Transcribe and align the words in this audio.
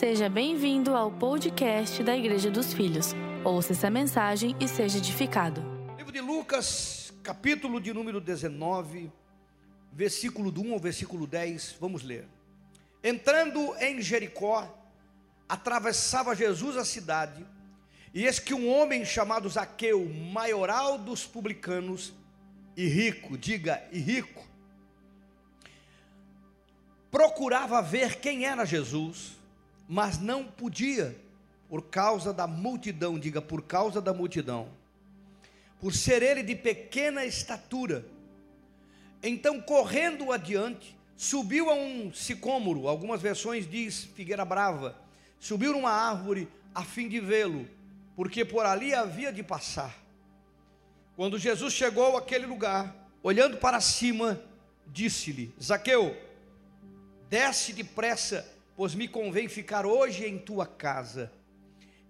Seja 0.00 0.30
bem-vindo 0.30 0.94
ao 0.94 1.12
podcast 1.12 2.02
da 2.02 2.16
Igreja 2.16 2.50
dos 2.50 2.72
Filhos. 2.72 3.08
Ouça 3.44 3.72
essa 3.72 3.90
mensagem 3.90 4.56
e 4.58 4.66
seja 4.66 4.96
edificado. 4.96 5.62
Livro 5.98 6.10
de 6.10 6.22
Lucas, 6.22 7.12
capítulo 7.22 7.78
de 7.78 7.92
número 7.92 8.18
19, 8.18 9.12
versículo 9.92 10.50
do 10.50 10.62
1 10.62 10.72
ao 10.72 10.78
versículo 10.78 11.26
10, 11.26 11.76
vamos 11.78 12.02
ler. 12.02 12.26
Entrando 13.04 13.76
em 13.76 14.00
Jericó, 14.00 14.74
atravessava 15.46 16.34
Jesus 16.34 16.78
a 16.78 16.84
cidade, 16.86 17.46
e 18.14 18.24
eis 18.24 18.38
que 18.38 18.54
um 18.54 18.70
homem 18.70 19.04
chamado 19.04 19.50
Zaqueu, 19.50 20.08
maioral 20.32 20.96
dos 20.96 21.26
publicanos, 21.26 22.14
e 22.74 22.88
rico, 22.88 23.36
diga, 23.36 23.86
e 23.92 23.98
rico, 23.98 24.42
procurava 27.10 27.82
ver 27.82 28.18
quem 28.18 28.46
era 28.46 28.64
Jesus, 28.64 29.38
mas 29.92 30.20
não 30.20 30.44
podia, 30.44 31.20
por 31.68 31.82
causa 31.82 32.32
da 32.32 32.46
multidão, 32.46 33.18
diga, 33.18 33.42
por 33.42 33.60
causa 33.60 34.00
da 34.00 34.14
multidão, 34.14 34.68
por 35.80 35.92
ser 35.92 36.22
ele 36.22 36.44
de 36.44 36.54
pequena 36.54 37.24
estatura. 37.24 38.06
Então, 39.20 39.60
correndo 39.60 40.30
adiante, 40.30 40.96
subiu 41.16 41.68
a 41.68 41.74
um 41.74 42.14
sicômoro, 42.14 42.86
algumas 42.86 43.20
versões 43.20 43.68
diz 43.68 44.04
figueira 44.14 44.44
brava, 44.44 44.96
subiu 45.40 45.72
numa 45.72 45.90
árvore 45.90 46.48
a 46.72 46.84
fim 46.84 47.08
de 47.08 47.18
vê-lo, 47.18 47.68
porque 48.14 48.44
por 48.44 48.64
ali 48.64 48.94
havia 48.94 49.32
de 49.32 49.42
passar. 49.42 49.98
Quando 51.16 51.36
Jesus 51.36 51.74
chegou 51.74 52.16
àquele 52.16 52.46
lugar, 52.46 52.94
olhando 53.24 53.56
para 53.56 53.80
cima, 53.80 54.40
disse-lhe: 54.86 55.52
Zaqueu, 55.60 56.16
desce 57.28 57.72
depressa, 57.72 58.59
pois 58.80 58.94
me 58.94 59.06
convém 59.06 59.46
ficar 59.46 59.84
hoje 59.84 60.24
em 60.24 60.38
tua 60.38 60.64
casa. 60.64 61.30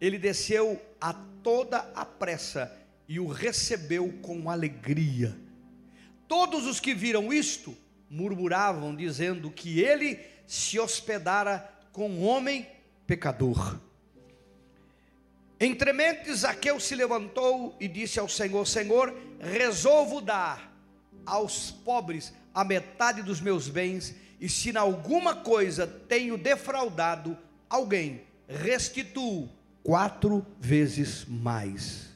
Ele 0.00 0.16
desceu 0.16 0.80
a 1.00 1.12
toda 1.12 1.78
a 1.96 2.04
pressa 2.04 2.72
e 3.08 3.18
o 3.18 3.26
recebeu 3.26 4.20
com 4.22 4.48
alegria. 4.48 5.36
Todos 6.28 6.68
os 6.68 6.78
que 6.78 6.94
viram 6.94 7.32
isto 7.32 7.76
murmuravam, 8.08 8.94
dizendo 8.94 9.50
que 9.50 9.80
ele 9.80 10.20
se 10.46 10.78
hospedara 10.78 11.68
com 11.90 12.08
um 12.08 12.24
homem 12.24 12.68
pecador. 13.04 13.80
Entremente, 15.58 16.32
Zaqueu 16.32 16.78
se 16.78 16.94
levantou 16.94 17.76
e 17.80 17.88
disse 17.88 18.20
ao 18.20 18.28
Senhor: 18.28 18.64
Senhor, 18.64 19.12
resolvo 19.40 20.20
dar 20.20 20.72
aos 21.26 21.72
pobres 21.72 22.32
a 22.54 22.62
metade 22.62 23.24
dos 23.24 23.40
meus 23.40 23.68
bens 23.68 24.14
e 24.40 24.48
se 24.48 24.70
em 24.70 24.76
alguma 24.76 25.34
coisa 25.36 25.86
tenho 25.86 26.38
defraudado 26.38 27.36
alguém, 27.68 28.22
restituo 28.48 29.48
quatro 29.82 30.44
vezes 30.58 31.26
mais. 31.28 32.08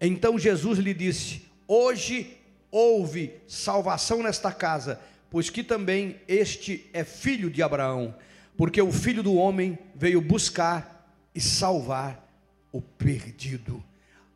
Então 0.00 0.38
Jesus 0.38 0.78
lhe 0.78 0.94
disse: 0.94 1.42
Hoje 1.66 2.36
houve 2.70 3.34
salvação 3.46 4.22
nesta 4.22 4.52
casa, 4.52 5.00
pois 5.28 5.50
que 5.50 5.62
também 5.64 6.16
este 6.28 6.88
é 6.92 7.04
filho 7.04 7.50
de 7.50 7.62
Abraão, 7.62 8.14
porque 8.56 8.80
o 8.80 8.92
filho 8.92 9.22
do 9.22 9.34
homem 9.34 9.78
veio 9.94 10.20
buscar 10.20 11.12
e 11.34 11.40
salvar 11.40 12.28
o 12.70 12.80
perdido. 12.80 13.82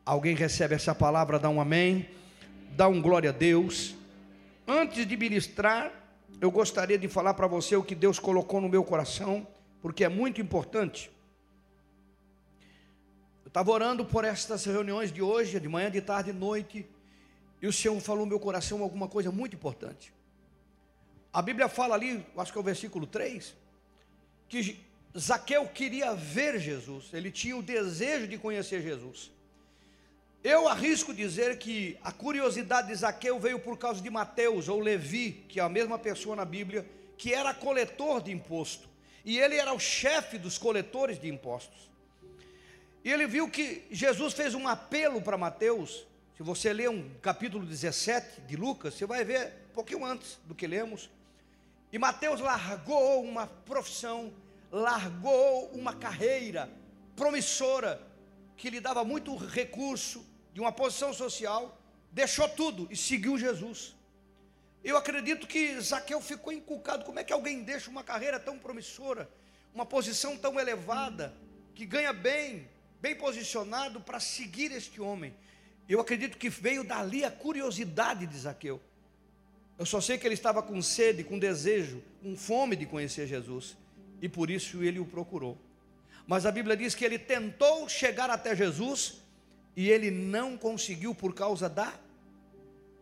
Alguém 0.04 0.34
recebe 0.34 0.74
essa 0.74 0.94
palavra, 0.94 1.38
dá 1.38 1.48
um 1.48 1.60
amém, 1.60 2.08
dá 2.76 2.88
um 2.88 3.00
glória 3.00 3.30
a 3.30 3.32
Deus. 3.32 3.94
Antes 4.68 5.06
de 5.06 5.16
ministrar, 5.16 5.90
eu 6.40 6.50
gostaria 6.50 6.98
de 6.98 7.08
falar 7.08 7.34
para 7.34 7.46
você 7.46 7.76
o 7.76 7.82
que 7.82 7.94
Deus 7.94 8.18
colocou 8.18 8.60
no 8.60 8.68
meu 8.68 8.84
coração, 8.84 9.46
porque 9.80 10.04
é 10.04 10.08
muito 10.08 10.40
importante. 10.40 11.10
Eu 13.44 13.48
estava 13.48 13.70
orando 13.70 14.04
por 14.04 14.24
estas 14.24 14.64
reuniões 14.64 15.10
de 15.12 15.22
hoje, 15.22 15.58
de 15.58 15.68
manhã, 15.68 15.90
de 15.90 16.00
tarde 16.00 16.30
e 16.30 16.32
noite, 16.32 16.86
e 17.60 17.66
o 17.66 17.72
Senhor 17.72 17.98
falou 18.00 18.24
no 18.24 18.30
meu 18.30 18.40
coração 18.40 18.82
alguma 18.82 19.08
coisa 19.08 19.30
muito 19.32 19.56
importante. 19.56 20.12
A 21.32 21.40
Bíblia 21.40 21.68
fala 21.68 21.94
ali, 21.94 22.24
acho 22.36 22.52
que 22.52 22.58
é 22.58 22.60
o 22.60 22.64
versículo 22.64 23.06
3, 23.06 23.54
que 24.48 24.78
Zaqueu 25.18 25.66
queria 25.68 26.14
ver 26.14 26.58
Jesus, 26.58 27.10
ele 27.12 27.30
tinha 27.30 27.56
o 27.56 27.62
desejo 27.62 28.28
de 28.28 28.36
conhecer 28.36 28.82
Jesus. 28.82 29.30
Eu 30.48 30.68
arrisco 30.68 31.12
dizer 31.12 31.58
que 31.58 31.98
a 32.04 32.12
curiosidade 32.12 32.86
de 32.86 32.94
Zaqueu 32.94 33.36
veio 33.36 33.58
por 33.58 33.76
causa 33.76 34.00
de 34.00 34.08
Mateus 34.08 34.68
ou 34.68 34.78
Levi, 34.78 35.44
que 35.48 35.58
é 35.58 35.62
a 35.64 35.68
mesma 35.68 35.98
pessoa 35.98 36.36
na 36.36 36.44
Bíblia, 36.44 36.88
que 37.18 37.34
era 37.34 37.52
coletor 37.52 38.22
de 38.22 38.30
imposto. 38.30 38.88
E 39.24 39.40
ele 39.40 39.56
era 39.56 39.72
o 39.72 39.80
chefe 39.80 40.38
dos 40.38 40.56
coletores 40.56 41.18
de 41.18 41.28
impostos. 41.28 41.90
E 43.04 43.10
ele 43.10 43.26
viu 43.26 43.50
que 43.50 43.88
Jesus 43.90 44.34
fez 44.34 44.54
um 44.54 44.68
apelo 44.68 45.20
para 45.20 45.36
Mateus. 45.36 46.06
Se 46.36 46.44
você 46.44 46.72
ler 46.72 46.90
um 46.90 47.10
capítulo 47.20 47.66
17 47.66 48.42
de 48.42 48.54
Lucas, 48.54 48.94
você 48.94 49.04
vai 49.04 49.24
ver 49.24 49.52
um 49.72 49.74
pouquinho 49.74 50.04
antes 50.04 50.38
do 50.44 50.54
que 50.54 50.68
lemos. 50.68 51.10
E 51.92 51.98
Mateus 51.98 52.40
largou 52.40 53.20
uma 53.20 53.48
profissão, 53.48 54.32
largou 54.70 55.72
uma 55.74 55.92
carreira 55.92 56.70
promissora, 57.16 58.00
que 58.56 58.70
lhe 58.70 58.78
dava 58.78 59.02
muito 59.02 59.34
recurso, 59.34 60.24
de 60.56 60.60
uma 60.60 60.72
posição 60.72 61.12
social, 61.12 61.78
deixou 62.10 62.48
tudo 62.48 62.88
e 62.90 62.96
seguiu 62.96 63.36
Jesus. 63.36 63.94
Eu 64.82 64.96
acredito 64.96 65.46
que 65.46 65.78
Zaqueu 65.78 66.18
ficou 66.18 66.50
inculcado. 66.50 67.04
Como 67.04 67.18
é 67.18 67.24
que 67.24 67.30
alguém 67.30 67.62
deixa 67.62 67.90
uma 67.90 68.02
carreira 68.02 68.40
tão 68.40 68.58
promissora, 68.58 69.28
uma 69.74 69.84
posição 69.84 70.34
tão 70.34 70.58
elevada, 70.58 71.34
que 71.74 71.84
ganha 71.84 72.10
bem, 72.10 72.66
bem 73.02 73.14
posicionado 73.14 74.00
para 74.00 74.18
seguir 74.18 74.72
este 74.72 74.98
homem? 74.98 75.34
Eu 75.86 76.00
acredito 76.00 76.38
que 76.38 76.48
veio 76.48 76.82
dali 76.82 77.22
a 77.22 77.30
curiosidade 77.30 78.26
de 78.26 78.38
Zaqueu. 78.38 78.80
Eu 79.78 79.84
só 79.84 80.00
sei 80.00 80.16
que 80.16 80.26
ele 80.26 80.32
estava 80.32 80.62
com 80.62 80.80
sede, 80.80 81.22
com 81.22 81.38
desejo, 81.38 82.02
com 82.22 82.34
fome 82.34 82.76
de 82.76 82.86
conhecer 82.86 83.26
Jesus, 83.26 83.76
e 84.22 84.26
por 84.26 84.50
isso 84.50 84.82
ele 84.82 84.98
o 85.00 85.04
procurou. 85.04 85.58
Mas 86.26 86.46
a 86.46 86.50
Bíblia 86.50 86.78
diz 86.78 86.94
que 86.94 87.04
ele 87.04 87.18
tentou 87.18 87.86
chegar 87.90 88.30
até 88.30 88.56
Jesus, 88.56 89.25
e 89.76 89.90
ele 89.90 90.10
não 90.10 90.56
conseguiu 90.56 91.14
por 91.14 91.34
causa 91.34 91.68
da 91.68 91.92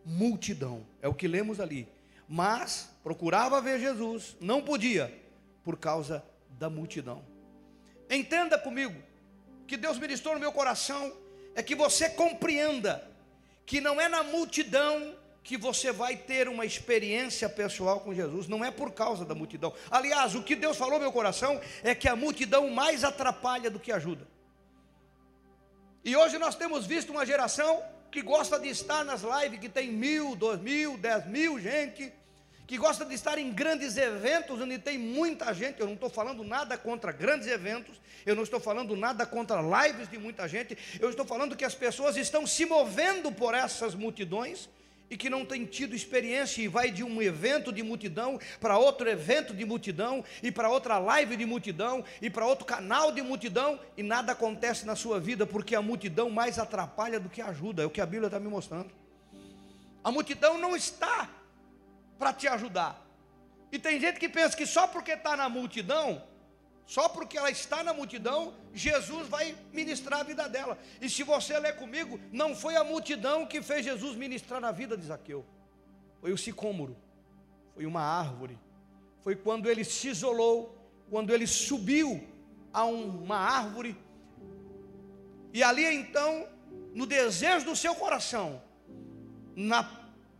multidão. 0.05 0.85
É 1.01 1.07
o 1.07 1.13
que 1.13 1.27
lemos 1.27 1.59
ali. 1.59 1.87
Mas 2.27 2.89
procurava 3.01 3.61
ver 3.61 3.79
Jesus, 3.79 4.35
não 4.41 4.61
podia 4.61 5.13
por 5.63 5.77
causa 5.77 6.23
da 6.49 6.69
multidão. 6.69 7.23
Entenda 8.09 8.59
comigo 8.59 9.01
que 9.65 9.77
Deus 9.77 9.97
ministrou 9.97 10.33
no 10.33 10.39
meu 10.39 10.51
coração 10.51 11.11
é 11.55 11.63
que 11.63 11.73
você 11.73 12.09
compreenda 12.09 13.09
que 13.65 13.79
não 13.79 13.99
é 13.99 14.07
na 14.07 14.21
multidão 14.23 15.15
que 15.43 15.57
você 15.57 15.91
vai 15.91 16.17
ter 16.17 16.49
uma 16.49 16.65
experiência 16.65 17.47
pessoal 17.47 17.99
com 17.99 18.13
Jesus, 18.13 18.47
não 18.47 18.65
é 18.65 18.71
por 18.71 18.91
causa 18.91 19.23
da 19.23 19.35
multidão. 19.35 19.73
Aliás, 19.91 20.33
o 20.33 20.41
que 20.41 20.55
Deus 20.55 20.75
falou 20.75 20.95
no 20.95 21.01
meu 21.01 21.11
coração 21.11 21.61
é 21.83 21.93
que 21.93 22.07
a 22.07 22.15
multidão 22.15 22.69
mais 22.71 23.03
atrapalha 23.03 23.69
do 23.69 23.79
que 23.79 23.91
ajuda. 23.91 24.27
E 26.05 26.15
hoje 26.15 26.37
nós 26.37 26.53
temos 26.53 26.85
visto 26.85 27.09
uma 27.09 27.25
geração 27.25 27.83
que 28.11 28.21
gosta 28.21 28.59
de 28.59 28.69
estar 28.69 29.03
nas 29.03 29.23
lives, 29.23 29.59
que 29.59 29.67
tem 29.67 29.91
mil, 29.91 30.35
dois 30.35 30.61
mil, 30.61 30.99
dez 30.99 31.25
mil 31.25 31.59
gente, 31.59 32.13
que 32.67 32.77
gosta 32.77 33.03
de 33.03 33.15
estar 33.15 33.39
em 33.39 33.51
grandes 33.51 33.97
eventos 33.97 34.61
onde 34.61 34.77
tem 34.77 34.99
muita 34.99 35.51
gente. 35.51 35.79
Eu 35.79 35.87
não 35.87 35.95
estou 35.95 36.11
falando 36.11 36.43
nada 36.43 36.77
contra 36.77 37.11
grandes 37.11 37.47
eventos, 37.47 37.99
eu 38.23 38.35
não 38.35 38.43
estou 38.43 38.59
falando 38.59 38.95
nada 38.95 39.25
contra 39.25 39.59
lives 39.87 40.07
de 40.07 40.19
muita 40.19 40.47
gente, 40.47 40.77
eu 40.99 41.09
estou 41.09 41.25
falando 41.25 41.55
que 41.55 41.65
as 41.65 41.73
pessoas 41.73 42.15
estão 42.17 42.45
se 42.45 42.67
movendo 42.67 43.31
por 43.31 43.55
essas 43.55 43.95
multidões 43.95 44.69
e 45.09 45.15
que 45.15 45.29
não 45.29 45.45
tem 45.45 45.65
tido 45.65 45.95
experiência 45.95 46.61
e 46.61 46.67
vai 46.67 46.89
de 46.89 47.03
um 47.03 47.21
evento 47.21 47.71
de 47.71 47.83
multidão 47.83 48.39
para 48.59 48.77
outro 48.77 49.09
evento 49.09 49.53
de 49.53 49.63
multidão 49.65 50.23
e 50.41 50.51
para 50.51 50.69
outra 50.69 50.97
live 50.97 51.35
de 51.35 51.45
multidão 51.45 52.03
e 52.21 52.29
para 52.29 52.45
outro 52.45 52.65
canal 52.65 53.11
de 53.11 53.21
multidão 53.21 53.79
e 53.95 54.03
nada 54.03 54.31
acontece 54.31 54.85
na 54.85 54.95
sua 54.95 55.19
vida 55.19 55.45
porque 55.45 55.75
a 55.75 55.81
multidão 55.81 56.29
mais 56.29 56.57
atrapalha 56.57 57.19
do 57.19 57.29
que 57.29 57.41
ajuda, 57.41 57.83
é 57.83 57.85
o 57.85 57.89
que 57.89 58.01
a 58.01 58.05
Bíblia 58.05 58.27
está 58.27 58.39
me 58.39 58.47
mostrando. 58.47 58.91
A 60.03 60.11
multidão 60.11 60.57
não 60.57 60.75
está 60.75 61.29
para 62.17 62.31
te 62.31 62.47
ajudar. 62.47 63.03
E 63.71 63.79
tem 63.79 63.99
gente 63.99 64.19
que 64.19 64.29
pensa 64.29 64.55
que 64.55 64.65
só 64.65 64.87
porque 64.87 65.11
está 65.11 65.35
na 65.35 65.49
multidão 65.49 66.21
só 66.85 67.09
porque 67.09 67.37
ela 67.37 67.49
está 67.49 67.83
na 67.83 67.93
multidão, 67.93 68.53
Jesus 68.73 69.27
vai 69.27 69.57
ministrar 69.73 70.19
a 70.19 70.23
vida 70.23 70.47
dela. 70.47 70.77
E 71.01 71.09
se 71.09 71.23
você 71.23 71.57
ler 71.57 71.75
comigo, 71.77 72.19
não 72.31 72.55
foi 72.55 72.75
a 72.75 72.83
multidão 72.83 73.45
que 73.45 73.61
fez 73.61 73.83
Jesus 73.83 74.15
ministrar 74.15 74.61
na 74.61 74.71
vida 74.71 74.95
de 74.95 75.05
Zaqueu. 75.05 75.43
Foi 76.21 76.31
o 76.31 76.37
sicômoro, 76.37 76.95
foi 77.73 77.85
uma 77.85 78.01
árvore. 78.01 78.59
Foi 79.21 79.35
quando 79.35 79.67
ele 79.67 79.83
se 79.83 80.09
isolou, 80.09 80.77
quando 81.09 81.31
ele 81.31 81.47
subiu 81.47 82.23
a 82.71 82.85
uma 82.85 83.37
árvore. 83.37 83.97
E 85.51 85.63
ali 85.63 85.83
então, 85.85 86.47
no 86.93 87.07
desejo 87.07 87.65
do 87.65 87.75
seu 87.75 87.95
coração, 87.95 88.61
na 89.55 89.83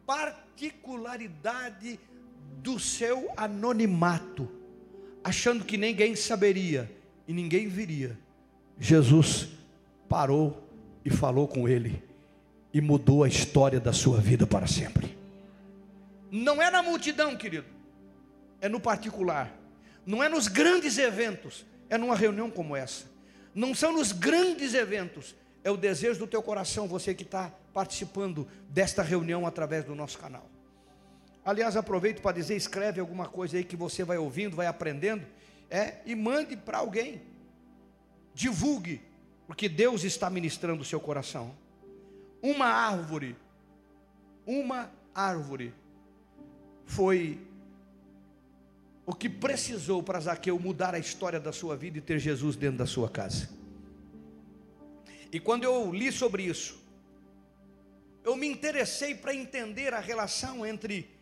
particularidade 0.05 1.99
do 2.61 2.79
seu 2.79 3.31
anonimato, 3.35 4.64
achando 5.25 5.65
que 5.65 5.75
ninguém 5.75 6.15
saberia, 6.15 6.87
e 7.27 7.33
ninguém 7.33 7.67
viria, 7.67 8.15
Jesus 8.79 9.47
parou 10.07 10.63
e 11.03 11.09
falou 11.09 11.47
com 11.47 11.67
ele 11.67 11.99
e 12.71 12.79
mudou 12.79 13.23
a 13.23 13.27
história 13.27 13.79
da 13.79 13.91
sua 13.91 14.19
vida 14.19 14.45
para 14.45 14.67
sempre. 14.67 15.17
Não 16.29 16.61
é 16.61 16.69
na 16.69 16.83
multidão, 16.83 17.35
querido, 17.35 17.65
é 18.61 18.69
no 18.69 18.79
particular, 18.79 19.51
não 20.05 20.21
é 20.21 20.29
nos 20.29 20.47
grandes 20.47 20.99
eventos, 20.99 21.65
é 21.89 21.97
numa 21.97 22.15
reunião 22.15 22.51
como 22.51 22.75
essa. 22.75 23.05
Não 23.55 23.73
são 23.73 23.93
nos 23.93 24.11
grandes 24.11 24.75
eventos, 24.75 25.33
é 25.63 25.71
o 25.71 25.77
desejo 25.77 26.19
do 26.19 26.27
teu 26.27 26.43
coração, 26.43 26.87
você 26.87 27.15
que 27.15 27.23
está 27.23 27.51
participando 27.73 28.47
desta 28.69 29.01
reunião 29.01 29.47
através 29.47 29.85
do 29.85 29.95
nosso 29.95 30.19
canal. 30.19 30.47
Aliás, 31.45 31.77
aproveito 31.77 32.23
para 32.23 32.35
dizer, 32.35 32.55
escreve 32.55 32.99
alguma 32.99 33.27
coisa 33.27 33.55
aí 33.55 33.63
que 33.63 33.75
você 33.75 34.03
vai 34.03 34.17
ouvindo, 34.17 34.55
vai 34.55 34.65
aprendendo, 34.65 35.23
é, 35.69 35.99
e 36.03 36.15
mande 36.15 36.57
para 36.57 36.79
alguém. 36.79 37.21
Divulgue, 38.33 38.99
porque 39.45 39.69
Deus 39.69 40.03
está 40.03 40.27
ministrando 40.27 40.81
o 40.81 40.85
seu 40.85 40.99
coração. 40.99 41.55
Uma 42.41 42.65
árvore, 42.65 43.35
uma 44.43 44.91
árvore 45.13 45.71
foi 46.83 47.39
o 49.05 49.13
que 49.13 49.29
precisou 49.29 50.01
para 50.01 50.19
Zaqueu 50.19 50.59
mudar 50.59 50.95
a 50.95 50.99
história 50.99 51.39
da 51.39 51.51
sua 51.51 51.77
vida 51.77 51.99
e 51.99 52.01
ter 52.01 52.17
Jesus 52.17 52.55
dentro 52.55 52.79
da 52.79 52.87
sua 52.87 53.07
casa. 53.07 53.49
E 55.31 55.39
quando 55.39 55.63
eu 55.63 55.93
li 55.93 56.11
sobre 56.11 56.41
isso, 56.41 56.83
eu 58.23 58.35
me 58.35 58.47
interessei 58.47 59.13
para 59.13 59.35
entender 59.35 59.93
a 59.93 59.99
relação 59.99 60.65
entre 60.65 61.14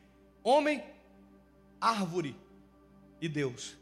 homem, 0.44 0.84
árvore 1.80 2.36
e 3.22 3.30
Deus. 3.30 3.78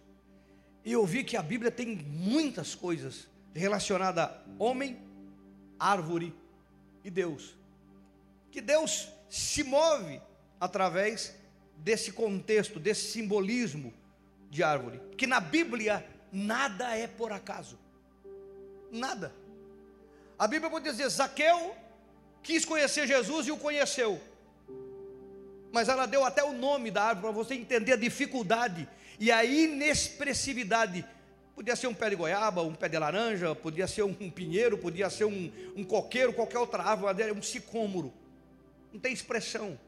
E 0.85 0.91
eu 0.91 1.05
vi 1.05 1.23
que 1.23 1.37
a 1.37 1.41
Bíblia 1.41 1.71
tem 1.71 1.95
muitas 1.95 2.75
coisas 2.75 3.27
relacionadas 3.53 4.25
a 4.25 4.41
homem, 4.57 4.99
árvore 5.79 6.33
e 7.03 7.09
Deus. 7.09 7.55
Que 8.51 8.61
Deus 8.61 9.09
se 9.29 9.63
move 9.63 10.21
através 10.59 11.35
desse 11.77 12.11
contexto, 12.11 12.79
desse 12.79 13.11
simbolismo 13.11 13.93
de 14.49 14.63
árvore. 14.63 15.01
Que 15.17 15.25
na 15.25 15.39
Bíblia 15.39 16.05
nada 16.31 16.95
é 16.95 17.07
por 17.07 17.31
acaso. 17.31 17.79
Nada. 18.91 19.33
A 20.37 20.47
Bíblia 20.47 20.69
pode 20.69 20.89
dizer: 20.89 21.07
Zaqueu 21.09 21.75
quis 22.43 22.65
conhecer 22.65 23.07
Jesus 23.07 23.47
e 23.47 23.51
o 23.51 23.57
conheceu 23.57 24.21
mas 25.71 25.87
ela 25.87 26.05
deu 26.05 26.25
até 26.25 26.43
o 26.43 26.53
nome 26.53 26.91
da 26.91 27.03
árvore 27.03 27.33
para 27.33 27.43
você 27.43 27.53
entender 27.53 27.93
a 27.93 27.97
dificuldade 27.97 28.87
e 29.19 29.31
a 29.31 29.43
inexpressividade. 29.45 31.05
Podia 31.55 31.75
ser 31.75 31.87
um 31.87 31.93
pé 31.93 32.09
de 32.09 32.15
goiaba, 32.15 32.61
um 32.63 32.73
pé 32.73 32.89
de 32.89 32.97
laranja, 32.97 33.55
podia 33.55 33.87
ser 33.87 34.03
um 34.03 34.29
pinheiro, 34.29 34.77
podia 34.77 35.09
ser 35.09 35.25
um, 35.25 35.51
um 35.75 35.83
coqueiro, 35.83 36.33
qualquer 36.33 36.57
outra 36.57 36.83
árvore, 36.83 37.31
um 37.31 37.41
sicômoro. 37.41 38.13
Não 38.91 38.99
tem 38.99 39.13
expressão. 39.13 39.79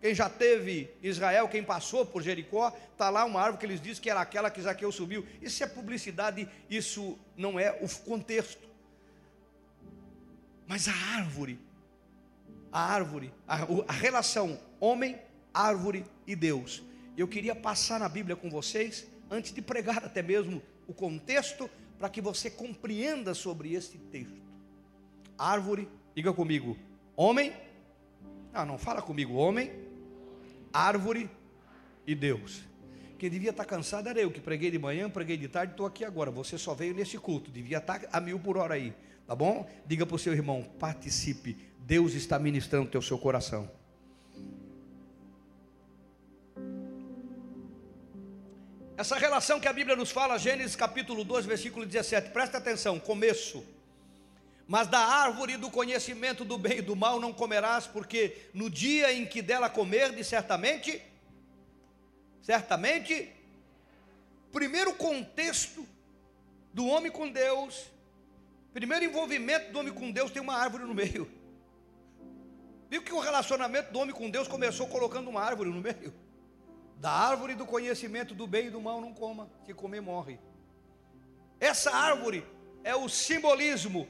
Quem 0.00 0.14
já 0.14 0.30
teve 0.30 0.90
Israel, 1.02 1.46
quem 1.46 1.62
passou 1.62 2.06
por 2.06 2.22
Jericó, 2.22 2.74
está 2.92 3.10
lá 3.10 3.24
uma 3.26 3.40
árvore 3.40 3.58
que 3.58 3.66
eles 3.66 3.82
dizem 3.82 4.02
que 4.02 4.08
era 4.08 4.20
aquela 4.20 4.50
que 4.50 4.62
Zaqueu 4.62 4.90
subiu. 4.90 5.26
Isso 5.42 5.62
é 5.62 5.66
publicidade, 5.66 6.48
isso 6.70 7.18
não 7.36 7.60
é 7.60 7.78
o 7.82 7.88
contexto. 8.04 8.66
Mas 10.66 10.88
a 10.88 10.94
árvore, 11.18 11.60
a 12.72 12.80
árvore, 12.80 13.30
a, 13.46 13.58
a 13.88 13.92
relação 13.92 14.58
homem, 14.80 15.18
árvore 15.52 16.04
e 16.26 16.34
Deus. 16.34 16.82
Eu 17.16 17.28
queria 17.28 17.54
passar 17.54 18.00
na 18.00 18.08
Bíblia 18.08 18.34
com 18.34 18.48
vocês, 18.48 19.06
antes 19.30 19.52
de 19.52 19.60
pregar 19.60 20.04
até 20.04 20.22
mesmo 20.22 20.62
o 20.88 20.94
contexto, 20.94 21.68
para 21.98 22.08
que 22.08 22.20
você 22.20 22.50
compreenda 22.50 23.34
sobre 23.34 23.74
este 23.74 23.98
texto. 23.98 24.40
Árvore, 25.36 25.86
diga 26.14 26.32
comigo, 26.32 26.76
homem, 27.14 27.52
ah, 28.54 28.64
não 28.64 28.78
fala 28.78 29.02
comigo, 29.02 29.34
homem, 29.34 29.70
árvore 30.72 31.30
e 32.06 32.14
Deus. 32.14 32.64
Quem 33.18 33.28
devia 33.28 33.50
estar 33.50 33.66
cansado 33.66 34.08
era 34.08 34.18
eu, 34.18 34.30
que 34.30 34.40
preguei 34.40 34.70
de 34.70 34.78
manhã, 34.78 35.10
preguei 35.10 35.36
de 35.36 35.46
tarde, 35.46 35.72
estou 35.72 35.84
aqui 35.84 36.06
agora. 36.06 36.30
Você 36.30 36.56
só 36.56 36.72
veio 36.72 36.94
nesse 36.94 37.18
culto, 37.18 37.50
devia 37.50 37.76
estar 37.76 38.00
a 38.10 38.18
mil 38.18 38.40
por 38.40 38.56
hora 38.56 38.74
aí, 38.74 38.94
tá 39.26 39.36
bom? 39.36 39.68
Diga 39.84 40.06
para 40.06 40.16
o 40.16 40.18
seu 40.18 40.32
irmão, 40.32 40.62
participe, 40.78 41.54
Deus 41.80 42.14
está 42.14 42.38
ministrando 42.38 42.86
o 42.86 42.90
teu 42.90 43.02
seu 43.02 43.18
coração. 43.18 43.70
Essa 49.00 49.16
relação 49.16 49.58
que 49.58 49.66
a 49.66 49.72
Bíblia 49.72 49.96
nos 49.96 50.10
fala, 50.10 50.36
Gênesis 50.36 50.76
capítulo 50.76 51.24
2, 51.24 51.46
versículo 51.46 51.86
17, 51.86 52.32
presta 52.32 52.58
atenção, 52.58 53.00
começo. 53.00 53.64
Mas 54.68 54.88
da 54.88 54.98
árvore 54.98 55.56
do 55.56 55.70
conhecimento 55.70 56.44
do 56.44 56.58
bem 56.58 56.80
e 56.80 56.82
do 56.82 56.94
mal 56.94 57.18
não 57.18 57.32
comerás, 57.32 57.86
porque 57.86 58.36
no 58.52 58.68
dia 58.68 59.10
em 59.10 59.24
que 59.24 59.40
dela 59.40 59.70
comerdes, 59.70 60.26
certamente, 60.26 61.02
certamente, 62.42 63.32
primeiro 64.52 64.92
contexto 64.92 65.88
do 66.74 66.86
homem 66.86 67.10
com 67.10 67.26
Deus, 67.26 67.86
primeiro 68.74 69.06
envolvimento 69.06 69.72
do 69.72 69.78
homem 69.78 69.94
com 69.94 70.10
Deus 70.10 70.30
tem 70.30 70.42
uma 70.42 70.58
árvore 70.58 70.84
no 70.84 70.92
meio. 70.92 71.26
Viu 72.90 73.00
que 73.00 73.14
o 73.14 73.18
relacionamento 73.18 73.94
do 73.94 73.98
homem 73.98 74.14
com 74.14 74.28
Deus 74.28 74.46
começou 74.46 74.86
colocando 74.88 75.30
uma 75.30 75.40
árvore 75.40 75.70
no 75.70 75.80
meio? 75.80 76.12
Da 77.00 77.10
árvore 77.10 77.54
do 77.54 77.64
conhecimento 77.64 78.34
do 78.34 78.46
bem 78.46 78.66
e 78.66 78.70
do 78.70 78.78
mal 78.78 79.00
não 79.00 79.14
coma, 79.14 79.48
se 79.64 79.72
comer 79.72 80.02
morre. 80.02 80.38
Essa 81.58 81.90
árvore 81.90 82.46
é 82.84 82.94
o 82.94 83.08
simbolismo 83.08 84.06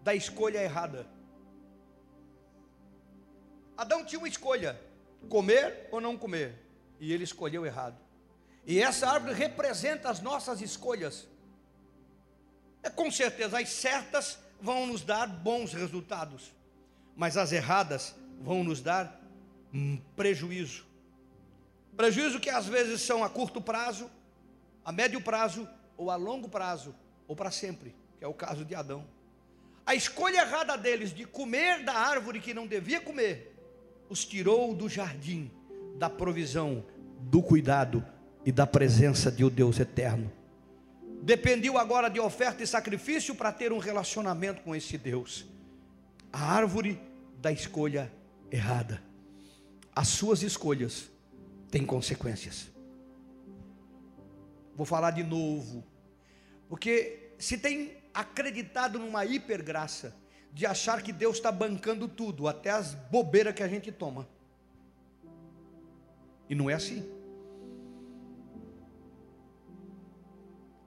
da 0.00 0.14
escolha 0.14 0.62
errada. 0.62 1.08
Adão 3.76 4.04
tinha 4.04 4.20
uma 4.20 4.28
escolha: 4.28 4.80
comer 5.28 5.88
ou 5.90 6.00
não 6.00 6.16
comer, 6.16 6.54
e 7.00 7.12
ele 7.12 7.24
escolheu 7.24 7.66
errado. 7.66 7.98
E 8.64 8.80
essa 8.80 9.08
árvore 9.08 9.34
representa 9.34 10.08
as 10.08 10.20
nossas 10.20 10.60
escolhas. 10.60 11.26
É 12.80 12.90
com 12.90 13.10
certeza 13.10 13.58
as 13.58 13.68
certas 13.70 14.38
vão 14.60 14.86
nos 14.86 15.02
dar 15.02 15.26
bons 15.26 15.72
resultados, 15.72 16.52
mas 17.16 17.36
as 17.36 17.50
erradas 17.50 18.14
vão 18.40 18.62
nos 18.62 18.80
dar 18.80 19.20
prejuízo. 20.14 20.93
Prejuízo 21.96 22.40
que 22.40 22.50
às 22.50 22.66
vezes 22.66 23.00
são 23.00 23.22
a 23.22 23.28
curto 23.28 23.60
prazo, 23.60 24.10
a 24.84 24.90
médio 24.90 25.20
prazo 25.20 25.68
ou 25.96 26.10
a 26.10 26.16
longo 26.16 26.48
prazo, 26.48 26.94
ou 27.28 27.36
para 27.36 27.50
sempre, 27.50 27.94
que 28.18 28.24
é 28.24 28.28
o 28.28 28.34
caso 28.34 28.64
de 28.64 28.74
Adão. 28.74 29.06
A 29.86 29.94
escolha 29.94 30.40
errada 30.40 30.76
deles 30.76 31.14
de 31.14 31.24
comer 31.24 31.84
da 31.84 31.94
árvore 31.94 32.40
que 32.40 32.54
não 32.54 32.66
devia 32.66 33.00
comer, 33.00 33.54
os 34.08 34.24
tirou 34.24 34.74
do 34.74 34.88
jardim, 34.88 35.50
da 35.96 36.10
provisão, 36.10 36.84
do 37.20 37.42
cuidado 37.42 38.04
e 38.44 38.50
da 38.50 38.66
presença 38.66 39.30
de 39.30 39.44
o 39.44 39.46
um 39.46 39.50
Deus 39.50 39.78
eterno. 39.78 40.32
Dependiu 41.22 41.78
agora 41.78 42.08
de 42.10 42.20
oferta 42.20 42.62
e 42.62 42.66
sacrifício 42.66 43.34
para 43.34 43.52
ter 43.52 43.72
um 43.72 43.78
relacionamento 43.78 44.62
com 44.62 44.74
esse 44.74 44.98
Deus. 44.98 45.46
A 46.32 46.54
árvore 46.54 47.00
da 47.40 47.52
escolha 47.52 48.12
errada. 48.50 49.02
As 49.94 50.08
suas 50.08 50.42
escolhas 50.42 51.08
tem 51.74 51.84
consequências. 51.84 52.70
Vou 54.76 54.86
falar 54.86 55.10
de 55.10 55.24
novo, 55.24 55.82
porque 56.68 57.32
se 57.36 57.58
tem 57.58 57.96
acreditado 58.14 58.96
numa 58.96 59.24
hipergraça, 59.24 60.14
de 60.52 60.64
achar 60.64 61.02
que 61.02 61.12
Deus 61.12 61.34
está 61.34 61.50
bancando 61.50 62.06
tudo, 62.06 62.46
até 62.46 62.70
as 62.70 62.94
bobeiras 62.94 63.52
que 63.56 63.62
a 63.64 63.66
gente 63.66 63.90
toma. 63.90 64.28
E 66.48 66.54
não 66.54 66.70
é 66.70 66.74
assim. 66.74 67.10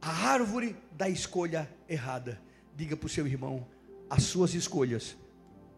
A 0.02 0.30
árvore 0.30 0.74
da 0.94 1.10
escolha 1.10 1.70
errada. 1.90 2.42
Diga 2.78 2.96
para 2.96 3.08
o 3.08 3.10
seu 3.10 3.28
irmão: 3.28 3.68
as 4.10 4.24
suas 4.24 4.54
escolhas 4.54 5.18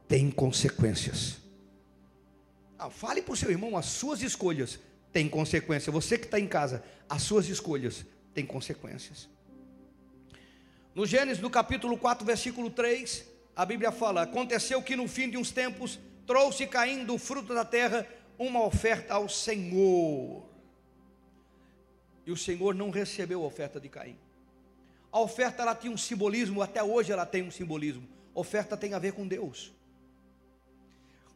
têm 0.08 0.30
consequências. 0.30 1.42
Ah, 2.78 2.92
fale 2.92 3.24
para 3.24 3.34
o 3.34 3.38
seu 3.38 3.50
irmão: 3.50 3.76
as 3.76 3.88
suas 3.88 4.22
escolhas 4.22 4.80
tem 5.12 5.28
consequência. 5.28 5.92
Você 5.92 6.18
que 6.18 6.26
está 6.26 6.40
em 6.40 6.48
casa, 6.48 6.84
as 7.10 7.22
suas 7.22 7.48
escolhas 7.48 8.06
têm 8.34 8.46
consequências. 8.46 9.30
No 10.94 11.06
Gênesis, 11.06 11.42
no 11.42 11.50
capítulo 11.50 11.98
4, 11.98 12.26
versículo 12.26 12.70
3, 12.70 13.26
a 13.56 13.66
Bíblia 13.66 13.92
fala: 13.92 14.24
Aconteceu 14.24 14.82
que 14.82 14.96
no 14.96 15.08
fim 15.08 15.30
de 15.30 15.38
uns 15.38 15.52
tempos 15.52 16.00
trouxe 16.26 16.68
caindo 16.68 17.14
o 17.14 17.18
fruto 17.18 17.54
da 17.54 17.66
terra 17.66 18.08
uma 18.38 18.64
oferta 18.64 19.16
ao 19.16 19.28
Senhor. 19.28 20.44
E 22.26 22.32
o 22.32 22.38
Senhor 22.38 22.76
não 22.76 22.90
recebeu 22.90 23.44
a 23.44 23.48
oferta 23.48 23.80
de 23.80 23.90
Caim. 23.90 24.18
A 25.12 25.20
oferta 25.20 25.64
ela 25.64 25.74
tinha 25.74 25.92
um 25.92 25.98
simbolismo, 25.98 26.62
até 26.62 26.84
hoje 26.84 27.12
ela 27.12 27.26
tem 27.26 27.44
um 27.44 27.52
simbolismo. 27.52 28.08
oferta 28.34 28.78
tem 28.78 28.94
a 28.94 29.00
ver 29.00 29.14
com 29.14 29.28
Deus. 29.28 29.74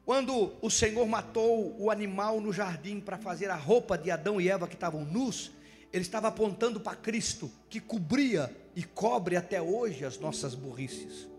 Quando 0.05 0.53
o 0.61 0.69
Senhor 0.69 1.07
matou 1.07 1.79
o 1.79 1.89
animal 1.89 2.41
no 2.41 2.51
jardim 2.51 2.99
para 2.99 3.17
fazer 3.17 3.49
a 3.49 3.55
roupa 3.55 3.97
de 3.97 4.11
Adão 4.11 4.39
e 4.39 4.49
Eva 4.49 4.67
que 4.67 4.75
estavam 4.75 5.05
nus, 5.05 5.51
ele 5.93 6.01
estava 6.01 6.27
apontando 6.27 6.79
para 6.79 6.97
Cristo, 6.97 7.49
que 7.69 7.79
cobria 7.79 8.53
e 8.75 8.83
cobre 8.83 9.37
até 9.37 9.61
hoje 9.61 10.03
as 10.03 10.17
nossas 10.17 10.55
burrices. 10.55 11.29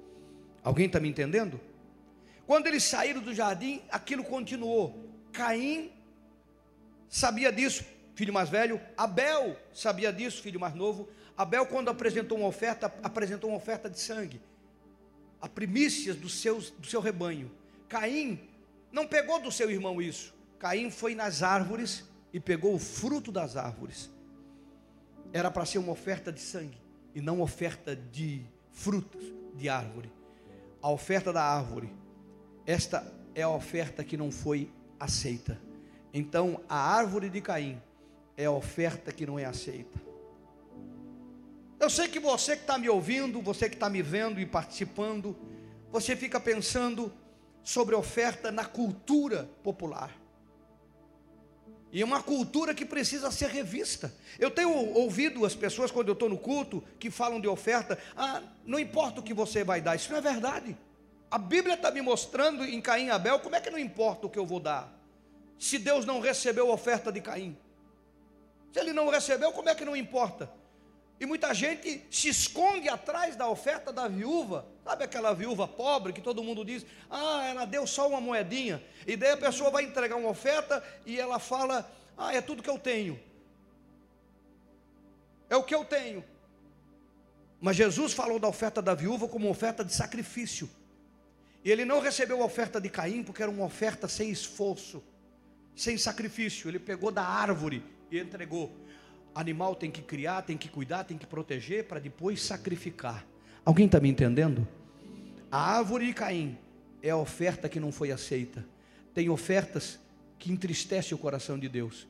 Alguém 0.63 0.87
está 0.87 0.99
me 0.99 1.09
entendendo? 1.09 1.61
Quando 2.47 2.67
eles 2.67 2.85
saíram 2.85 3.21
do 3.21 3.35
jardim, 3.35 3.83
aquilo 3.91 4.25
continuou. 4.25 5.11
Caim 5.31 5.91
sabia 7.07 7.53
disso, 7.53 7.85
filho 8.15 8.33
mais 8.33 8.49
velho. 8.49 8.81
Abel 8.97 9.59
sabia 9.75 10.11
disso, 10.11 10.41
filho 10.41 10.59
mais 10.59 10.75
novo. 10.75 11.07
Abel, 11.37 11.67
quando 11.67 11.91
apresentou 11.91 12.39
uma 12.39 12.47
oferta, 12.47 12.93
apresentou 13.03 13.51
uma 13.51 13.57
oferta 13.57 13.91
de 13.91 14.01
sangue, 14.01 14.41
a 15.41 15.49
primícias 15.49 16.17
do, 16.17 16.31
seus, 16.31 16.71
do 16.71 16.87
seu 16.87 17.01
rebanho. 17.01 17.51
Caim 17.89 18.41
não 18.95 19.09
pegou 19.09 19.41
do 19.41 19.51
seu 19.51 19.69
irmão 19.69 20.01
isso. 20.01 20.33
Caim 20.57 20.89
foi 20.89 21.17
nas 21.17 21.43
árvores 21.43 22.05
e 22.33 22.39
pegou 22.39 22.77
o 22.77 22.79
fruto 22.79 23.33
das 23.33 23.57
árvores. 23.57 24.09
Era 25.33 25.51
para 25.51 25.67
ser 25.67 25.79
uma 25.79 25.91
oferta 25.91 26.33
de 26.33 26.41
sangue 26.41 26.81
e 27.13 27.21
não 27.21 27.41
oferta 27.41 27.97
de 27.97 28.47
frutos 28.71 29.21
de 29.57 29.69
árvore. 29.69 30.13
A 30.81 30.91
oferta 30.91 31.33
da 31.33 31.43
árvore, 31.43 31.93
esta 32.65 33.05
é 33.35 33.43
a 33.43 33.49
oferta 33.49 34.05
que 34.05 34.17
não 34.17 34.31
foi 34.31 34.71
aceita. 34.99 35.61
Então, 36.13 36.61
a 36.69 36.77
árvore 36.77 37.29
de 37.29 37.41
Caim 37.41 37.83
é 38.37 38.45
a 38.45 38.53
oferta 38.53 39.11
que 39.11 39.27
não 39.27 39.37
é 39.41 39.45
aceita. 39.45 40.01
Eu 41.81 41.91
sei 41.91 42.07
que 42.07 42.21
você 42.21 42.55
que 42.55 42.63
está 42.63 42.79
me 42.79 42.89
ouvindo, 42.89 43.43
você 43.43 43.69
que 43.69 43.75
está 43.75 43.91
me 43.91 44.03
vendo 44.03 44.39
e 44.39 44.47
participando, 44.47 45.37
você 45.91 46.15
fica 46.15 46.39
pensando 46.39 47.13
sobre 47.65 47.95
oferta 47.95 48.53
na 48.53 48.65
cultura 48.65 49.49
popular. 49.63 50.15
E 51.91 52.03
é 52.03 52.05
uma 52.05 52.23
cultura 52.23 52.75
que 52.75 52.85
precisa 52.85 53.31
ser 53.31 53.49
revista. 53.49 54.13
Eu 54.39 54.51
tenho 54.51 54.71
ouvido 54.95 55.47
as 55.47 55.55
pessoas, 55.55 55.91
quando 55.91 56.09
eu 56.09 56.13
estou 56.13 56.29
no 56.29 56.37
culto, 56.37 56.83
que 56.99 57.11
falam 57.11 57.41
de 57.41 57.49
oferta, 57.49 57.99
ah, 58.17 58.43
não 58.65 58.79
importa 58.79 59.21
o 59.21 59.23
que 59.23 59.33
você 59.33 59.65
vai 59.65 59.81
dar, 59.81 59.97
isso 59.97 60.11
não 60.11 60.19
é 60.19 60.21
verdade. 60.21 60.77
A 61.31 61.39
Bíblia 61.39 61.75
está 61.75 61.91
me 61.91 62.03
mostrando 62.03 62.65
em 62.65 62.81
Caim 62.81 63.07
e 63.07 63.11
Abel, 63.11 63.39
como 63.39 63.57
é 63.57 63.61
que 63.61 63.71
não 63.71 63.79
importa 63.79 64.27
o 64.27 64.31
que 64.31 64.39
eu 64.39 64.45
vou 64.45 64.61
dar? 64.61 64.93
Se 65.59 65.79
Deus 65.79 66.05
não 66.05 66.21
recebeu 66.21 66.71
a 66.71 66.75
oferta 66.75 67.11
de 67.11 67.21
Caim. 67.21 67.57
Se 68.73 68.81
ele 68.81 68.93
não 68.93 69.09
recebeu, 69.09 69.53
como 69.53 69.69
é 69.69 69.75
que 69.75 69.85
não 69.85 69.97
importa? 69.97 70.51
E 71.25 71.27
muita 71.27 71.55
gente 71.55 72.07
se 72.11 72.29
esconde 72.29 72.87
atrás 72.87 73.35
da 73.35 73.49
oferta 73.49 73.91
da 73.91 74.07
viúva. 74.07 74.67
Sabe 74.85 75.05
aquela 75.05 75.33
viúva 75.33 75.67
pobre 75.67 76.13
que 76.13 76.21
todo 76.21 76.45
mundo 76.45 76.63
diz: 76.63 76.85
Ah, 77.09 77.47
ela 77.49 77.65
deu 77.65 77.87
só 77.87 78.07
uma 78.07 78.21
moedinha. 78.21 78.85
E 79.07 79.17
daí 79.17 79.31
a 79.31 79.37
pessoa 79.39 79.71
vai 79.71 79.85
entregar 79.85 80.17
uma 80.17 80.29
oferta 80.29 80.85
e 81.07 81.19
ela 81.19 81.39
fala: 81.39 81.91
Ah, 82.15 82.35
é 82.35 82.43
tudo 82.43 82.63
que 82.63 82.69
eu 82.69 82.79
tenho. 82.79 83.19
É 85.49 85.57
o 85.57 85.63
que 85.63 85.75
eu 85.75 85.83
tenho. 85.83 86.23
Mas 87.59 87.77
Jesus 87.77 88.13
falou 88.13 88.39
da 88.39 88.47
oferta 88.47 88.83
da 88.83 88.93
viúva 88.93 89.27
como 89.27 89.49
oferta 89.49 89.83
de 89.83 89.95
sacrifício. 89.95 90.69
E 91.65 91.71
ele 91.71 91.87
não 91.87 92.01
recebeu 92.01 92.43
a 92.43 92.45
oferta 92.45 92.79
de 92.79 92.91
Caim 92.91 93.23
porque 93.23 93.43
era 93.43 93.51
uma 93.51 93.65
oferta 93.65 94.07
sem 94.09 94.29
esforço, 94.29 95.03
sem 95.75 95.97
sacrifício. 95.97 96.69
Ele 96.69 96.79
pegou 96.79 97.11
da 97.11 97.25
árvore 97.25 97.83
e 98.11 98.19
entregou. 98.19 98.71
Animal 99.35 99.75
tem 99.75 99.91
que 99.91 100.01
criar, 100.01 100.43
tem 100.43 100.57
que 100.57 100.69
cuidar, 100.69 101.05
tem 101.05 101.19
que 101.19 101.27
proteger 101.27 101.85
para 101.85 101.99
depois 101.99 102.41
sacrificar. 102.41 103.27
Alguém 103.65 103.87
está 103.87 103.99
me 103.99 104.09
entendendo? 104.09 104.67
A 105.51 105.77
árvore 105.77 106.07
de 106.07 106.13
Caim 106.13 106.59
é 107.03 107.11
a 107.11 107.17
oferta 107.17 107.69
que 107.69 107.81
não 107.81 107.91
foi 107.91 108.13
aceita. 108.13 108.65
Tem 109.13 109.29
ofertas 109.29 109.99
que 110.39 110.53
entristecem 110.53 111.15
o 111.15 111.19
coração 111.19 111.59
de 111.59 111.69
Deus. 111.69 112.07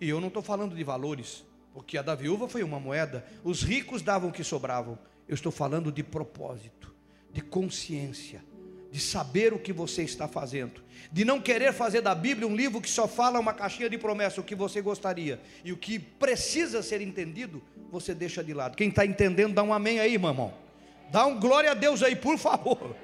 E 0.00 0.08
eu 0.08 0.20
não 0.20 0.28
estou 0.28 0.42
falando 0.42 0.74
de 0.74 0.84
valores, 0.84 1.44
porque 1.74 1.98
a 1.98 2.02
da 2.02 2.14
viúva 2.14 2.48
foi 2.48 2.62
uma 2.62 2.80
moeda. 2.80 3.26
Os 3.44 3.62
ricos 3.62 4.02
davam 4.02 4.30
o 4.30 4.32
que 4.32 4.44
sobravam. 4.44 4.98
Eu 5.28 5.34
estou 5.34 5.52
falando 5.52 5.90
de 5.92 6.02
propósito, 6.02 6.94
de 7.32 7.40
consciência 7.40 8.42
de 8.90 9.00
saber 9.00 9.52
o 9.52 9.58
que 9.58 9.72
você 9.72 10.02
está 10.02 10.28
fazendo, 10.28 10.82
de 11.12 11.24
não 11.24 11.40
querer 11.40 11.72
fazer 11.72 12.00
da 12.00 12.14
Bíblia 12.14 12.46
um 12.46 12.54
livro 12.54 12.80
que 12.80 12.88
só 12.88 13.06
fala 13.06 13.38
uma 13.38 13.52
caixinha 13.52 13.90
de 13.90 13.98
promessa, 13.98 14.40
o 14.40 14.44
que 14.44 14.54
você 14.54 14.80
gostaria, 14.80 15.40
e 15.64 15.72
o 15.72 15.76
que 15.76 15.98
precisa 15.98 16.82
ser 16.82 17.00
entendido, 17.00 17.62
você 17.90 18.14
deixa 18.14 18.42
de 18.42 18.54
lado. 18.54 18.76
Quem 18.76 18.88
está 18.88 19.04
entendendo, 19.04 19.54
dá 19.54 19.62
um 19.62 19.72
amém 19.72 20.00
aí, 20.00 20.14
irmão. 20.14 20.54
Dá 21.10 21.26
um 21.26 21.38
glória 21.38 21.70
a 21.70 21.74
Deus 21.74 22.02
aí, 22.02 22.16
por 22.16 22.38
favor. 22.38 22.96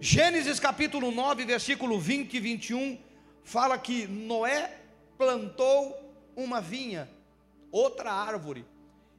Gênesis 0.00 0.58
capítulo 0.58 1.10
9, 1.10 1.44
versículo 1.44 2.00
20 2.00 2.34
e 2.34 2.40
21, 2.40 2.98
fala 3.44 3.76
que 3.76 4.06
Noé 4.06 4.78
plantou 5.18 6.14
uma 6.34 6.60
vinha, 6.60 7.08
outra 7.70 8.10
árvore, 8.10 8.64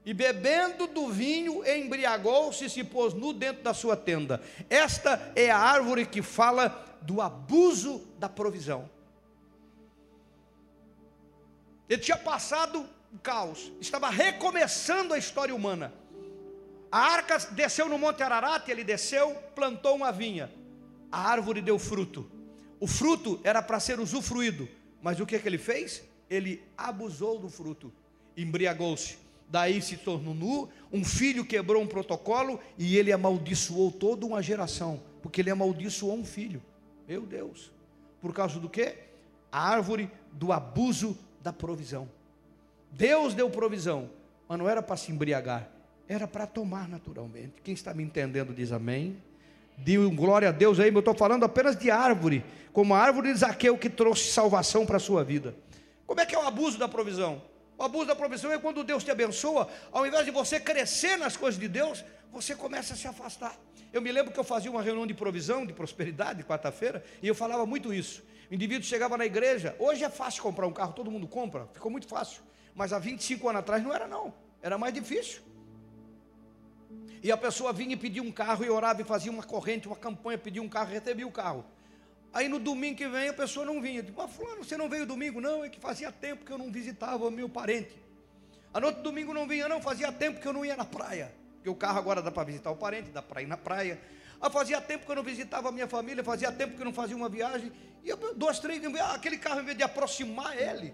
e 0.05 0.13
bebendo 0.13 0.87
do 0.87 1.09
vinho, 1.09 1.63
embriagou-se 1.65 2.65
e 2.65 2.69
se 2.69 2.83
pôs 2.83 3.13
nu 3.13 3.33
dentro 3.33 3.61
da 3.63 3.73
sua 3.73 3.95
tenda. 3.95 4.41
Esta 4.69 5.31
é 5.35 5.51
a 5.51 5.57
árvore 5.57 6.05
que 6.05 6.21
fala 6.21 6.97
do 7.01 7.21
abuso 7.21 8.07
da 8.17 8.27
provisão. 8.27 8.89
Ele 11.87 12.01
tinha 12.01 12.17
passado 12.17 12.85
o 13.13 13.19
caos, 13.19 13.71
estava 13.79 14.09
recomeçando 14.09 15.13
a 15.13 15.17
história 15.17 15.53
humana. 15.53 15.93
A 16.91 16.99
arca 16.99 17.37
desceu 17.51 17.87
no 17.87 17.97
Monte 17.97 18.23
Ararat, 18.23 18.67
ele 18.69 18.83
desceu, 18.83 19.35
plantou 19.55 19.95
uma 19.95 20.11
vinha. 20.11 20.51
A 21.11 21.29
árvore 21.29 21.61
deu 21.61 21.77
fruto. 21.77 22.29
O 22.79 22.87
fruto 22.87 23.39
era 23.43 23.61
para 23.61 23.79
ser 23.79 23.99
usufruído, 23.99 24.67
mas 25.01 25.19
o 25.19 25.25
que, 25.25 25.37
que 25.37 25.47
ele 25.47 25.59
fez? 25.59 26.01
Ele 26.29 26.63
abusou 26.75 27.37
do 27.37 27.49
fruto, 27.49 27.93
embriagou-se 28.35 29.20
daí 29.51 29.81
se 29.81 29.97
tornou 29.97 30.33
nu, 30.33 30.69
um 30.91 31.03
filho 31.03 31.45
quebrou 31.45 31.83
um 31.83 31.87
protocolo 31.87 32.59
e 32.77 32.97
ele 32.97 33.11
amaldiçoou 33.11 33.91
toda 33.91 34.25
uma 34.25 34.41
geração, 34.41 35.01
porque 35.21 35.41
ele 35.41 35.51
amaldiçoou 35.51 36.17
um 36.17 36.23
filho. 36.23 36.63
Meu 37.07 37.23
Deus. 37.23 37.69
Por 38.21 38.33
causa 38.33 38.59
do 38.59 38.69
que? 38.69 38.95
A 39.51 39.69
árvore 39.69 40.09
do 40.31 40.53
abuso 40.53 41.17
da 41.43 41.51
provisão. 41.51 42.07
Deus 42.89 43.33
deu 43.33 43.49
provisão, 43.49 44.09
mas 44.47 44.57
não 44.57 44.69
era 44.69 44.81
para 44.81 44.95
se 44.95 45.11
embriagar, 45.11 45.69
era 46.07 46.27
para 46.27 46.47
tomar 46.47 46.87
naturalmente. 46.87 47.55
Quem 47.61 47.73
está 47.73 47.93
me 47.93 48.03
entendendo 48.03 48.53
diz 48.53 48.71
amém. 48.71 49.17
Dê 49.77 49.97
glória 50.09 50.49
a 50.49 50.51
Deus 50.51 50.79
aí, 50.79 50.93
eu 50.93 50.99
estou 50.99 51.15
falando 51.15 51.43
apenas 51.43 51.75
de 51.75 51.89
árvore, 51.89 52.45
como 52.71 52.93
a 52.93 52.99
árvore 52.99 53.33
de 53.33 53.39
Zaqueu 53.39 53.77
que 53.77 53.89
trouxe 53.89 54.31
salvação 54.31 54.85
para 54.85 54.97
a 54.97 54.99
sua 54.99 55.23
vida. 55.23 55.55
Como 56.05 56.21
é 56.21 56.25
que 56.25 56.35
é 56.35 56.37
o 56.37 56.45
abuso 56.47 56.77
da 56.77 56.87
provisão? 56.87 57.41
O 57.81 57.83
abuso 57.83 58.05
da 58.05 58.15
provisão 58.15 58.51
é 58.51 58.59
quando 58.59 58.83
Deus 58.83 59.03
te 59.03 59.09
abençoa, 59.09 59.67
ao 59.91 60.05
invés 60.05 60.23
de 60.23 60.29
você 60.29 60.59
crescer 60.59 61.17
nas 61.17 61.35
coisas 61.35 61.59
de 61.59 61.67
Deus, 61.67 62.05
você 62.31 62.53
começa 62.53 62.93
a 62.93 62.95
se 62.95 63.07
afastar. 63.07 63.57
Eu 63.91 64.03
me 64.03 64.11
lembro 64.11 64.31
que 64.31 64.39
eu 64.39 64.43
fazia 64.43 64.69
uma 64.69 64.83
reunião 64.83 65.07
de 65.07 65.15
provisão, 65.15 65.65
de 65.65 65.73
prosperidade, 65.73 66.43
quarta-feira, 66.43 67.03
e 67.23 67.27
eu 67.27 67.33
falava 67.33 67.65
muito 67.65 67.91
isso. 67.91 68.23
O 68.51 68.53
indivíduo 68.53 68.85
chegava 68.85 69.17
na 69.17 69.25
igreja, 69.25 69.75
hoje 69.79 70.03
é 70.03 70.11
fácil 70.11 70.43
comprar 70.43 70.67
um 70.67 70.71
carro, 70.71 70.93
todo 70.93 71.09
mundo 71.09 71.27
compra, 71.27 71.67
ficou 71.73 71.89
muito 71.89 72.07
fácil. 72.07 72.43
Mas 72.75 72.93
há 72.93 72.99
25 72.99 73.49
anos 73.49 73.61
atrás 73.61 73.81
não 73.81 73.91
era 73.91 74.07
não, 74.07 74.31
era 74.61 74.77
mais 74.77 74.93
difícil. 74.93 75.41
E 77.23 77.31
a 77.31 77.37
pessoa 77.37 77.73
vinha 77.73 77.93
e 77.93 77.97
pedia 77.97 78.21
um 78.21 78.31
carro 78.31 78.63
e 78.63 78.69
orava 78.69 79.01
e 79.01 79.03
fazia 79.03 79.31
uma 79.31 79.41
corrente, 79.41 79.87
uma 79.87 79.97
campanha, 79.97 80.37
pedia 80.37 80.61
um 80.61 80.69
carro 80.69 80.91
e 80.91 80.93
recebia 80.93 81.25
o 81.25 81.31
carro. 81.31 81.65
Aí 82.33 82.47
no 82.47 82.59
domingo 82.59 82.95
que 82.95 83.07
vem 83.07 83.29
a 83.29 83.33
pessoa 83.33 83.65
não 83.65 83.81
vinha. 83.81 84.05
Mas 84.15 84.31
fulano, 84.31 84.63
você 84.63 84.77
não 84.77 84.87
veio 84.87 85.05
domingo? 85.05 85.41
Não, 85.41 85.63
é 85.63 85.69
que 85.69 85.79
fazia 85.79 86.11
tempo 86.11 86.45
que 86.45 86.51
eu 86.51 86.57
não 86.57 86.71
visitava 86.71 87.29
meu 87.29 87.49
parente. 87.49 87.95
A 88.73 88.79
no 88.79 88.87
outro 88.87 89.03
domingo 89.03 89.33
não 89.33 89.47
vinha, 89.47 89.67
não, 89.67 89.81
fazia 89.81 90.11
tempo 90.11 90.39
que 90.39 90.47
eu 90.47 90.53
não 90.53 90.63
ia 90.63 90.77
na 90.77 90.85
praia. 90.85 91.33
Porque 91.55 91.69
o 91.69 91.75
carro 91.75 91.99
agora 91.99 92.21
dá 92.21 92.31
para 92.31 92.43
visitar 92.43 92.71
o 92.71 92.75
parente, 92.75 93.09
dá 93.09 93.21
para 93.21 93.41
ir 93.41 93.47
na 93.47 93.57
praia. 93.57 93.99
Ah, 94.39 94.49
fazia 94.49 94.79
tempo 94.79 95.05
que 95.05 95.11
eu 95.11 95.15
não 95.15 95.23
visitava 95.23 95.69
a 95.69 95.71
minha 95.71 95.87
família, 95.87 96.23
fazia 96.23 96.51
tempo 96.51 96.75
que 96.75 96.81
eu 96.81 96.85
não 96.85 96.93
fazia 96.93 97.15
uma 97.15 97.29
viagem. 97.29 97.71
E 98.03 98.09
eu, 98.09 98.17
duas, 98.35 98.59
três, 98.59 98.81
ah, 98.99 99.13
aquele 99.13 99.37
carro, 99.37 99.59
em 99.59 99.65
vez 99.65 99.77
de 99.77 99.83
aproximar 99.83 100.57
ele, 100.57 100.93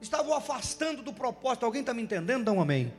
estava 0.00 0.28
o 0.28 0.34
afastando 0.34 1.00
do 1.00 1.12
propósito. 1.12 1.64
Alguém 1.64 1.80
está 1.80 1.94
me 1.94 2.02
entendendo? 2.02 2.44
Dá 2.44 2.52
um 2.52 2.60
amém. 2.60 2.92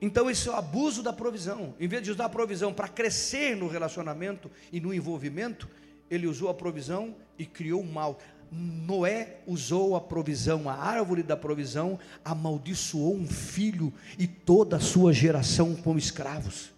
Então, 0.00 0.30
esse 0.30 0.48
é 0.48 0.52
o 0.52 0.54
abuso 0.54 1.02
da 1.02 1.12
provisão. 1.12 1.74
Em 1.80 1.88
vez 1.88 2.02
de 2.02 2.10
usar 2.10 2.26
a 2.26 2.28
provisão 2.28 2.72
para 2.72 2.88
crescer 2.88 3.56
no 3.56 3.66
relacionamento 3.66 4.50
e 4.70 4.80
no 4.80 4.94
envolvimento, 4.94 5.68
ele 6.10 6.26
usou 6.26 6.48
a 6.48 6.54
provisão 6.54 7.14
e 7.38 7.44
criou 7.44 7.80
o 7.80 7.92
mal. 7.92 8.18
Noé 8.50 9.40
usou 9.46 9.96
a 9.96 10.00
provisão, 10.00 10.68
a 10.68 10.74
árvore 10.74 11.22
da 11.22 11.36
provisão, 11.36 11.98
amaldiçoou 12.24 13.14
um 13.14 13.26
filho 13.26 13.92
e 14.18 14.26
toda 14.26 14.76
a 14.76 14.80
sua 14.80 15.12
geração 15.12 15.74
como 15.74 15.98
escravos. 15.98 16.72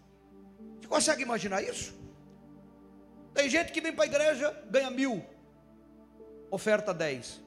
Você 0.80 0.88
consegue 0.88 1.22
imaginar 1.22 1.62
isso? 1.62 1.94
Tem 3.34 3.48
gente 3.48 3.70
que 3.70 3.80
vem 3.80 3.92
para 3.92 4.04
a 4.04 4.06
igreja, 4.06 4.64
ganha 4.70 4.90
mil, 4.90 5.22
oferta 6.50 6.94
dez. 6.94 7.40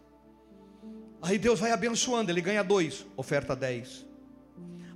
Aí 1.21 1.37
Deus 1.37 1.59
vai 1.59 1.71
abençoando, 1.71 2.31
ele 2.31 2.41
ganha 2.41 2.63
dois, 2.63 3.05
oferta 3.17 3.55
dez. 3.55 4.05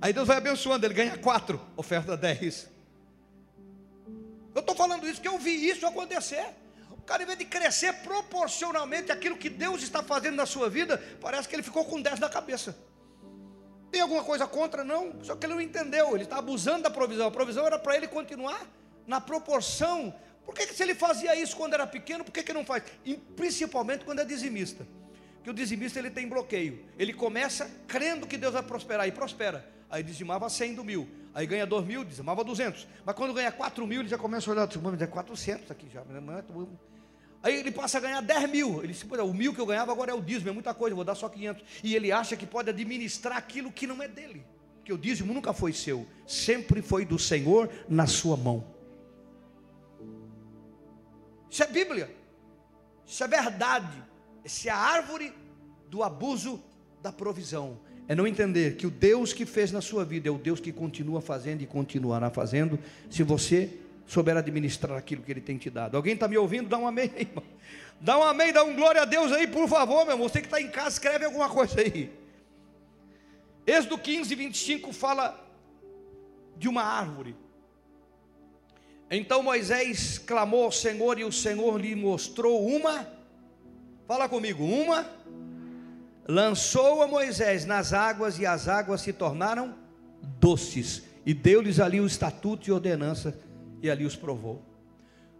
Aí 0.00 0.12
Deus 0.12 0.26
vai 0.26 0.36
abençoando, 0.36 0.86
ele 0.86 0.94
ganha 0.94 1.18
quatro, 1.18 1.60
oferta 1.76 2.16
dez. 2.16 2.68
Eu 4.54 4.60
estou 4.60 4.74
falando 4.74 5.04
isso 5.04 5.16
porque 5.16 5.28
eu 5.28 5.38
vi 5.38 5.68
isso 5.68 5.84
acontecer 5.86 6.46
cara, 7.06 7.22
em 7.22 7.26
vez 7.26 7.38
de 7.38 7.44
crescer 7.44 7.92
proporcionalmente 8.02 9.12
àquilo 9.12 9.36
que 9.36 9.48
Deus 9.48 9.82
está 9.82 10.02
fazendo 10.02 10.34
na 10.34 10.44
sua 10.44 10.68
vida, 10.68 11.02
parece 11.20 11.48
que 11.48 11.54
ele 11.54 11.62
ficou 11.62 11.84
com 11.84 12.02
10 12.02 12.18
na 12.18 12.28
cabeça. 12.28 12.76
Tem 13.90 14.00
alguma 14.00 14.24
coisa 14.24 14.46
contra? 14.46 14.84
Não, 14.84 15.14
só 15.22 15.36
que 15.36 15.46
ele 15.46 15.54
não 15.54 15.60
entendeu, 15.60 16.14
ele 16.14 16.24
está 16.24 16.38
abusando 16.38 16.82
da 16.82 16.90
provisão. 16.90 17.28
A 17.28 17.30
provisão 17.30 17.64
era 17.64 17.78
para 17.78 17.96
ele 17.96 18.08
continuar 18.08 18.66
na 19.06 19.20
proporção. 19.20 20.14
Por 20.44 20.54
que, 20.54 20.66
que 20.66 20.74
se 20.74 20.82
ele 20.82 20.94
fazia 20.94 21.34
isso 21.34 21.56
quando 21.56 21.74
era 21.74 21.86
pequeno, 21.86 22.24
por 22.24 22.32
que, 22.32 22.42
que 22.42 22.52
não 22.52 22.64
faz? 22.64 22.82
E 23.04 23.16
principalmente 23.16 24.04
quando 24.04 24.20
é 24.20 24.24
dizimista. 24.24 24.86
Que 25.42 25.50
o 25.50 25.54
dizimista 25.54 25.98
ele 25.98 26.10
tem 26.10 26.28
bloqueio. 26.28 26.84
Ele 26.98 27.12
começa 27.12 27.70
crendo 27.86 28.26
que 28.26 28.36
Deus 28.36 28.52
vai 28.52 28.62
prosperar 28.62 29.06
e 29.06 29.12
prospera. 29.12 29.66
Aí 29.88 30.02
dizimava 30.02 30.50
100 30.50 30.74
do 30.74 30.84
mil. 30.84 31.08
Aí 31.32 31.46
ganha 31.46 31.66
2 31.66 31.86
mil, 31.86 32.04
dizimava 32.04 32.42
200. 32.42 32.86
Mas 33.04 33.14
quando 33.14 33.32
ganha 33.32 33.52
4 33.52 33.86
mil, 33.86 34.00
ele 34.00 34.08
já 34.08 34.18
começa 34.18 34.50
a 34.50 34.52
olhar, 34.52 34.66
vamos 34.66 35.00
é 35.00 35.06
400 35.06 35.70
aqui 35.70 35.88
já. 35.92 36.02
Aí 37.46 37.60
ele 37.60 37.70
passa 37.70 37.98
a 37.98 38.00
ganhar 38.00 38.20
10 38.20 38.50
mil. 38.50 38.82
Ele 38.82 38.92
disse, 38.92 39.06
o 39.06 39.32
mil 39.32 39.54
que 39.54 39.60
eu 39.60 39.66
ganhava 39.66 39.92
agora 39.92 40.10
é 40.10 40.14
o 40.14 40.20
dízimo, 40.20 40.48
é 40.48 40.52
muita 40.52 40.74
coisa, 40.74 40.96
vou 40.96 41.04
dar 41.04 41.14
só 41.14 41.28
500. 41.28 41.62
E 41.84 41.94
ele 41.94 42.10
acha 42.10 42.36
que 42.36 42.44
pode 42.44 42.70
administrar 42.70 43.36
aquilo 43.36 43.70
que 43.70 43.86
não 43.86 44.02
é 44.02 44.08
dele. 44.08 44.44
Porque 44.78 44.92
o 44.92 44.98
dízimo 44.98 45.32
nunca 45.32 45.52
foi 45.52 45.72
seu, 45.72 46.08
sempre 46.26 46.82
foi 46.82 47.04
do 47.04 47.20
Senhor 47.20 47.70
na 47.88 48.08
sua 48.08 48.36
mão. 48.36 48.66
Isso 51.48 51.62
é 51.62 51.68
Bíblia. 51.68 52.10
Isso 53.06 53.22
é 53.22 53.28
verdade. 53.28 54.02
Essa 54.44 54.68
é 54.68 54.72
a 54.72 54.76
árvore 54.76 55.32
do 55.88 56.02
abuso 56.02 56.60
da 57.00 57.12
provisão. 57.12 57.78
É 58.08 58.14
não 58.16 58.26
entender 58.26 58.74
que 58.74 58.88
o 58.88 58.90
Deus 58.90 59.32
que 59.32 59.46
fez 59.46 59.70
na 59.70 59.80
sua 59.80 60.04
vida 60.04 60.28
é 60.28 60.32
o 60.32 60.38
Deus 60.38 60.58
que 60.58 60.72
continua 60.72 61.20
fazendo 61.20 61.62
e 61.62 61.66
continuará 61.66 62.28
fazendo, 62.28 62.76
se 63.08 63.22
você 63.22 63.85
souber 64.06 64.36
administrar 64.36 64.96
aquilo 64.96 65.22
que 65.22 65.32
Ele 65.32 65.40
tem 65.40 65.58
te 65.58 65.68
dado. 65.68 65.96
Alguém 65.96 66.14
está 66.14 66.28
me 66.28 66.38
ouvindo? 66.38 66.68
Dá 66.68 66.78
um 66.78 66.86
amém 66.86 67.10
aí, 67.14 67.22
irmão. 67.22 67.44
Dá 68.00 68.18
um 68.18 68.22
amém, 68.22 68.52
dá 68.52 68.62
um 68.62 68.74
glória 68.74 69.02
a 69.02 69.04
Deus 69.04 69.32
aí, 69.32 69.46
por 69.46 69.68
favor, 69.68 70.04
meu 70.04 70.14
irmão. 70.14 70.28
Você 70.28 70.40
que 70.40 70.46
está 70.46 70.60
em 70.60 70.68
casa, 70.68 70.90
escreve 70.90 71.24
alguma 71.24 71.48
coisa 71.48 71.80
aí. 71.80 72.12
Êxodo 73.66 73.98
15, 73.98 74.34
25 74.34 74.92
fala 74.92 75.44
de 76.56 76.68
uma 76.68 76.82
árvore. 76.82 77.34
Então 79.10 79.42
Moisés 79.42 80.18
clamou 80.18 80.64
ao 80.64 80.72
Senhor 80.72 81.18
e 81.18 81.24
o 81.24 81.32
Senhor 81.32 81.80
lhe 81.80 81.94
mostrou 81.94 82.66
uma. 82.66 83.06
Fala 84.06 84.28
comigo, 84.28 84.64
uma. 84.64 85.08
Lançou 86.28 87.02
a 87.02 87.08
Moisés 87.08 87.64
nas 87.64 87.92
águas 87.92 88.38
e 88.38 88.46
as 88.46 88.68
águas 88.68 89.00
se 89.00 89.12
tornaram 89.12 89.74
doces. 90.40 91.02
E 91.24 91.34
deu-lhes 91.34 91.80
ali 91.80 92.00
o 92.00 92.06
estatuto 92.06 92.68
e 92.68 92.72
ordenança 92.72 93.36
e 93.82 93.90
ali 93.90 94.04
os 94.04 94.16
provou. 94.16 94.62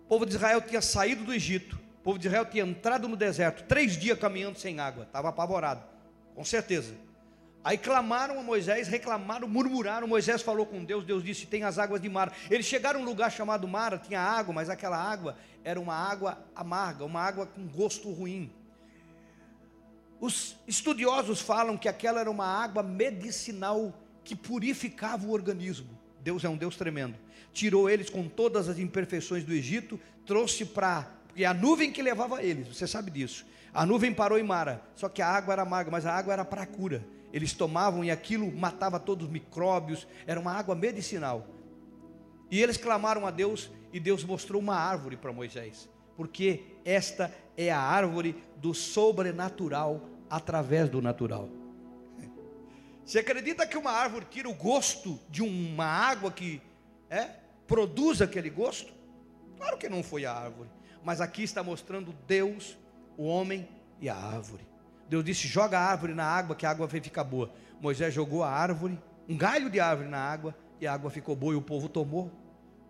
O 0.04 0.08
povo 0.08 0.26
de 0.26 0.34
Israel 0.34 0.60
tinha 0.60 0.80
saído 0.80 1.24
do 1.24 1.34
Egito, 1.34 1.76
o 1.76 2.02
povo 2.02 2.18
de 2.18 2.26
Israel 2.26 2.44
tinha 2.44 2.64
entrado 2.64 3.08
no 3.08 3.16
deserto, 3.16 3.64
três 3.64 3.96
dias 3.96 4.18
caminhando 4.18 4.58
sem 4.58 4.78
água, 4.78 5.04
estava 5.04 5.28
apavorado, 5.28 5.82
com 6.34 6.44
certeza. 6.44 6.94
Aí 7.66 7.76
clamaram 7.76 8.38
a 8.38 8.44
Moisés, 8.44 8.86
reclamaram, 8.86 9.48
murmuraram. 9.48 10.06
Moisés 10.06 10.40
falou 10.40 10.64
com 10.64 10.84
Deus, 10.84 11.04
Deus 11.04 11.24
disse: 11.24 11.46
Tem 11.46 11.64
as 11.64 11.80
águas 11.80 12.00
de 12.00 12.08
Mara. 12.08 12.30
Eles 12.48 12.64
chegaram 12.64 13.00
a 13.00 13.02
um 13.02 13.04
lugar 13.04 13.28
chamado 13.32 13.66
Mara, 13.66 13.98
tinha 13.98 14.20
água, 14.20 14.54
mas 14.54 14.70
aquela 14.70 14.96
água 14.96 15.36
era 15.64 15.80
uma 15.80 15.96
água 15.96 16.38
amarga, 16.54 17.04
uma 17.04 17.20
água 17.20 17.44
com 17.44 17.66
gosto 17.66 18.08
ruim. 18.12 18.52
Os 20.20 20.56
estudiosos 20.64 21.40
falam 21.40 21.76
que 21.76 21.88
aquela 21.88 22.20
era 22.20 22.30
uma 22.30 22.46
água 22.46 22.84
medicinal 22.84 23.92
que 24.22 24.36
purificava 24.36 25.26
o 25.26 25.32
organismo. 25.32 25.90
Deus 26.26 26.44
é 26.44 26.48
um 26.48 26.56
Deus 26.56 26.76
tremendo 26.76 27.16
tirou 27.56 27.88
eles 27.88 28.10
com 28.10 28.28
todas 28.28 28.68
as 28.68 28.78
imperfeições 28.78 29.42
do 29.42 29.52
Egito, 29.52 29.98
trouxe 30.26 30.66
para. 30.66 31.10
Porque 31.26 31.42
a 31.44 31.54
nuvem 31.54 31.90
que 31.90 32.02
levava 32.02 32.42
eles, 32.42 32.68
você 32.68 32.86
sabe 32.86 33.10
disso. 33.10 33.46
A 33.72 33.86
nuvem 33.86 34.12
parou 34.12 34.38
em 34.38 34.42
Mara, 34.42 34.82
só 34.94 35.08
que 35.08 35.22
a 35.22 35.28
água 35.28 35.54
era 35.54 35.62
amarga, 35.62 35.90
mas 35.90 36.04
a 36.04 36.14
água 36.14 36.34
era 36.34 36.44
para 36.44 36.66
cura. 36.66 37.02
Eles 37.32 37.54
tomavam 37.54 38.04
e 38.04 38.10
aquilo 38.10 38.54
matava 38.54 39.00
todos 39.00 39.26
os 39.26 39.32
micróbios, 39.32 40.06
era 40.26 40.38
uma 40.38 40.52
água 40.52 40.74
medicinal. 40.74 41.46
E 42.50 42.62
eles 42.62 42.76
clamaram 42.76 43.26
a 43.26 43.30
Deus 43.30 43.70
e 43.92 43.98
Deus 43.98 44.22
mostrou 44.22 44.60
uma 44.60 44.76
árvore 44.76 45.16
para 45.16 45.32
Moisés, 45.32 45.88
porque 46.14 46.62
esta 46.84 47.34
é 47.56 47.70
a 47.70 47.80
árvore 47.80 48.36
do 48.56 48.74
sobrenatural 48.74 50.08
através 50.28 50.88
do 50.90 51.00
natural. 51.00 51.48
Você 53.06 53.20
acredita 53.20 53.64
que 53.64 53.78
uma 53.78 53.92
árvore 53.92 54.26
tira 54.28 54.48
o 54.48 54.52
gosto 54.52 55.20
de 55.30 55.40
uma 55.40 55.86
água 55.86 56.32
que 56.32 56.60
é? 57.08 57.30
produz 57.64 58.20
aquele 58.20 58.50
gosto? 58.50 58.92
Claro 59.56 59.78
que 59.78 59.88
não 59.88 60.02
foi 60.02 60.26
a 60.26 60.32
árvore, 60.32 60.68
mas 61.04 61.20
aqui 61.20 61.44
está 61.44 61.62
mostrando 61.62 62.12
Deus, 62.26 62.76
o 63.16 63.24
homem 63.24 63.68
e 64.00 64.08
a 64.08 64.16
árvore. 64.16 64.66
Deus 65.08 65.24
disse: 65.24 65.46
joga 65.46 65.78
a 65.78 65.82
árvore 65.82 66.14
na 66.14 66.24
água, 66.24 66.56
que 66.56 66.66
a 66.66 66.70
água 66.70 66.88
vai 66.88 67.00
ficar 67.00 67.22
boa. 67.22 67.52
Moisés 67.80 68.12
jogou 68.12 68.42
a 68.42 68.50
árvore, 68.50 69.00
um 69.28 69.36
galho 69.36 69.70
de 69.70 69.78
árvore 69.78 70.08
na 70.08 70.18
água, 70.18 70.52
e 70.80 70.86
a 70.86 70.92
água 70.92 71.08
ficou 71.08 71.36
boa 71.36 71.54
e 71.54 71.56
o 71.56 71.62
povo 71.62 71.88
tomou 71.88 72.32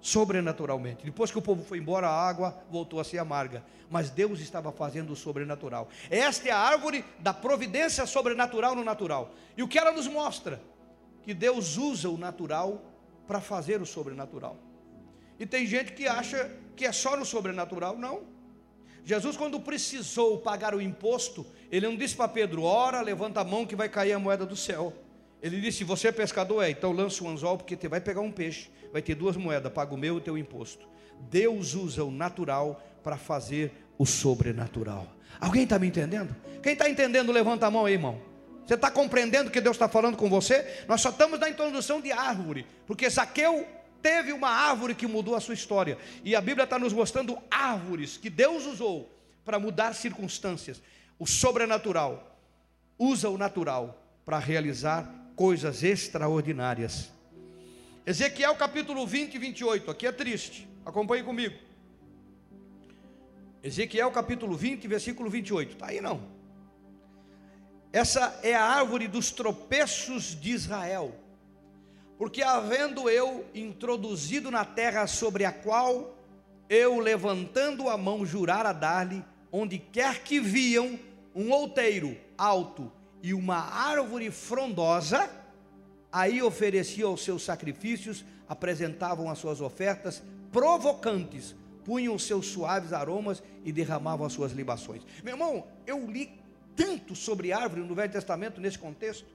sobrenaturalmente. 0.00 1.04
Depois 1.04 1.30
que 1.30 1.38
o 1.38 1.42
povo 1.42 1.64
foi 1.64 1.78
embora, 1.78 2.09
a 2.09 2.28
água 2.28 2.56
voltou 2.70 3.00
a 3.00 3.04
ser 3.04 3.18
amarga. 3.18 3.64
Mas 3.90 4.11
Deus 4.11 4.40
estava 4.40 4.72
fazendo 4.72 5.12
o 5.12 5.16
sobrenatural. 5.16 5.88
Esta 6.11 6.48
é 6.48 6.52
a 6.52 6.59
árvore 6.59 7.04
da 7.18 7.32
providência 7.32 8.06
sobrenatural 8.06 8.74
no 8.74 8.85
natural. 8.85 9.35
E 9.56 9.62
o 9.62 9.68
que 9.68 9.78
ela 9.78 9.92
nos 9.92 10.06
mostra? 10.06 10.61
Que 11.22 11.35
Deus 11.35 11.76
usa 11.76 12.09
o 12.09 12.16
natural 12.16 12.82
para 13.26 13.40
fazer 13.40 13.80
o 13.80 13.87
sobrenatural. 13.87 14.56
E 15.38 15.46
tem 15.46 15.66
gente 15.66 15.92
que 15.92 16.06
acha 16.06 16.50
que 16.74 16.85
é 16.85 16.92
só 16.92 17.16
no 17.16 17.24
sobrenatural, 17.24 17.96
não. 17.96 18.22
Jesus, 19.04 19.37
quando 19.37 19.61
precisou 19.61 20.38
pagar 20.38 20.74
o 20.74 20.80
imposto, 20.80 21.46
ele 21.70 21.87
não 21.87 21.96
disse 21.96 22.16
para 22.16 22.28
Pedro: 22.28 22.62
ora, 22.62 23.00
levanta 23.00 23.40
a 23.40 23.44
mão 23.44 23.66
que 23.66 23.76
vai 23.76 23.88
cair 23.88 24.12
a 24.12 24.18
moeda 24.18 24.44
do 24.44 24.56
céu. 24.56 24.92
Ele 25.46 25.61
disse: 25.61 25.85
Você 25.85 26.09
é 26.09 26.12
pescador? 26.12 26.62
É, 26.62 26.70
então 26.70 26.90
lança 26.90 27.22
um 27.22 27.28
anzol, 27.28 27.56
porque 27.56 27.76
você 27.76 27.88
vai 27.88 28.00
pegar 28.00 28.20
um 28.20 28.32
peixe, 28.32 28.68
vai 28.92 29.00
ter 29.00 29.14
duas 29.14 29.37
moedas, 29.37 29.72
paga 29.72 29.94
o 29.94 29.96
meu 29.96 30.14
e 30.14 30.18
o 30.18 30.20
teu 30.20 30.37
imposto. 30.37 30.88
Deus 31.30 31.74
usa 31.74 32.04
o 32.04 32.11
natural 32.11 32.82
para 33.02 33.16
fazer 33.16 33.72
o 33.96 34.04
sobrenatural. 34.04 35.06
Alguém 35.40 35.62
está 35.62 35.78
me 35.78 35.87
entendendo? 35.87 36.35
Quem 36.62 36.72
está 36.72 36.90
entendendo, 36.90 37.30
levanta 37.30 37.66
a 37.66 37.70
mão 37.70 37.87
aí, 37.87 37.94
irmão. 37.94 38.20
Você 38.66 38.74
está 38.74 38.90
compreendendo 38.90 39.50
que 39.50 39.61
Deus 39.61 39.76
está 39.76 39.88
falando 39.88 40.16
com 40.16 40.28
você? 40.28 40.85
Nós 40.88 41.00
só 41.00 41.11
estamos 41.11 41.38
na 41.38 41.48
introdução 41.48 42.00
de 42.00 42.11
árvore, 42.11 42.66
porque 42.85 43.09
Zaqueu 43.09 43.64
teve 44.02 44.32
uma 44.32 44.48
árvore 44.48 44.94
que 44.94 45.06
mudou 45.06 45.37
a 45.37 45.40
sua 45.40 45.54
história, 45.54 45.96
e 46.24 46.35
a 46.35 46.40
Bíblia 46.40 46.64
está 46.64 46.76
nos 46.76 46.92
mostrando 46.92 47.38
árvores 47.48 48.16
que 48.16 48.28
Deus 48.28 48.66
usou 48.66 49.16
para 49.44 49.61
mudar 49.61 49.94
circunstâncias. 49.94 50.82
O 51.16 51.26
sobrenatural 51.26 52.37
usa 52.98 53.30
o 53.30 53.38
natural 53.38 54.02
para 54.24 54.38
realizar 54.40 55.09
coisas 55.37 55.83
extraordinárias. 55.83 57.12
Ezequiel 58.07 58.57
capítulo 58.57 59.07
20 59.07 59.35
e 59.35 59.38
28, 59.38 59.90
aqui 59.90 60.07
é 60.07 60.12
triste, 60.12 60.66
acompanhe 60.85 61.22
comigo. 61.22 61.55
Ezequiel 63.62 64.11
capítulo 64.11 64.57
20, 64.57 64.88
versículo 64.88 65.29
28, 65.29 65.72
está 65.72 65.88
aí 65.88 66.01
não? 66.01 66.22
Essa 67.92 68.40
é 68.42 68.55
a 68.55 68.64
árvore 68.64 69.07
dos 69.07 69.31
tropeços 69.31 70.40
de 70.40 70.53
Israel. 70.53 71.14
Porque 72.16 72.42
havendo 72.42 73.11
eu 73.11 73.44
introduzido 73.55 74.51
na 74.51 74.64
terra 74.64 75.07
sobre 75.07 75.44
a 75.44 75.53
qual 75.53 76.16
eu 76.68 76.99
levantando 76.99 77.88
a 77.90 77.99
mão 77.99 78.25
jurara 78.25 78.72
dar-lhe, 78.72 79.22
onde 79.53 79.79
quer 79.79 80.22
que 80.22 80.40
viam 80.40 80.99
um 81.35 81.51
outeiro 81.51 82.16
alto 82.38 82.90
e 83.22 83.35
uma 83.35 83.57
árvore 83.57 84.31
frondosa, 84.31 85.31
aí 86.12 86.42
ofereciam 86.42 87.12
os 87.14 87.24
seus 87.24 87.42
sacrifícios, 87.42 88.24
apresentavam 88.48 89.31
as 89.31 89.38
suas 89.38 89.61
ofertas 89.61 90.22
provocantes, 90.52 91.55
punham 91.85 92.14
os 92.14 92.24
seus 92.24 92.46
suaves 92.46 92.92
aromas 92.92 93.42
e 93.64 93.72
derramavam 93.72 94.26
as 94.26 94.33
suas 94.33 94.52
libações. 94.52 95.02
Meu 95.22 95.35
irmão, 95.35 95.66
eu 95.87 96.11
li 96.11 96.31
tanto 96.74 97.14
sobre 97.14 97.52
árvore 97.52 97.83
no 97.83 97.94
Velho 97.94 98.12
Testamento 98.12 98.61
nesse 98.61 98.79
contexto. 98.79 99.26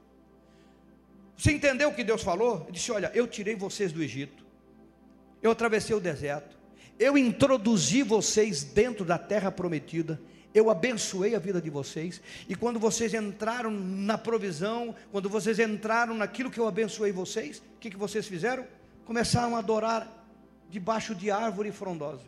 Você 1.36 1.52
entendeu 1.52 1.90
o 1.90 1.94
que 1.94 2.04
Deus 2.04 2.22
falou? 2.22 2.62
Ele 2.64 2.74
disse: 2.74 2.92
Olha, 2.92 3.12
eu 3.16 3.28
tirei 3.28 3.56
vocês 3.56 3.92
do 3.92 4.02
Egito, 4.02 4.46
eu 5.42 5.52
atravessei 5.52 5.96
o 5.96 6.00
deserto, 6.00 6.56
eu 7.00 7.18
introduzi 7.18 8.04
vocês 8.04 8.64
dentro 8.64 9.04
da 9.04 9.18
terra 9.18 9.52
prometida, 9.52 10.22
eu 10.54 10.70
abençoei 10.70 11.36
a 11.36 11.40
vida 11.40 11.62
de 11.62 11.70
vocês, 11.70 12.22
e 12.48 12.56
quando 12.56 12.80
vocês 12.80 13.14
entraram 13.14 13.72
na 13.72 14.18
provisão, 14.18 14.96
quando 15.12 15.30
vocês 15.30 15.60
entraram 15.60 16.16
naquilo 16.16 16.52
que 16.52 16.60
eu 16.60 16.68
abençoei 16.68 17.12
vocês, 17.12 17.60
o 17.60 17.80
que, 17.80 17.90
que 17.90 17.98
vocês 17.98 18.28
fizeram? 18.28 18.66
Começaram 19.06 19.56
a 19.56 19.60
adorar 19.60 20.08
debaixo 20.70 21.16
de 21.16 21.32
árvore 21.32 21.72
frondosa. 21.72 22.26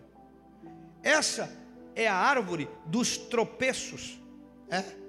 Essa 1.01 1.49
é 1.95 2.07
a 2.07 2.15
árvore 2.15 2.69
dos 2.85 3.17
tropeços. 3.17 4.19
É? 4.69 5.03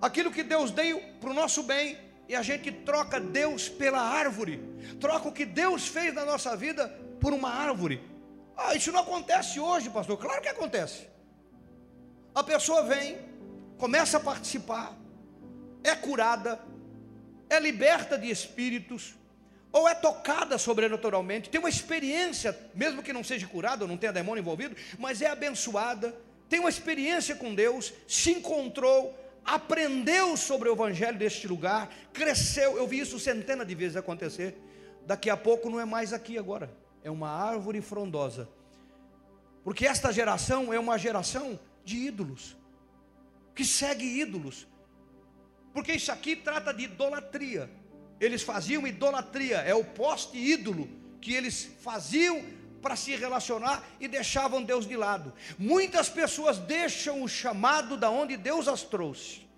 aquilo 0.00 0.30
que 0.30 0.42
Deus 0.42 0.70
deu 0.70 1.00
para 1.20 1.30
o 1.30 1.34
nosso 1.34 1.62
bem, 1.62 1.98
e 2.28 2.34
a 2.34 2.42
gente 2.42 2.70
troca 2.70 3.20
Deus 3.20 3.68
pela 3.68 4.00
árvore, 4.00 4.62
troca 5.00 5.28
o 5.28 5.32
que 5.32 5.44
Deus 5.44 5.88
fez 5.88 6.14
na 6.14 6.24
nossa 6.24 6.56
vida 6.56 6.88
por 7.20 7.32
uma 7.32 7.50
árvore. 7.50 8.00
Ah, 8.56 8.74
isso 8.74 8.92
não 8.92 9.00
acontece 9.00 9.58
hoje, 9.58 9.90
pastor. 9.90 10.16
Claro 10.16 10.40
que 10.40 10.48
acontece. 10.48 11.09
A 12.34 12.44
pessoa 12.44 12.82
vem, 12.84 13.18
começa 13.76 14.16
a 14.16 14.20
participar, 14.20 14.96
é 15.82 15.94
curada, 15.94 16.60
é 17.48 17.58
liberta 17.58 18.16
de 18.16 18.30
espíritos, 18.30 19.14
ou 19.72 19.88
é 19.88 19.94
tocada 19.94 20.58
sobrenaturalmente, 20.58 21.48
tem 21.48 21.58
uma 21.60 21.68
experiência, 21.68 22.56
mesmo 22.74 23.02
que 23.02 23.12
não 23.12 23.22
seja 23.22 23.46
curada, 23.46 23.84
ou 23.84 23.88
não 23.88 23.96
tenha 23.96 24.12
demônio 24.12 24.40
envolvido, 24.40 24.76
mas 24.98 25.22
é 25.22 25.26
abençoada, 25.26 26.14
tem 26.48 26.58
uma 26.58 26.68
experiência 26.68 27.36
com 27.36 27.54
Deus, 27.54 27.92
se 28.06 28.32
encontrou, 28.32 29.16
aprendeu 29.44 30.36
sobre 30.36 30.68
o 30.68 30.72
evangelho 30.72 31.16
deste 31.16 31.46
lugar, 31.46 31.88
cresceu. 32.12 32.76
Eu 32.76 32.86
vi 32.88 32.98
isso 32.98 33.18
centenas 33.20 33.66
de 33.66 33.74
vezes 33.74 33.96
acontecer. 33.96 34.56
Daqui 35.06 35.30
a 35.30 35.36
pouco 35.36 35.70
não 35.70 35.80
é 35.80 35.84
mais 35.84 36.12
aqui 36.12 36.36
agora, 36.36 36.70
é 37.04 37.10
uma 37.10 37.30
árvore 37.30 37.80
frondosa. 37.80 38.48
Porque 39.62 39.86
esta 39.86 40.12
geração 40.12 40.72
é 40.72 40.78
uma 40.78 40.98
geração 40.98 41.58
de 41.84 41.96
ídolos, 41.96 42.56
que 43.54 43.64
segue 43.64 44.04
ídolos. 44.04 44.66
Porque 45.72 45.92
isso 45.92 46.10
aqui 46.10 46.36
trata 46.36 46.72
de 46.72 46.84
idolatria. 46.84 47.70
Eles 48.20 48.42
faziam 48.42 48.86
idolatria, 48.86 49.58
é 49.58 49.74
o 49.74 49.84
poste 49.84 50.36
ídolo 50.36 50.88
que 51.20 51.32
eles 51.32 51.70
faziam 51.80 52.42
para 52.82 52.96
se 52.96 53.14
relacionar 53.14 53.82
e 53.98 54.08
deixavam 54.08 54.62
Deus 54.62 54.86
de 54.86 54.96
lado. 54.96 55.32
Muitas 55.58 56.08
pessoas 56.08 56.58
deixam 56.58 57.22
o 57.22 57.28
chamado 57.28 57.96
da 57.96 58.10
onde 58.10 58.36
Deus 58.36 58.68
as 58.68 58.82
trouxe. 58.82 59.48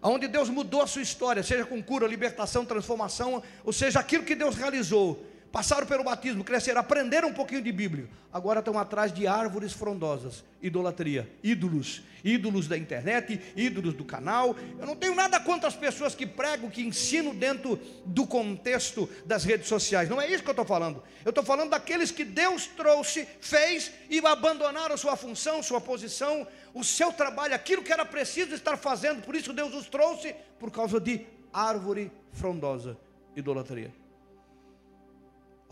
Aonde 0.00 0.26
Deus 0.26 0.48
mudou 0.48 0.82
a 0.82 0.86
sua 0.86 1.02
história, 1.02 1.44
seja 1.44 1.64
com 1.64 1.80
cura, 1.80 2.08
libertação, 2.08 2.64
transformação, 2.64 3.40
ou 3.64 3.72
seja, 3.72 4.00
aquilo 4.00 4.24
que 4.24 4.34
Deus 4.34 4.56
realizou 4.56 5.24
passaram 5.52 5.86
pelo 5.86 6.02
batismo, 6.02 6.42
cresceram, 6.42 6.80
aprenderam 6.80 7.28
um 7.28 7.34
pouquinho 7.34 7.60
de 7.60 7.70
Bíblia, 7.70 8.08
agora 8.32 8.60
estão 8.60 8.78
atrás 8.78 9.12
de 9.12 9.26
árvores 9.26 9.74
frondosas, 9.74 10.42
idolatria, 10.62 11.30
ídolos, 11.42 12.02
ídolos 12.24 12.66
da 12.66 12.78
internet, 12.78 13.38
ídolos 13.54 13.92
do 13.92 14.04
canal. 14.04 14.56
Eu 14.78 14.86
não 14.86 14.96
tenho 14.96 15.14
nada 15.14 15.38
contra 15.38 15.68
as 15.68 15.76
pessoas 15.76 16.14
que 16.14 16.26
pregam, 16.26 16.70
que 16.70 16.82
ensinam 16.82 17.34
dentro 17.34 17.78
do 18.06 18.26
contexto 18.26 19.08
das 19.26 19.44
redes 19.44 19.68
sociais, 19.68 20.08
não 20.08 20.20
é 20.20 20.28
isso 20.28 20.42
que 20.42 20.48
eu 20.48 20.52
estou 20.52 20.64
falando. 20.64 21.02
Eu 21.22 21.28
estou 21.28 21.44
falando 21.44 21.70
daqueles 21.70 22.10
que 22.10 22.24
Deus 22.24 22.66
trouxe, 22.66 23.28
fez 23.40 23.92
e 24.08 24.18
abandonaram 24.26 24.96
sua 24.96 25.16
função, 25.16 25.62
sua 25.62 25.80
posição, 25.80 26.46
o 26.72 26.82
seu 26.82 27.12
trabalho, 27.12 27.54
aquilo 27.54 27.82
que 27.82 27.92
era 27.92 28.06
preciso 28.06 28.54
estar 28.54 28.78
fazendo, 28.78 29.22
por 29.22 29.36
isso 29.36 29.52
Deus 29.52 29.74
os 29.74 29.86
trouxe, 29.86 30.34
por 30.58 30.70
causa 30.70 30.98
de 30.98 31.26
árvore 31.52 32.10
frondosa, 32.32 32.96
idolatria. 33.36 34.01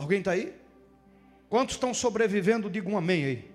Alguém 0.01 0.21
está 0.21 0.31
aí? 0.31 0.55
Quantos 1.51 1.75
estão 1.75 1.93
sobrevivendo? 1.93 2.71
Diga 2.71 2.89
um 2.89 2.97
amém 2.97 3.23
aí. 3.23 3.51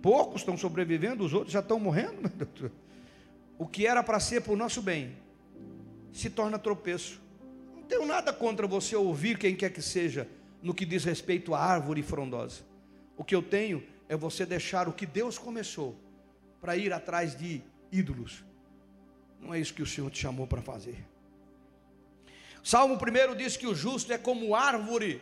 Poucos 0.00 0.42
estão 0.42 0.56
sobrevivendo, 0.56 1.24
os 1.24 1.34
outros 1.34 1.52
já 1.52 1.58
estão 1.58 1.80
morrendo. 1.80 2.30
O 3.58 3.66
que 3.66 3.84
era 3.84 4.04
para 4.04 4.20
ser 4.20 4.42
para 4.42 4.52
o 4.52 4.56
nosso 4.56 4.80
bem 4.80 5.16
se 6.12 6.30
torna 6.30 6.60
tropeço. 6.60 7.20
Não 7.74 7.82
tenho 7.82 8.06
nada 8.06 8.32
contra 8.32 8.68
você 8.68 8.94
ouvir 8.94 9.36
quem 9.36 9.56
quer 9.56 9.70
que 9.70 9.82
seja 9.82 10.28
no 10.62 10.72
que 10.72 10.86
diz 10.86 11.02
respeito 11.02 11.54
à 11.54 11.60
árvore 11.60 12.04
frondosa. 12.04 12.62
O 13.16 13.24
que 13.24 13.34
eu 13.34 13.42
tenho 13.42 13.82
é 14.08 14.16
você 14.16 14.46
deixar 14.46 14.88
o 14.88 14.92
que 14.92 15.06
Deus 15.06 15.38
começou 15.38 15.96
para 16.60 16.76
ir 16.76 16.92
atrás 16.92 17.36
de 17.36 17.62
ídolos. 17.90 18.44
Não 19.40 19.52
é 19.52 19.58
isso 19.58 19.74
que 19.74 19.82
o 19.82 19.86
Senhor 19.86 20.08
te 20.08 20.20
chamou 20.20 20.46
para 20.46 20.62
fazer. 20.62 21.04
Salmo 22.62 22.94
1 22.94 23.36
diz 23.36 23.56
que 23.56 23.66
o 23.66 23.74
justo 23.74 24.12
é 24.12 24.18
como 24.18 24.54
árvore 24.54 25.20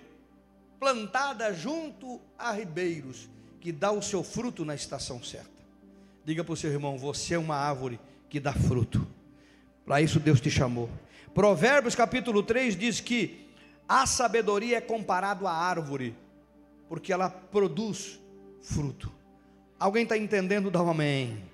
plantada 0.81 1.53
junto 1.53 2.19
a 2.39 2.51
ribeiros, 2.51 3.29
que 3.61 3.71
dá 3.71 3.93
o 3.93 4.01
seu 4.01 4.25
fruto 4.25 4.65
na 4.65 4.75
estação 4.75 5.23
certa. 5.23 5.61
Diga 6.25 6.43
para 6.43 6.55
o 6.55 6.57
seu 6.57 6.71
irmão: 6.71 6.97
você 6.97 7.35
é 7.35 7.39
uma 7.39 7.55
árvore 7.55 8.01
que 8.31 8.41
dá 8.41 8.55
fruto. 8.55 9.07
Para 9.85 10.01
isso 10.01 10.19
Deus 10.19 10.41
te 10.41 10.51
chamou. 10.51 10.89
Provérbios 11.35 11.95
capítulo 11.95 12.43
3 12.43 12.77
diz 12.77 13.01
que 13.01 13.47
a 13.87 14.07
sabedoria 14.07 14.79
é 14.79 14.81
comparado 14.81 15.47
à 15.47 15.53
árvore, 15.53 16.17
porque 16.89 17.13
ela 17.13 17.29
produz 17.29 18.19
fruto. 18.63 19.13
Alguém 19.79 20.05
está 20.05 20.17
entendendo? 20.17 20.71
Dá 20.71 20.83
um 20.83 20.91
amém. 20.91 21.45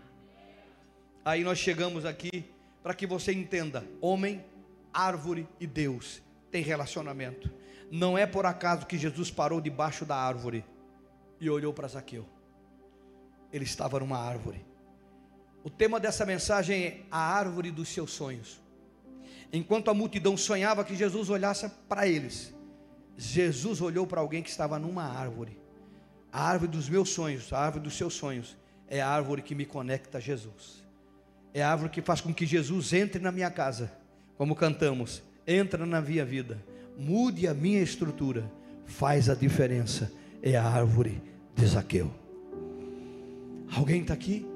Aí 1.24 1.42
nós 1.42 1.58
chegamos 1.58 2.04
aqui 2.04 2.44
para 2.80 2.94
que 2.94 3.06
você 3.06 3.32
entenda: 3.32 3.84
homem, 4.00 4.44
árvore 4.92 5.48
e 5.58 5.66
Deus 5.66 6.22
tem 6.56 6.62
relacionamento. 6.62 7.52
Não 7.90 8.16
é 8.16 8.24
por 8.24 8.46
acaso 8.46 8.86
que 8.86 8.96
Jesus 8.96 9.30
parou 9.30 9.60
debaixo 9.60 10.06
da 10.06 10.16
árvore 10.16 10.64
e 11.38 11.50
olhou 11.50 11.70
para 11.70 11.86
Zaqueu. 11.86 12.26
Ele 13.52 13.64
estava 13.64 14.00
numa 14.00 14.16
árvore. 14.16 14.64
O 15.62 15.68
tema 15.68 16.00
dessa 16.00 16.24
mensagem 16.24 16.82
é 16.82 17.02
a 17.10 17.18
árvore 17.18 17.70
dos 17.70 17.90
seus 17.90 18.10
sonhos. 18.10 18.58
Enquanto 19.52 19.90
a 19.90 19.94
multidão 19.94 20.34
sonhava 20.34 20.82
que 20.82 20.96
Jesus 20.96 21.28
olhasse 21.28 21.68
para 21.86 22.08
eles, 22.08 22.54
Jesus 23.18 23.82
olhou 23.82 24.06
para 24.06 24.22
alguém 24.22 24.42
que 24.42 24.48
estava 24.48 24.78
numa 24.78 25.04
árvore. 25.04 25.60
A 26.32 26.42
árvore 26.42 26.70
dos 26.70 26.88
meus 26.88 27.10
sonhos, 27.10 27.52
a 27.52 27.58
árvore 27.58 27.84
dos 27.84 27.98
seus 27.98 28.14
sonhos, 28.14 28.56
é 28.88 29.02
a 29.02 29.08
árvore 29.10 29.42
que 29.42 29.54
me 29.54 29.66
conecta 29.66 30.16
a 30.16 30.22
Jesus. 30.22 30.82
É 31.52 31.62
a 31.62 31.70
árvore 31.70 31.90
que 31.90 32.00
faz 32.00 32.22
com 32.22 32.32
que 32.32 32.46
Jesus 32.46 32.94
entre 32.94 33.20
na 33.20 33.30
minha 33.30 33.50
casa, 33.50 33.92
como 34.38 34.56
cantamos, 34.56 35.22
entra 35.46 35.86
na 35.86 36.00
minha 36.00 36.24
vida 36.24 36.58
mude 36.96 37.46
a 37.46 37.54
minha 37.54 37.82
estrutura, 37.82 38.50
faz 38.84 39.28
a 39.28 39.34
diferença. 39.34 40.10
É 40.42 40.56
a 40.56 40.64
árvore 40.64 41.20
de 41.54 41.66
Zaqueu. 41.66 42.10
Alguém 43.74 44.02
está 44.02 44.14
aqui? 44.14 44.46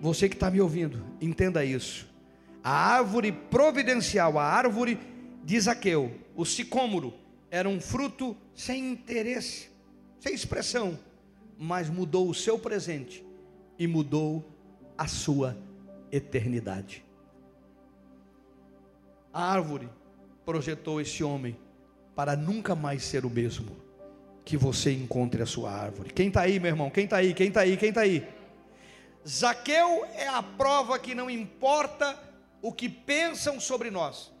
Você 0.00 0.28
que 0.28 0.34
está 0.34 0.50
me 0.50 0.60
ouvindo, 0.60 1.02
entenda 1.20 1.64
isso. 1.64 2.08
A 2.62 2.70
árvore 2.70 3.32
providencial, 3.32 4.38
a 4.38 4.44
árvore 4.44 4.98
de 5.42 5.58
Zaqueu, 5.58 6.12
o 6.34 6.44
sicômoro, 6.44 7.14
era 7.50 7.68
um 7.68 7.80
fruto 7.80 8.36
sem 8.54 8.92
interesse, 8.92 9.70
sem 10.20 10.34
expressão, 10.34 10.98
mas 11.58 11.88
mudou 11.88 12.28
o 12.28 12.34
seu 12.34 12.58
presente 12.58 13.24
e 13.78 13.86
mudou 13.86 14.46
a 14.96 15.06
sua 15.06 15.56
eternidade. 16.12 17.02
A 19.32 19.52
árvore 19.52 19.88
projetou 20.44 21.00
esse 21.00 21.22
homem 21.22 21.56
para 22.14 22.36
nunca 22.36 22.74
mais 22.74 23.04
ser 23.04 23.24
o 23.24 23.30
mesmo. 23.30 23.76
Que 24.44 24.56
você 24.56 24.92
encontre 24.92 25.42
a 25.42 25.46
sua 25.46 25.70
árvore. 25.70 26.12
Quem 26.12 26.28
está 26.28 26.42
aí, 26.42 26.58
meu 26.58 26.70
irmão? 26.70 26.90
Quem 26.90 27.04
está 27.04 27.18
aí? 27.18 27.32
Quem 27.34 27.48
está 27.48 27.60
aí? 27.60 27.76
Quem 27.76 27.88
está 27.90 28.00
aí? 28.00 28.26
Zaqueu 29.26 30.04
é 30.14 30.26
a 30.26 30.42
prova 30.42 30.98
que 30.98 31.14
não 31.14 31.30
importa 31.30 32.18
o 32.62 32.72
que 32.72 32.88
pensam 32.88 33.60
sobre 33.60 33.90
nós. 33.90 34.32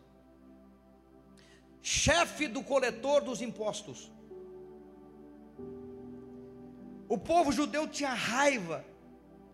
Chefe 1.82 2.48
do 2.48 2.62
coletor 2.62 3.22
dos 3.22 3.40
impostos. 3.40 4.10
O 7.08 7.18
povo 7.18 7.50
judeu 7.50 7.88
tinha 7.88 8.12
raiva, 8.12 8.84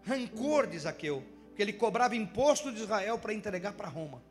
rancor 0.05 0.66
de 0.66 0.79
Zaqueu, 0.79 1.22
porque 1.49 1.62
ele 1.62 1.72
cobrava 1.72 2.14
imposto 2.14 2.72
de 2.72 2.83
Israel 2.83 3.18
para 3.18 3.33
entregar 3.33 3.72
para 3.72 3.88
Roma. 3.88 4.22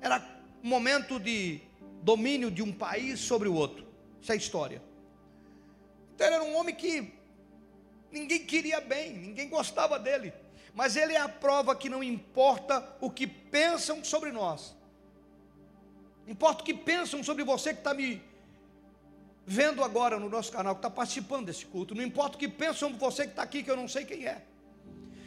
Era 0.00 0.24
momento 0.62 1.18
de 1.18 1.60
domínio 2.02 2.50
de 2.50 2.62
um 2.62 2.72
país 2.72 3.20
sobre 3.20 3.48
o 3.48 3.54
outro. 3.54 3.86
Isso 4.20 4.32
é 4.32 4.36
história. 4.36 4.82
Então 6.14 6.26
ele 6.26 6.36
era 6.36 6.44
um 6.44 6.56
homem 6.56 6.74
que 6.74 7.12
ninguém 8.10 8.44
queria 8.44 8.80
bem, 8.80 9.12
ninguém 9.14 9.48
gostava 9.48 9.98
dele. 9.98 10.32
Mas 10.74 10.96
ele 10.96 11.14
é 11.14 11.20
a 11.20 11.28
prova 11.28 11.74
que 11.74 11.88
não 11.88 12.02
importa 12.02 12.96
o 13.00 13.10
que 13.10 13.26
pensam 13.26 14.04
sobre 14.04 14.30
nós. 14.30 14.76
Importa 16.26 16.62
o 16.62 16.64
que 16.64 16.74
pensam 16.74 17.22
sobre 17.24 17.42
você 17.42 17.72
que 17.72 17.80
está 17.80 17.94
me 17.94 18.22
vendo 19.46 19.82
agora 19.82 20.20
no 20.20 20.28
nosso 20.28 20.52
canal, 20.52 20.74
que 20.74 20.80
está 20.80 20.90
participando 20.90 21.46
desse 21.46 21.64
culto. 21.64 21.94
Não 21.94 22.02
importa 22.02 22.36
o 22.36 22.38
que 22.38 22.48
pensam 22.48 22.90
sobre 22.90 22.98
você 22.98 23.24
que 23.24 23.30
está 23.30 23.42
aqui, 23.42 23.62
que 23.62 23.70
eu 23.70 23.76
não 23.76 23.88
sei 23.88 24.04
quem 24.04 24.26
é. 24.26 24.42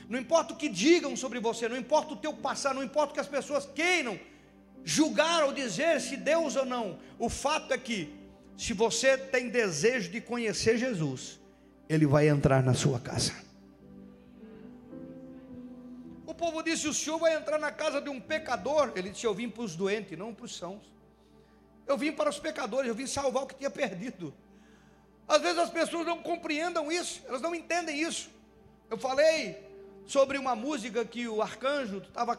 Não 0.07 0.19
importa 0.19 0.53
o 0.53 0.57
que 0.57 0.69
digam 0.69 1.15
sobre 1.15 1.39
você, 1.39 1.67
não 1.67 1.77
importa 1.77 2.13
o 2.13 2.17
teu 2.17 2.34
passado, 2.34 2.75
não 2.75 2.84
importa 2.84 3.12
o 3.12 3.13
que 3.13 3.19
as 3.19 3.27
pessoas 3.27 3.65
queiram 3.65 4.19
julgar 4.83 5.43
ou 5.43 5.53
dizer 5.53 5.99
se 6.01 6.17
Deus 6.17 6.55
ou 6.55 6.65
não. 6.65 6.99
O 7.17 7.29
fato 7.29 7.73
é 7.73 7.77
que, 7.77 8.13
se 8.57 8.73
você 8.73 9.17
tem 9.17 9.49
desejo 9.49 10.09
de 10.09 10.21
conhecer 10.21 10.77
Jesus, 10.77 11.39
Ele 11.89 12.05
vai 12.05 12.27
entrar 12.27 12.63
na 12.63 12.73
sua 12.73 12.99
casa. 12.99 13.33
O 16.25 16.33
povo 16.33 16.61
disse: 16.61 16.87
O 16.87 16.93
senhor 16.93 17.19
vai 17.19 17.35
entrar 17.35 17.59
na 17.59 17.71
casa 17.71 17.99
de 18.01 18.09
um 18.09 18.19
pecador. 18.19 18.91
Ele 18.95 19.09
disse: 19.09 19.25
Eu 19.25 19.33
vim 19.33 19.49
para 19.49 19.63
os 19.63 19.75
doentes, 19.75 20.17
não 20.17 20.33
para 20.33 20.45
os 20.45 20.55
sãos. 20.55 20.91
Eu 21.87 21.97
vim 21.97 22.11
para 22.11 22.29
os 22.29 22.39
pecadores, 22.39 22.87
eu 22.87 22.95
vim 22.95 23.05
salvar 23.05 23.43
o 23.43 23.47
que 23.47 23.55
tinha 23.55 23.69
perdido. 23.69 24.33
Às 25.27 25.41
vezes 25.41 25.57
as 25.57 25.69
pessoas 25.69 26.05
não 26.05 26.21
compreendam 26.21 26.91
isso, 26.91 27.21
elas 27.27 27.41
não 27.41 27.53
entendem 27.53 28.01
isso. 28.01 28.29
Eu 28.89 28.97
falei 28.97 29.57
sobre 30.05 30.37
uma 30.37 30.55
música 30.55 31.03
que 31.05 31.27
o 31.27 31.41
arcanjo 31.41 31.97
estava 31.97 32.35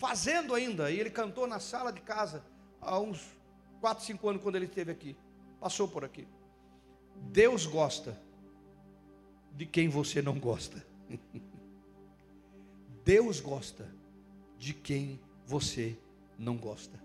fazendo 0.00 0.54
ainda. 0.54 0.90
E 0.90 0.98
ele 0.98 1.10
cantou 1.10 1.46
na 1.46 1.60
sala 1.60 1.92
de 1.92 2.00
casa 2.00 2.42
há 2.80 2.98
uns 2.98 3.20
4, 3.80 4.04
5 4.04 4.28
anos 4.28 4.42
quando 4.42 4.56
ele 4.56 4.64
esteve 4.64 4.90
aqui. 4.90 5.14
Passou 5.60 5.86
por 5.86 6.04
aqui. 6.04 6.26
Deus 7.14 7.66
gosta 7.66 8.18
de 9.54 9.66
quem 9.66 9.88
você 9.88 10.22
não 10.22 10.40
gosta. 10.40 10.84
Deus 13.04 13.40
gosta 13.40 13.86
de 14.58 14.72
quem 14.72 15.20
você 15.46 15.96
não 16.38 16.56
gosta. 16.56 16.98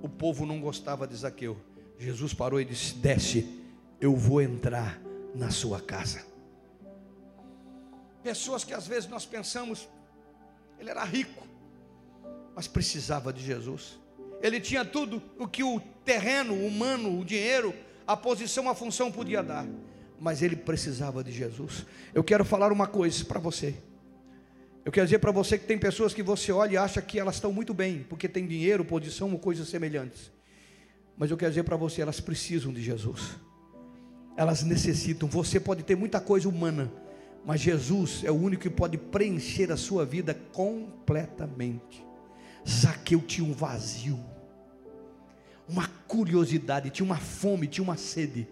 O 0.00 0.08
povo 0.08 0.44
não 0.44 0.60
gostava 0.60 1.06
de 1.06 1.16
Zaqueu. 1.16 1.56
Jesus 1.98 2.34
parou 2.34 2.60
e 2.60 2.64
disse: 2.64 2.94
Desce, 2.94 3.62
eu 4.00 4.14
vou 4.14 4.42
entrar 4.42 5.00
na 5.34 5.50
sua 5.50 5.80
casa. 5.80 6.26
Pessoas 8.22 8.62
que 8.62 8.74
às 8.74 8.86
vezes 8.86 9.08
nós 9.08 9.24
pensamos, 9.24 9.88
ele 10.78 10.90
era 10.90 11.04
rico, 11.04 11.46
mas 12.54 12.66
precisava 12.66 13.32
de 13.32 13.44
Jesus. 13.44 13.98
Ele 14.42 14.60
tinha 14.60 14.84
tudo 14.84 15.22
o 15.38 15.46
que 15.46 15.62
o 15.62 15.80
terreno, 16.04 16.54
o 16.54 16.66
humano, 16.66 17.20
o 17.20 17.24
dinheiro, 17.24 17.74
a 18.06 18.16
posição, 18.16 18.68
a 18.68 18.74
função 18.74 19.10
podia 19.10 19.42
dar, 19.42 19.66
mas 20.18 20.42
ele 20.42 20.56
precisava 20.56 21.22
de 21.22 21.30
Jesus. 21.30 21.86
Eu 22.12 22.24
quero 22.24 22.44
falar 22.44 22.72
uma 22.72 22.86
coisa 22.86 23.24
para 23.24 23.38
você. 23.38 23.74
Eu 24.84 24.90
quero 24.90 25.06
dizer 25.06 25.20
para 25.20 25.30
você 25.30 25.56
que 25.56 25.64
tem 25.64 25.78
pessoas 25.78 26.12
que 26.12 26.22
você 26.22 26.50
olha 26.50 26.72
e 26.72 26.76
acha 26.76 27.00
que 27.00 27.18
elas 27.18 27.36
estão 27.36 27.52
muito 27.52 27.72
bem, 27.72 28.04
porque 28.08 28.28
tem 28.28 28.46
dinheiro, 28.46 28.84
posição 28.84 29.30
ou 29.30 29.38
coisas 29.38 29.68
semelhantes. 29.68 30.32
Mas 31.16 31.30
eu 31.30 31.36
quero 31.36 31.52
dizer 31.52 31.62
para 31.62 31.76
você, 31.76 32.02
elas 32.02 32.18
precisam 32.18 32.72
de 32.72 32.82
Jesus. 32.82 33.36
Elas 34.36 34.64
necessitam. 34.64 35.28
Você 35.28 35.60
pode 35.60 35.84
ter 35.84 35.94
muita 35.94 36.20
coisa 36.20 36.48
humana, 36.48 36.92
mas 37.44 37.60
Jesus 37.60 38.24
é 38.24 38.30
o 38.30 38.34
único 38.34 38.62
que 38.62 38.70
pode 38.70 38.98
preencher 38.98 39.70
a 39.70 39.76
sua 39.76 40.04
vida 40.04 40.34
completamente. 40.52 42.04
Zaqueu 42.68 43.20
tinha 43.20 43.46
um 43.46 43.52
vazio, 43.52 44.18
uma 45.68 45.88
curiosidade, 46.06 46.90
tinha 46.90 47.04
uma 47.06 47.18
fome, 47.18 47.66
tinha 47.66 47.82
uma 47.82 47.96
sede, 47.96 48.48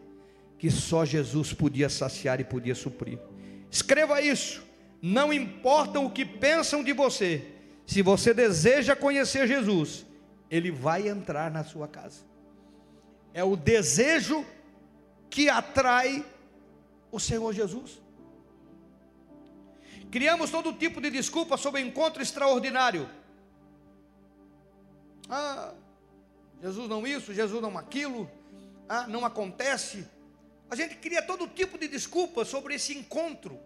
que 0.58 0.70
só 0.70 1.04
Jesus 1.04 1.52
podia 1.52 1.88
saciar 1.88 2.40
e 2.40 2.44
podia 2.44 2.74
suprir. 2.74 3.18
Escreva 3.70 4.20
isso. 4.20 4.62
Não 5.00 5.32
importa 5.32 5.98
o 6.00 6.10
que 6.10 6.24
pensam 6.24 6.84
de 6.84 6.92
você, 6.92 7.46
se 7.86 8.02
você 8.02 8.34
deseja 8.34 8.94
conhecer 8.94 9.48
Jesus, 9.48 10.06
Ele 10.50 10.70
vai 10.70 11.08
entrar 11.08 11.50
na 11.50 11.64
sua 11.64 11.88
casa. 11.88 12.20
É 13.32 13.42
o 13.42 13.56
desejo 13.56 14.44
que 15.30 15.48
atrai 15.48 16.24
o 17.10 17.18
Senhor 17.18 17.52
Jesus. 17.52 18.00
Criamos 20.10 20.50
todo 20.50 20.72
tipo 20.72 21.00
de 21.00 21.10
desculpa 21.10 21.56
sobre 21.56 21.80
encontro 21.80 22.22
extraordinário. 22.22 23.08
Ah, 25.30 25.72
Jesus 26.60 26.88
não 26.88 27.06
isso, 27.06 27.32
Jesus 27.32 27.62
não 27.62 27.78
aquilo, 27.78 28.28
ah, 28.88 29.06
não 29.06 29.24
acontece. 29.24 30.06
A 30.68 30.74
gente 30.74 30.96
cria 30.96 31.22
todo 31.22 31.46
tipo 31.46 31.78
de 31.78 31.86
desculpa 31.86 32.44
sobre 32.44 32.74
esse 32.74 32.92
encontro 32.92 33.58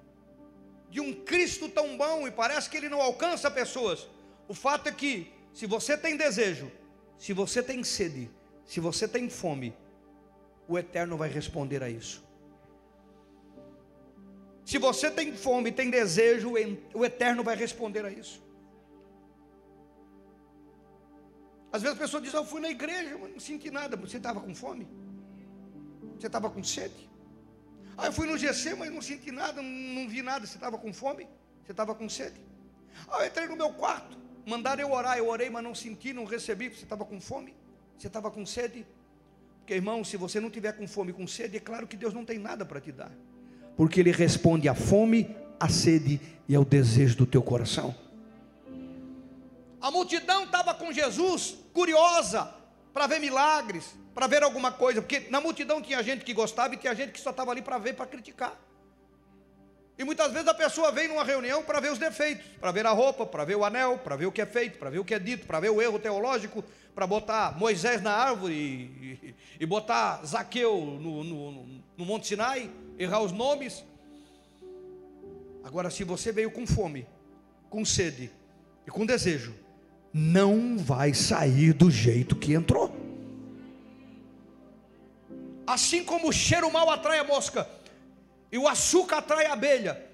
de 0.91 1.01
um 1.01 1.13
Cristo 1.25 1.69
tão 1.69 1.97
bom 1.97 2.29
e 2.29 2.31
parece 2.31 2.69
que 2.69 2.77
ele 2.77 2.89
não 2.89 3.01
alcança 3.01 3.51
pessoas. 3.51 4.07
O 4.47 4.55
fato 4.55 4.89
é 4.89 4.93
que, 4.93 5.33
se 5.53 5.67
você 5.67 5.97
tem 5.97 6.17
desejo, 6.17 6.71
se 7.19 7.33
você 7.33 7.63
tem 7.63 7.83
sede, 7.83 8.31
se 8.65 8.79
você 8.79 9.09
tem 9.09 9.29
fome, 9.29 9.75
o 10.69 10.79
Eterno 10.79 11.17
vai 11.17 11.29
responder 11.29 11.83
a 11.83 11.89
isso. 11.89 12.23
Se 14.65 14.79
você 14.79 15.11
tem 15.11 15.35
fome, 15.35 15.73
tem 15.73 15.91
desejo, 15.91 16.55
o 16.95 17.05
Eterno 17.05 17.43
vai 17.43 17.57
responder 17.57 18.05
a 18.05 18.11
isso. 18.11 18.43
Às 21.75 21.83
vezes 21.83 21.97
a 21.97 22.01
pessoa 22.01 22.23
diz: 22.23 22.33
Eu 22.33 22.45
fui 22.45 22.61
na 22.61 22.71
igreja, 22.71 23.19
mas 23.21 23.33
não 23.33 23.41
senti 23.41 23.69
nada. 23.69 23.97
Você 23.97 24.19
estava 24.19 24.41
com 24.41 24.55
fome? 24.55 24.87
Você 26.17 26.29
estava 26.29 26.49
com 26.49 26.63
sede? 26.63 27.11
Ah, 27.99 28.07
eu 28.07 28.13
fui 28.13 28.29
no 28.29 28.39
GC, 28.39 28.77
mas 28.77 28.93
não 28.93 29.03
senti 29.03 29.33
nada, 29.33 29.61
não 29.61 30.09
vi 30.09 30.23
nada. 30.23 30.47
Você 30.47 30.57
estava 30.57 30.79
com 30.79 30.93
fome? 30.93 31.27
Você 31.65 31.73
estava 31.73 31.93
com 31.93 32.09
sede? 32.09 32.41
Ah, 33.09 33.23
eu 33.23 33.27
entrei 33.27 33.49
no 33.49 33.57
meu 33.57 33.71
quarto, 33.71 34.17
mandaram 34.47 34.83
eu 34.83 34.93
orar, 34.93 35.19
eu 35.19 35.29
orei, 35.29 35.51
mas 35.51 35.65
não 35.65 35.75
senti, 35.75 36.13
não 36.13 36.25
recebi. 36.25 36.69
Você 36.69 36.85
estava 36.85 37.05
com 37.05 37.21
fome? 37.21 37.53
Você 37.99 38.07
estava 38.07 38.31
com 38.31 38.47
sede? 38.47 38.87
Porque, 39.59 39.75
irmão, 39.75 40.05
se 40.05 40.17
você 40.17 40.39
não 40.39 40.51
tiver 40.51 40.75
com 40.75 40.87
fome 40.87 41.13
com 41.13 41.27
sede, 41.27 41.57
é 41.57 41.61
claro 41.61 41.89
que 41.89 41.97
Deus 41.97 42.15
não 42.15 42.25
tem 42.25 42.39
nada 42.39 42.65
para 42.65 42.81
te 42.81 42.93
dar. 42.93 43.11
Porque 43.77 43.99
Ele 43.99 44.13
responde 44.13 44.69
à 44.69 44.77
fome, 44.77 45.35
à 45.59 45.69
sede 45.69 46.21
e 46.49 46.55
ao 46.55 46.65
desejo 46.65 47.17
do 47.17 47.27
teu 47.27 47.43
coração. 47.43 47.93
A 49.81 49.91
multidão 49.91 50.45
estava 50.45 50.73
com 50.73 50.93
Jesus, 50.93 51.64
curiosa, 51.75 52.55
para 52.93 53.07
ver 53.09 53.19
milagres, 53.19 53.95
para 54.15 54.29
ver 54.29 54.45
alguma 54.45 54.71
coisa, 54.71 55.03
porque 55.03 55.27
na 55.29 55.41
multidão 55.41 55.83
tinha 55.83 56.03
gente 56.03 56.25
que 56.25 56.33
gostava 56.33 56.73
e 56.75 56.77
tinha 56.77 56.95
gente 56.95 57.13
que 57.13 57.21
só 57.21 57.31
estava 57.31 57.51
ali 57.51 57.61
para 57.61 57.77
ver, 57.77 57.95
para 57.95 58.07
criticar. 58.07 58.57
E 59.99 60.05
muitas 60.05 60.33
vezes 60.33 60.49
a 60.49 60.55
pessoa 60.55 60.91
vem 60.91 61.09
numa 61.09 61.25
reunião 61.25 61.63
para 61.63 61.81
ver 61.81 61.93
os 61.93 61.99
defeitos, 61.99 62.47
para 62.61 62.73
ver 62.73 62.87
a 62.87 62.91
roupa, 62.91 63.27
para 63.27 63.45
ver 63.45 63.57
o 63.57 63.65
anel, 63.65 63.99
para 63.99 64.17
ver 64.17 64.27
o 64.27 64.33
que 64.33 64.41
é 64.41 64.47
feito, 64.47 64.79
para 64.79 64.91
ver 64.91 64.99
o 65.01 65.05
que 65.05 65.15
é 65.15 65.19
dito, 65.19 65.47
para 65.47 65.61
ver 65.61 65.71
o 65.71 65.83
erro 65.83 65.99
teológico, 65.99 66.65
para 66.95 67.07
botar 67.07 67.57
Moisés 67.59 68.01
na 68.01 68.13
árvore 68.13 68.55
e, 68.55 69.35
e, 69.59 69.67
botar 69.67 70.25
Zaqueu 70.25 70.81
no, 70.81 71.25
no, 71.25 71.53
no 71.97 72.05
Monte 72.05 72.29
Sinai, 72.29 72.71
errar 72.99 73.21
os 73.21 73.33
nomes. 73.33 73.85
Agora, 75.63 75.91
se 75.91 76.05
você 76.05 76.31
veio 76.31 76.51
com 76.51 76.67
fome, 76.67 77.07
com 77.71 77.85
sede 77.85 78.31
e 78.87 78.91
com 78.91 79.07
desejo, 79.07 79.55
não 80.17 80.79
vai 80.79 81.13
sair 81.13 81.73
do 81.73 81.91
jeito 81.91 82.37
que 82.37 82.55
entrou. 82.55 82.95
Assim 85.67 86.05
como 86.05 86.29
o 86.29 86.33
cheiro 86.33 86.71
mal 86.71 86.89
atrai 86.89 87.19
a 87.19 87.25
mosca 87.25 87.69
e 88.53 88.57
o 88.57 88.69
açúcar 88.69 89.17
atrai 89.17 89.47
a 89.47 89.55
abelha, 89.55 90.09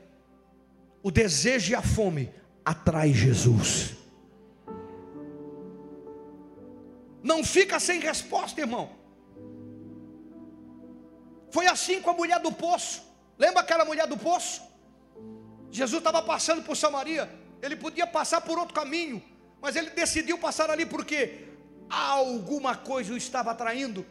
o 1.02 1.10
desejo 1.10 1.72
e 1.72 1.74
a 1.74 1.82
fome 1.82 2.32
atrai 2.64 3.12
Jesus. 3.12 3.94
Não 7.22 7.44
fica 7.44 7.78
sem 7.78 8.00
resposta, 8.00 8.58
irmão. 8.58 8.88
Foi 11.50 11.66
assim 11.66 12.00
com 12.00 12.08
a 12.08 12.14
mulher 12.14 12.40
do 12.40 12.52
poço. 12.52 13.02
Lembra 13.38 13.60
aquela 13.60 13.84
mulher 13.84 14.06
do 14.06 14.16
poço? 14.16 14.62
Jesus 15.70 15.98
estava 15.98 16.22
passando 16.22 16.62
por 16.62 16.74
Samaria. 16.74 17.28
Ele 17.60 17.76
podia 17.76 18.06
passar 18.06 18.40
por 18.40 18.58
outro 18.58 18.74
caminho, 18.74 19.22
mas 19.60 19.76
ele 19.76 19.90
decidiu 19.90 20.38
passar 20.38 20.70
ali 20.70 20.86
porque 20.86 21.46
alguma 21.88 22.76
coisa 22.76 23.12
o 23.12 23.16
estava 23.16 23.50
atraindo 23.50 24.06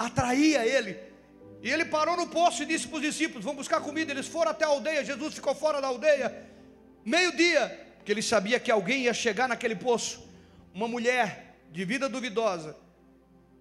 atraía 0.00 0.64
ele. 0.64 0.98
E 1.62 1.70
ele 1.70 1.84
parou 1.84 2.16
no 2.16 2.26
poço 2.26 2.62
e 2.62 2.66
disse 2.66 2.88
para 2.88 2.96
os 2.96 3.02
discípulos: 3.02 3.44
Vão 3.44 3.54
buscar 3.54 3.80
comida. 3.80 4.10
Eles 4.10 4.26
foram 4.26 4.50
até 4.50 4.64
a 4.64 4.68
aldeia. 4.68 5.04
Jesus 5.04 5.34
ficou 5.34 5.54
fora 5.54 5.80
da 5.80 5.88
aldeia, 5.88 6.48
meio-dia, 7.04 7.88
porque 7.96 8.10
ele 8.10 8.22
sabia 8.22 8.58
que 8.58 8.70
alguém 8.70 9.02
ia 9.02 9.14
chegar 9.14 9.46
naquele 9.46 9.76
poço. 9.76 10.26
Uma 10.72 10.88
mulher 10.88 11.56
de 11.70 11.84
vida 11.84 12.08
duvidosa, 12.08 12.76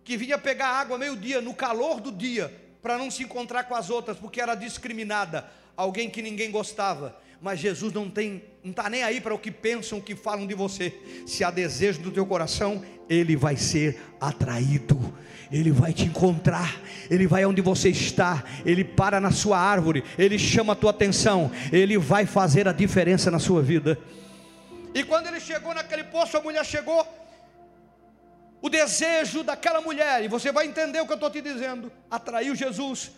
que 0.03 0.15
vinha 0.15 0.37
pegar 0.37 0.67
água 0.67 0.97
meio-dia, 0.97 1.41
no 1.41 1.53
calor 1.53 1.99
do 1.99 2.11
dia, 2.11 2.53
para 2.81 2.97
não 2.97 3.11
se 3.11 3.23
encontrar 3.23 3.65
com 3.65 3.75
as 3.75 3.89
outras, 3.89 4.17
porque 4.17 4.39
era 4.39 4.55
discriminada, 4.55 5.49
alguém 5.75 6.09
que 6.09 6.21
ninguém 6.21 6.49
gostava. 6.51 7.19
Mas 7.41 7.59
Jesus 7.59 7.93
não 7.93 8.09
tem, 8.09 8.43
não 8.63 8.71
está 8.71 8.89
nem 8.89 9.03
aí 9.03 9.21
para 9.21 9.33
o 9.33 9.39
que 9.39 9.51
pensam, 9.51 9.99
o 9.99 10.01
que 10.01 10.15
falam 10.15 10.45
de 10.45 10.53
você. 10.53 10.93
Se 11.25 11.43
há 11.43 11.51
desejo 11.51 12.01
do 12.01 12.11
teu 12.11 12.25
coração, 12.25 12.83
ele 13.09 13.35
vai 13.35 13.55
ser 13.55 13.99
atraído. 14.19 15.13
Ele 15.51 15.71
vai 15.71 15.91
te 15.91 16.03
encontrar, 16.03 16.79
Ele 17.09 17.25
vai 17.25 17.43
onde 17.43 17.59
você 17.59 17.89
está, 17.89 18.43
Ele 18.63 18.83
para 18.83 19.19
na 19.19 19.31
sua 19.31 19.57
árvore, 19.57 20.03
Ele 20.15 20.37
chama 20.37 20.73
a 20.73 20.75
tua 20.75 20.91
atenção, 20.91 21.51
Ele 21.71 21.97
vai 21.97 22.27
fazer 22.27 22.67
a 22.67 22.71
diferença 22.71 23.31
na 23.31 23.39
sua 23.39 23.59
vida. 23.59 23.97
E 24.93 25.03
quando 25.03 25.27
ele 25.27 25.39
chegou 25.39 25.73
naquele 25.73 26.03
poço, 26.03 26.37
a 26.37 26.41
mulher 26.41 26.63
chegou, 26.65 27.07
o 28.61 28.69
desejo 28.69 29.43
daquela 29.43 29.81
mulher, 29.81 30.23
e 30.23 30.27
você 30.27 30.51
vai 30.51 30.67
entender 30.67 30.99
o 30.99 31.05
que 31.05 31.13
eu 31.13 31.15
estou 31.15 31.31
te 31.31 31.41
dizendo, 31.41 31.91
atraiu 32.09 32.55
Jesus. 32.55 33.11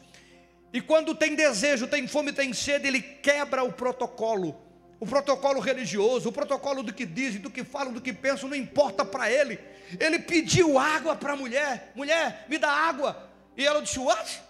E 0.74 0.82
quando 0.82 1.14
tem 1.14 1.36
desejo, 1.36 1.88
tem 1.88 2.08
fome, 2.08 2.32
tem 2.32 2.54
sede, 2.54 2.88
ele 2.88 3.02
quebra 3.02 3.64
o 3.64 3.74
protocolo 3.74 4.72
o 5.02 5.06
protocolo 5.08 5.60
religioso, 5.60 6.30
o 6.30 6.32
protocolo 6.32 6.84
do 6.84 6.94
que 6.94 7.08
dizem, 7.08 7.42
do 7.42 7.50
que 7.50 7.64
falam, 7.64 7.92
do 7.92 8.00
que 8.00 8.14
pensam, 8.14 8.48
não 8.48 8.56
importa 8.56 9.04
para 9.04 9.32
ele. 9.32 9.60
Ele 10.00 10.20
pediu 10.20 10.78
água 10.78 11.16
para 11.16 11.34
a 11.34 11.36
mulher: 11.36 11.92
mulher, 11.96 12.46
me 12.48 12.60
dá 12.60 12.70
água. 12.70 13.28
E 13.58 13.66
ela 13.66 13.82
disse: 13.82 13.98
What? 13.98 14.44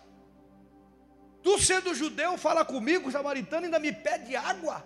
Tu 1.41 1.57
sendo 1.57 1.95
judeu, 1.95 2.37
fala 2.37 2.65
comigo, 2.65 3.09
samaritano, 3.09 3.63
ainda 3.63 3.79
me 3.79 3.93
pede 3.93 4.35
água. 4.35 4.85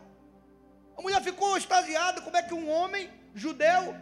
A 0.96 1.02
mulher 1.02 1.20
ficou 1.24 1.58
extasiada: 1.58 2.22
como 2.22 2.38
é 2.38 2.44
que 2.44 2.54
um 2.54 2.70
homem 2.70 3.10
judeu 3.34 3.96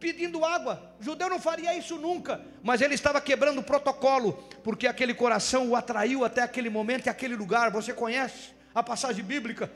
pedindo 0.00 0.44
água? 0.44 0.94
judeu 0.98 1.28
não 1.28 1.38
faria 1.38 1.76
isso 1.76 1.96
nunca, 1.96 2.40
mas 2.62 2.80
ele 2.80 2.94
estava 2.94 3.20
quebrando 3.20 3.58
o 3.60 3.62
protocolo, 3.62 4.32
porque 4.64 4.86
aquele 4.86 5.14
coração 5.14 5.68
o 5.68 5.76
atraiu 5.76 6.24
até 6.24 6.42
aquele 6.42 6.70
momento 6.70 7.06
e 7.06 7.10
aquele 7.10 7.36
lugar. 7.36 7.70
Você 7.70 7.92
conhece 7.92 8.50
a 8.74 8.82
passagem 8.82 9.24
bíblica? 9.24 9.70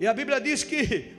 E 0.00 0.06
a 0.06 0.12
Bíblia 0.12 0.40
diz 0.40 0.64
que 0.64 1.14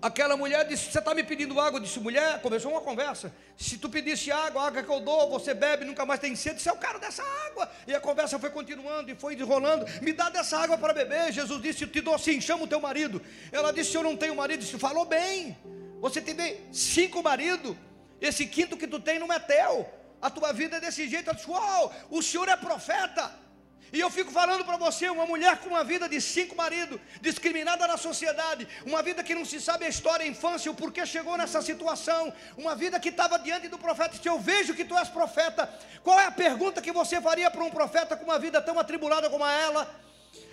aquela 0.00 0.36
mulher 0.36 0.66
disse: 0.66 0.90
Você 0.90 0.98
está 0.98 1.14
me 1.14 1.22
pedindo 1.22 1.58
água? 1.58 1.78
Eu 1.78 1.82
disse: 1.82 1.98
Mulher, 1.98 2.40
começou 2.40 2.70
uma 2.70 2.80
conversa. 2.80 3.32
Se 3.56 3.78
tu 3.78 3.88
pedisse 3.88 4.30
água, 4.30 4.62
a 4.62 4.66
água 4.66 4.82
que 4.82 4.90
eu 4.90 5.00
dou, 5.00 5.30
você 5.30 5.54
bebe, 5.54 5.84
nunca 5.84 6.04
mais 6.04 6.20
tem 6.20 6.36
sede. 6.36 6.60
Você 6.60 6.68
é 6.68 6.72
o 6.72 6.76
cara 6.76 6.98
dessa 6.98 7.22
água. 7.48 7.70
E 7.86 7.94
a 7.94 8.00
conversa 8.00 8.38
foi 8.38 8.50
continuando 8.50 9.10
e 9.10 9.14
foi 9.14 9.34
enrolando. 9.34 9.86
Me 10.02 10.12
dá 10.12 10.28
dessa 10.28 10.58
água 10.58 10.76
para 10.78 10.92
beber. 10.92 11.32
Jesus 11.32 11.60
disse: 11.62 11.86
te 11.86 12.00
dou 12.00 12.18
sim, 12.18 12.40
chama 12.40 12.64
o 12.64 12.68
teu 12.68 12.80
marido. 12.80 13.20
Ela 13.50 13.72
disse: 13.72 13.94
Eu 13.94 14.02
não 14.02 14.16
tenho 14.16 14.36
marido. 14.36 14.60
Disse: 14.60 14.78
Falou 14.78 15.04
bem. 15.04 15.56
Você 16.00 16.20
tem 16.20 16.36
cinco 16.72 17.22
maridos. 17.22 17.76
Esse 18.20 18.46
quinto 18.46 18.76
que 18.76 18.86
tu 18.86 18.98
tem 19.00 19.18
não 19.18 19.32
é 19.32 19.38
teu. 19.38 19.88
A 20.20 20.30
tua 20.30 20.52
vida 20.52 20.76
é 20.76 20.80
desse 20.80 21.08
jeito. 21.08 21.30
Eu 21.30 21.34
disse, 21.34 21.50
uau, 21.50 21.94
o 22.10 22.22
senhor 22.22 22.48
é 22.48 22.56
profeta. 22.56 23.46
E 23.92 24.00
eu 24.00 24.10
fico 24.10 24.32
falando 24.32 24.64
para 24.64 24.76
você, 24.76 25.08
uma 25.08 25.26
mulher 25.26 25.58
com 25.58 25.68
uma 25.68 25.84
vida 25.84 26.08
de 26.08 26.20
cinco 26.20 26.56
maridos, 26.56 26.98
discriminada 27.20 27.86
na 27.86 27.96
sociedade, 27.96 28.66
uma 28.84 29.00
vida 29.00 29.22
que 29.22 29.34
não 29.34 29.44
se 29.44 29.60
sabe 29.60 29.84
a 29.84 29.88
história, 29.88 30.24
a 30.24 30.28
infância, 30.28 30.70
o 30.70 30.74
porquê 30.74 31.06
chegou 31.06 31.36
nessa 31.38 31.62
situação, 31.62 32.32
uma 32.58 32.74
vida 32.74 32.98
que 32.98 33.10
estava 33.10 33.38
diante 33.38 33.68
do 33.68 33.78
profeta. 33.78 34.16
Se 34.16 34.28
eu 34.28 34.40
vejo 34.40 34.74
que 34.74 34.84
tu 34.84 34.98
és 34.98 35.08
profeta, 35.08 35.72
qual 36.02 36.18
é 36.18 36.26
a 36.26 36.32
pergunta 36.32 36.82
que 36.82 36.90
você 36.90 37.20
faria 37.20 37.48
para 37.48 37.62
um 37.62 37.70
profeta 37.70 38.16
com 38.16 38.24
uma 38.24 38.38
vida 38.38 38.60
tão 38.60 38.76
atribulada 38.78 39.30
como 39.30 39.46
ela? 39.46 39.88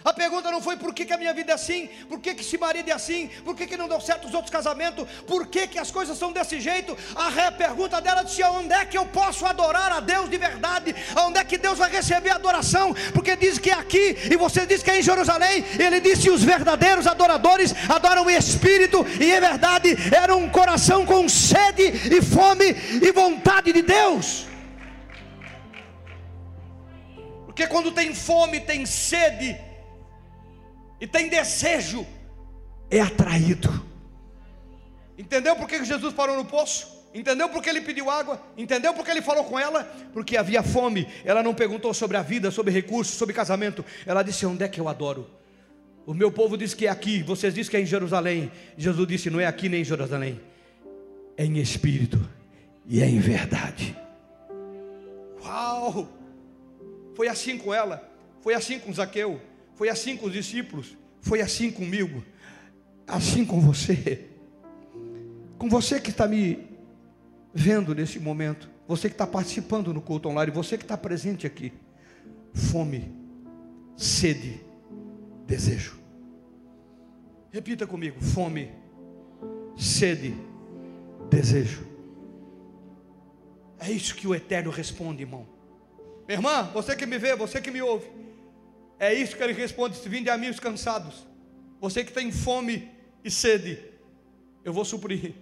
A 0.04 0.12
pergunta 0.12 0.52
não 0.52 0.62
foi 0.62 0.76
por 0.76 0.93
que, 0.93 1.06
que 1.06 1.13
a 1.13 1.17
minha 1.17 1.34
vida 1.34 1.54
é 1.54 1.56
assim, 1.56 1.88
por 2.10 2.19
que, 2.19 2.34
que 2.34 2.41
esse 2.41 2.58
marido 2.58 2.89
é 2.89 2.91
assim, 2.91 3.30
por 3.46 3.56
que, 3.56 3.65
que 3.65 3.78
não 3.78 3.88
deu 3.88 4.02
certo 4.02 4.28
os 4.28 4.34
outros 4.34 4.52
casamentos, 4.52 5.08
por 5.26 5.48
que, 5.48 5.65
que 5.65 5.80
as 5.80 5.91
coisas 5.91 6.17
são 6.17 6.34
desse 6.34 6.60
jeito. 6.60 6.98
A 7.15 7.52
pergunta 7.52 8.02
dela 8.02 8.22
disse: 8.22 8.43
onde 8.43 8.74
é 8.74 8.86
que 8.86 8.98
eu 8.98 9.06
posso 9.06 9.46
adorar 9.46 9.93
a 9.93 10.02
Deus 10.02 10.30
de 10.30 10.38
verdade? 10.38 10.93
Onde 11.26 11.39
é 11.39 11.43
que 11.46 11.58
Deus 11.58 11.78
vai 11.78 11.89
receber 11.89 12.32
adoração? 12.32 12.93
Porque 13.13 13.36
diz 13.38 13.58
que 13.58 13.69
é 13.69 13.76
aqui, 13.76 14.17
e 14.30 14.36
você 14.36 14.65
diz 14.65 14.84
que 14.84 14.91
é 14.91 15.00
em 15.00 15.04
Jerusalém. 15.04 15.63
Ele 15.80 16.02
disse: 16.02 16.30
os 16.30 16.43
verdadeiros 16.43 17.08
adoradores 17.08 17.74
adoram 17.88 18.26
o 18.26 18.30
Espírito, 18.30 19.06
e 19.22 19.32
em 19.32 19.39
verdade 19.39 19.96
era 20.13 20.36
um 20.36 20.50
coração 20.50 21.06
com 21.06 21.30
sede 21.30 21.84
e 22.13 22.22
fome 22.22 22.76
e 23.02 23.12
vontade 23.13 23.72
de 23.72 23.82
Deus. 23.82 24.48
Porque 27.46 27.67
quando 27.67 27.91
tem 27.91 28.13
fome, 28.13 28.60
tem 28.60 28.86
sede, 28.86 29.56
e 31.04 31.08
tem 31.08 31.28
desejo, 31.28 32.08
é 32.89 33.02
atraído. 33.02 33.70
Entendeu 35.18 35.54
por 35.54 35.68
que 35.68 35.84
Jesus 35.84 36.13
parou 36.13 36.38
no 36.38 36.46
poço? 36.46 36.88
Entendeu 37.13 37.50
por 37.50 37.62
que 37.62 37.70
ele 37.70 37.82
pediu 37.82 38.10
água? 38.10 38.42
Entendeu 38.58 38.94
por 38.94 39.04
que 39.04 39.12
ele 39.12 39.22
falou 39.22 39.44
com 39.44 39.60
ela? 39.60 39.84
Porque 40.13 40.38
havia 40.38 40.63
fome. 40.63 41.06
Ela 41.26 41.44
não 41.44 41.54
perguntou 41.54 41.94
sobre 41.94 42.16
a 42.16 42.22
vida, 42.22 42.52
sobre 42.52 42.72
recursos, 42.72 43.16
sobre 43.16 43.36
casamento. 43.36 43.84
Ela 44.06 44.24
disse: 44.24 44.46
Onde 44.46 44.63
é 44.63 44.70
que 44.70 44.80
eu 44.80 44.88
adoro? 44.88 45.30
O 46.06 46.13
meu 46.13 46.32
povo 46.32 46.58
diz 46.58 46.74
que 46.74 46.88
é 46.88 46.89
aqui, 46.89 47.22
vocês 47.22 47.54
dizem 47.54 47.70
que 47.70 47.76
é 47.76 47.82
em 47.82 47.86
Jerusalém. 47.86 48.50
Jesus 48.78 49.06
disse: 49.06 49.30
Não 49.30 49.42
é 49.42 49.46
aqui 49.46 49.68
nem 49.68 49.82
em 49.82 49.86
Jerusalém, 49.86 50.39
é 51.36 51.44
em 51.44 51.58
espírito 51.58 52.18
e 52.86 53.04
é 53.04 53.10
em 53.10 53.20
verdade. 53.20 53.94
Uau! 55.44 56.08
Foi 57.13 57.28
assim 57.28 57.58
com 57.58 57.74
ela, 57.74 58.10
foi 58.39 58.54
assim 58.54 58.80
com 58.80 58.94
Zaqueu. 58.94 59.42
Foi 59.75 59.89
assim 59.89 60.15
com 60.15 60.27
os 60.27 60.33
discípulos, 60.33 60.97
foi 61.21 61.41
assim 61.41 61.71
comigo, 61.71 62.23
assim 63.07 63.45
com 63.45 63.59
você, 63.59 64.27
com 65.57 65.69
você 65.69 65.99
que 65.99 66.09
está 66.09 66.27
me 66.27 66.67
vendo 67.53 67.95
nesse 67.95 68.19
momento, 68.19 68.69
você 68.88 69.07
que 69.07 69.15
está 69.15 69.25
participando 69.25 69.93
no 69.93 70.01
culto 70.01 70.29
online, 70.29 70.51
você 70.51 70.77
que 70.77 70.83
está 70.83 70.97
presente 70.97 71.47
aqui. 71.47 71.71
Fome, 72.53 73.12
sede, 73.95 74.59
desejo. 75.47 75.99
Repita 77.51 77.88
comigo: 77.88 78.19
fome, 78.19 78.71
sede, 79.77 80.36
desejo. 81.29 81.88
É 83.79 83.91
isso 83.91 84.15
que 84.15 84.27
o 84.27 84.36
Eterno 84.36 84.69
responde, 84.69 85.23
irmão. 85.23 85.47
Minha 86.27 86.38
irmã, 86.38 86.71
você 86.73 86.95
que 86.95 87.05
me 87.05 87.17
vê, 87.17 87.36
você 87.36 87.59
que 87.59 87.71
me 87.71 87.81
ouve. 87.81 88.07
É 89.04 89.13
isso 89.13 89.36
que 89.36 89.44
ele 89.44 89.52
responde: 89.52 89.98
se 89.98 90.08
vim 90.08 90.24
de 90.24 90.30
amigos 90.30 90.62
cansados, 90.62 91.28
você 91.82 92.06
que 92.06 92.13
tem 92.13 92.32
fome 92.32 92.89
e 93.22 93.30
sede, 93.30 93.78
eu 94.63 94.72
vou 94.72 94.86
suprir. 94.86 95.34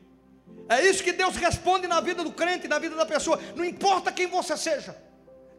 É 0.67 0.84
isso 0.89 1.04
que 1.04 1.12
Deus 1.12 1.36
responde 1.36 1.86
na 1.86 2.02
vida 2.02 2.24
do 2.24 2.32
crente, 2.32 2.67
na 2.67 2.80
vida 2.80 2.95
da 2.95 3.06
pessoa. 3.06 3.39
Não 3.56 3.63
importa 3.63 4.12
quem 4.12 4.26
você 4.26 4.58
seja, 4.58 4.97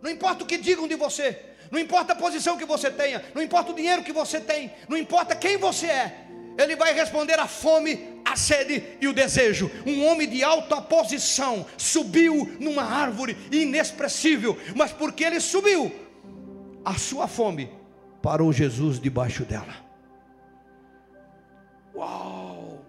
não 0.02 0.10
importa 0.10 0.42
o 0.42 0.46
que 0.46 0.58
digam 0.58 0.88
de 0.88 0.96
você, 0.96 1.38
não 1.70 1.78
importa 1.78 2.12
a 2.12 2.16
posição 2.16 2.58
que 2.58 2.64
você 2.64 2.90
tenha, 2.90 3.24
não 3.36 3.40
importa 3.40 3.70
o 3.70 3.74
dinheiro 3.74 4.02
que 4.02 4.12
você 4.12 4.40
tem, 4.40 4.72
não 4.88 4.96
importa 4.96 5.36
quem 5.36 5.56
você 5.56 5.86
é, 5.86 6.26
Ele 6.58 6.74
vai 6.74 6.92
responder 6.92 7.38
a 7.38 7.46
fome, 7.46 8.20
a 8.24 8.34
sede 8.34 8.82
e 9.00 9.06
o 9.06 9.12
desejo. 9.12 9.70
Um 9.86 10.04
homem 10.06 10.28
de 10.28 10.42
alta 10.42 10.82
posição 10.82 11.64
subiu 11.76 12.56
numa 12.58 12.82
árvore 12.82 13.36
inexpressível, 13.52 14.58
mas 14.74 14.90
porque 14.90 15.22
ele 15.22 15.38
subiu, 15.38 15.92
a 16.84 16.98
sua 16.98 17.28
fome 17.28 17.81
parou 18.22 18.52
Jesus 18.52 19.00
debaixo 19.00 19.44
dela. 19.44 19.74
Uau! 21.94 22.80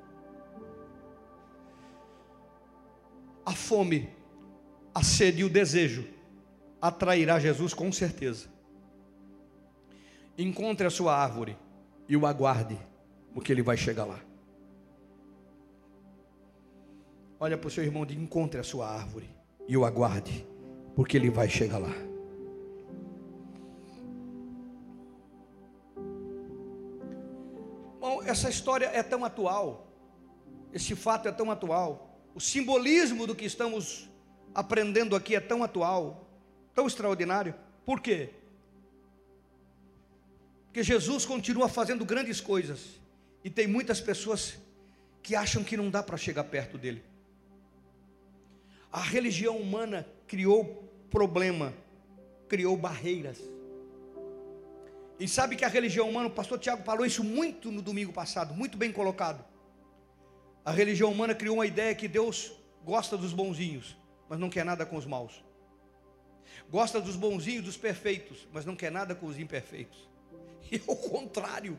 A 3.45 3.51
fome, 3.51 4.09
a 4.93 5.03
sede 5.03 5.41
e 5.41 5.43
o 5.43 5.49
desejo 5.49 6.07
atrairá 6.81 7.39
Jesus 7.39 7.73
com 7.73 7.91
certeza. 7.91 8.47
Encontre 10.37 10.85
a 10.85 10.89
sua 10.89 11.15
árvore 11.15 11.57
e 12.07 12.15
o 12.15 12.25
aguarde, 12.25 12.77
porque 13.33 13.51
ele 13.51 13.61
vai 13.61 13.75
chegar 13.75 14.05
lá. 14.05 14.19
Olha 17.39 17.57
para 17.57 17.67
o 17.67 17.71
seu 17.71 17.83
irmão 17.83 18.05
e 18.07 18.13
encontre 18.13 18.59
a 18.59 18.63
sua 18.63 18.87
árvore 18.87 19.29
e 19.67 19.75
o 19.75 19.83
aguarde, 19.83 20.47
porque 20.95 21.17
ele 21.17 21.29
vai 21.29 21.49
chegar 21.49 21.77
lá. 21.77 22.12
Essa 28.33 28.49
história 28.49 28.87
é 28.87 29.03
tão 29.03 29.23
atual, 29.23 29.87
esse 30.73 30.95
fato 30.95 31.27
é 31.27 31.31
tão 31.31 31.51
atual, 31.51 32.19
o 32.33 32.41
simbolismo 32.41 33.27
do 33.27 33.35
que 33.35 33.45
estamos 33.45 34.09
aprendendo 34.55 35.15
aqui 35.15 35.35
é 35.35 35.39
tão 35.39 35.63
atual, 35.63 36.27
tão 36.73 36.87
extraordinário. 36.87 37.53
Por 37.85 38.01
quê? 38.01 38.31
Porque 40.65 40.81
Jesus 40.81 41.27
continua 41.27 41.69
fazendo 41.69 42.03
grandes 42.03 42.41
coisas 42.41 42.99
e 43.43 43.51
tem 43.51 43.67
muitas 43.67 44.01
pessoas 44.01 44.55
que 45.21 45.35
acham 45.35 45.63
que 45.63 45.77
não 45.77 45.91
dá 45.91 46.01
para 46.01 46.17
chegar 46.17 46.43
perto 46.45 46.75
dele. 46.75 47.03
A 48.91 48.99
religião 48.99 49.57
humana 49.57 50.07
criou 50.25 50.91
problema, 51.11 51.71
criou 52.49 52.75
barreiras. 52.75 53.37
E 55.19 55.27
sabe 55.27 55.55
que 55.55 55.63
a 55.63 55.67
religião 55.67 56.09
humana, 56.09 56.27
o 56.27 56.31
pastor 56.31 56.59
Tiago 56.59 56.83
falou 56.83 57.05
isso 57.05 57.23
muito 57.23 57.71
no 57.71 57.81
domingo 57.81 58.11
passado, 58.11 58.53
muito 58.53 58.77
bem 58.77 58.91
colocado. 58.91 59.43
A 60.65 60.71
religião 60.71 61.11
humana 61.11 61.35
criou 61.35 61.55
uma 61.55 61.65
ideia 61.65 61.93
que 61.93 62.07
Deus 62.07 62.51
gosta 62.83 63.17
dos 63.17 63.33
bonzinhos, 63.33 63.97
mas 64.29 64.39
não 64.39 64.49
quer 64.49 64.65
nada 64.65 64.85
com 64.85 64.95
os 64.95 65.05
maus. 65.05 65.43
Gosta 66.69 66.99
dos 66.99 67.15
bonzinhos, 67.15 67.63
dos 67.63 67.77
perfeitos, 67.77 68.47
mas 68.51 68.65
não 68.65 68.75
quer 68.75 68.91
nada 68.91 69.13
com 69.13 69.27
os 69.27 69.37
imperfeitos. 69.37 70.09
E 70.71 70.77
é 70.77 70.81
o 70.87 70.95
contrário. 70.95 71.77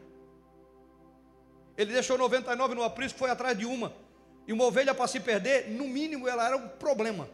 Ele 1.76 1.92
deixou 1.92 2.18
99 2.18 2.74
no 2.74 2.82
aprisco, 2.82 3.18
foi 3.18 3.30
atrás 3.30 3.58
de 3.58 3.64
uma. 3.64 3.92
E 4.46 4.52
uma 4.52 4.64
ovelha 4.64 4.94
para 4.94 5.08
se 5.08 5.18
perder, 5.18 5.70
no 5.70 5.88
mínimo 5.88 6.28
ela 6.28 6.46
era 6.46 6.56
um 6.56 6.68
problema. 6.68 7.28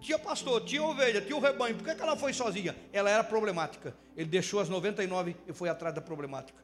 Tinha 0.00 0.18
pastor, 0.18 0.64
tinha 0.64 0.82
ovelha, 0.82 1.20
tinha 1.20 1.36
o 1.36 1.40
rebanho. 1.40 1.74
Por 1.74 1.84
que, 1.84 1.94
que 1.94 2.02
ela 2.02 2.16
foi 2.16 2.32
sozinha? 2.32 2.76
Ela 2.92 3.10
era 3.10 3.24
problemática. 3.24 3.96
Ele 4.16 4.28
deixou 4.28 4.60
as 4.60 4.68
99 4.68 5.36
e 5.46 5.52
foi 5.52 5.68
atrás 5.68 5.94
da 5.94 6.00
problemática. 6.00 6.62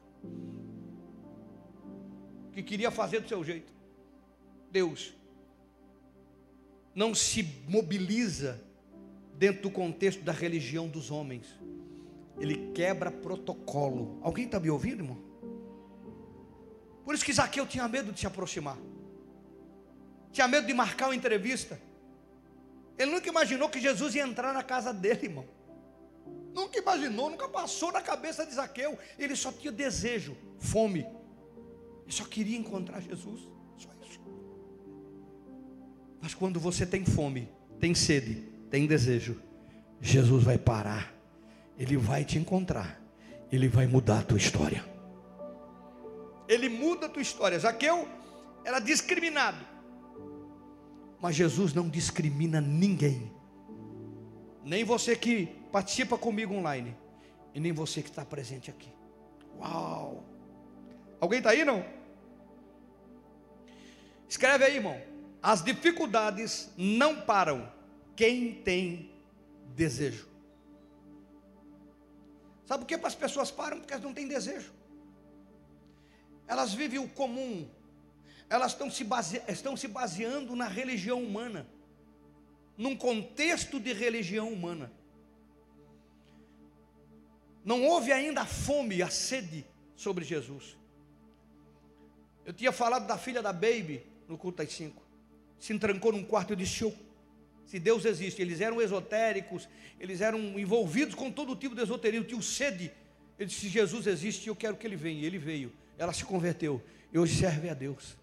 Que 2.53 2.63
queria 2.63 2.89
fazer 2.89 3.19
do 3.19 3.27
seu 3.27 3.43
jeito. 3.43 3.73
Deus 4.71 5.13
não 6.93 7.13
se 7.13 7.43
mobiliza 7.67 8.61
dentro 9.37 9.63
do 9.63 9.69
contexto 9.69 10.23
da 10.23 10.31
religião 10.31 10.87
dos 10.87 11.11
homens. 11.11 11.45
Ele 12.39 12.71
quebra 12.73 13.11
protocolo. 13.11 14.17
Alguém 14.21 14.45
está 14.45 14.59
me 14.59 14.69
ouvindo, 14.69 15.03
irmão? 15.03 15.17
Por 17.03 17.13
isso 17.13 17.23
que 17.23 17.33
Zaqueu 17.33 17.67
tinha 17.67 17.87
medo 17.87 18.13
de 18.13 18.19
se 18.19 18.25
aproximar. 18.25 18.77
Tinha 20.31 20.47
medo 20.47 20.65
de 20.65 20.73
marcar 20.73 21.07
uma 21.07 21.15
entrevista. 21.15 21.79
Ele 22.97 23.11
nunca 23.11 23.29
imaginou 23.29 23.69
que 23.69 23.79
Jesus 23.79 24.15
ia 24.15 24.23
entrar 24.23 24.53
na 24.53 24.63
casa 24.63 24.93
dele, 24.93 25.25
irmão. 25.25 25.45
Nunca 26.53 26.79
imaginou, 26.79 27.29
nunca 27.29 27.49
passou 27.49 27.91
na 27.91 28.01
cabeça 28.01 28.45
de 28.45 28.53
Zaqueu. 28.53 28.97
Ele 29.19 29.35
só 29.35 29.51
tinha 29.51 29.71
desejo, 29.71 30.37
fome. 30.57 31.05
Ele 32.03 32.11
só 32.11 32.23
queria 32.23 32.57
encontrar 32.57 33.01
Jesus. 33.01 33.41
Só 33.77 33.89
isso. 34.07 34.21
Mas 36.21 36.33
quando 36.33 36.59
você 36.59 36.85
tem 36.85 37.03
fome, 37.05 37.49
tem 37.79 37.93
sede, 37.93 38.35
tem 38.69 38.87
desejo, 38.87 39.41
Jesus 39.99 40.43
vai 40.43 40.57
parar. 40.57 41.13
Ele 41.77 41.97
vai 41.97 42.23
te 42.23 42.37
encontrar. 42.37 43.01
Ele 43.51 43.67
vai 43.67 43.85
mudar 43.85 44.19
a 44.19 44.23
tua 44.23 44.37
história. 44.37 44.85
Ele 46.47 46.69
muda 46.69 47.07
a 47.07 47.09
tua 47.09 47.21
história. 47.21 47.59
Zaqueu 47.59 48.07
era 48.63 48.79
discriminado. 48.79 49.74
Mas 51.25 51.35
Jesus 51.35 51.73
não 51.73 51.89
discrimina 51.89 52.61
ninguém. 52.61 53.31
Nem 54.63 54.83
você 54.83 55.15
que 55.15 55.47
participa 55.71 56.19
comigo 56.19 56.53
online. 56.53 56.95
E 57.51 57.59
nem 57.59 57.71
você 57.71 58.03
que 58.03 58.09
está 58.09 58.23
presente 58.23 58.69
aqui. 58.69 58.93
Uau! 59.57 60.23
Alguém 61.19 61.39
está 61.39 61.49
aí 61.49 61.65
não? 61.65 61.83
Escreve 64.29 64.65
aí, 64.65 64.75
irmão. 64.75 65.01
As 65.41 65.63
dificuldades 65.63 66.69
não 66.77 67.21
param 67.21 67.73
quem 68.15 68.61
tem 68.61 69.11
desejo. 69.75 70.29
Sabe 72.67 72.85
por 72.85 72.87
que 72.87 73.03
as 73.03 73.15
pessoas 73.15 73.49
param? 73.49 73.79
Porque 73.79 73.93
elas 73.93 74.05
não 74.05 74.13
têm 74.13 74.27
desejo. 74.27 74.71
Elas 76.47 76.71
vivem 76.71 76.99
o 76.99 77.09
comum. 77.09 77.67
Elas 78.49 78.71
estão 78.71 78.89
se, 78.89 79.03
base... 79.03 79.41
estão 79.47 79.75
se 79.75 79.87
baseando 79.87 80.55
na 80.55 80.67
religião 80.67 81.21
humana. 81.23 81.67
Num 82.77 82.95
contexto 82.95 83.79
de 83.79 83.93
religião 83.93 84.49
humana. 84.51 84.91
Não 87.63 87.83
houve 87.83 88.11
ainda 88.11 88.41
a 88.41 88.45
fome, 88.45 89.01
a 89.01 89.09
sede 89.09 89.65
sobre 89.95 90.23
Jesus. 90.23 90.77
Eu 92.45 92.53
tinha 92.53 92.71
falado 92.71 93.07
da 93.07 93.17
filha 93.17 93.41
da 93.41 93.51
Baby 93.51 94.05
no 94.27 94.37
culto 94.37 94.63
das 94.63 94.71
cinco. 94.71 95.01
Se 95.57 95.73
entrancou 95.73 96.11
num 96.11 96.23
quarto 96.23 96.53
e 96.53 96.55
disse: 96.55 96.93
se 97.65 97.79
Deus 97.79 98.05
existe, 98.05 98.41
eles 98.41 98.61
eram 98.61 98.79
esotéricos, 98.79 99.67
eles 99.99 100.21
eram 100.21 100.39
envolvidos 100.59 101.15
com 101.15 101.31
todo 101.31 101.55
tipo 101.55 101.73
de 101.73 101.81
esoterismo, 101.81 102.27
tinham 102.27 102.41
sede. 102.41 102.91
Ele 103.39 103.49
disse: 103.49 103.67
Jesus 103.67 104.05
existe, 104.05 104.47
eu 104.47 104.55
quero 104.55 104.77
que 104.77 104.85
ele 104.85 104.95
venha. 104.95 105.25
Ele 105.25 105.39
veio, 105.39 105.73
ela 105.97 106.13
se 106.13 106.23
converteu 106.23 106.83
e 107.11 107.17
hoje 107.17 107.35
serve 107.35 107.69
a 107.69 107.73
Deus. 107.73 108.15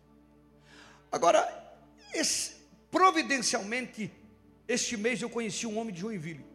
Agora, 1.12 1.46
esse, 2.14 2.56
providencialmente, 2.90 4.10
este 4.66 4.96
mês 4.96 5.20
eu 5.20 5.28
conheci 5.28 5.66
um 5.66 5.76
homem 5.78 5.92
de 5.92 6.00
Joinville, 6.00 6.46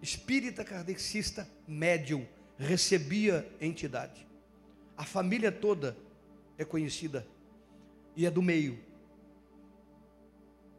espírita 0.00 0.64
kardecista, 0.64 1.48
médium, 1.66 2.24
recebia 2.56 3.50
entidade. 3.60 4.24
A 4.96 5.04
família 5.04 5.50
toda 5.50 5.96
é 6.56 6.64
conhecida 6.64 7.26
e 8.14 8.24
é 8.24 8.30
do 8.30 8.40
meio. 8.40 8.78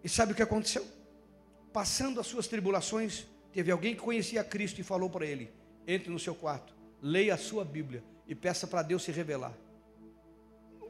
E 0.02 0.08
sabe 0.08 0.32
o 0.32 0.36
que 0.36 0.44
aconteceu? 0.44 0.88
Passando 1.74 2.22
as 2.22 2.28
suas 2.28 2.48
tribulações, 2.48 3.26
teve 3.52 3.72
alguém 3.72 3.94
que 3.94 4.02
conhecia 4.02 4.42
Cristo 4.42 4.80
e 4.80 4.84
falou 4.84 5.10
para 5.10 5.26
ele: 5.26 5.52
entre 5.86 6.10
no 6.10 6.20
seu 6.20 6.34
quarto, 6.34 6.74
leia 7.02 7.34
a 7.34 7.38
sua 7.38 7.66
Bíblia 7.66 8.02
e 8.26 8.34
peça 8.34 8.66
para 8.66 8.84
Deus 8.84 9.04
se 9.04 9.12
revelar. 9.12 9.54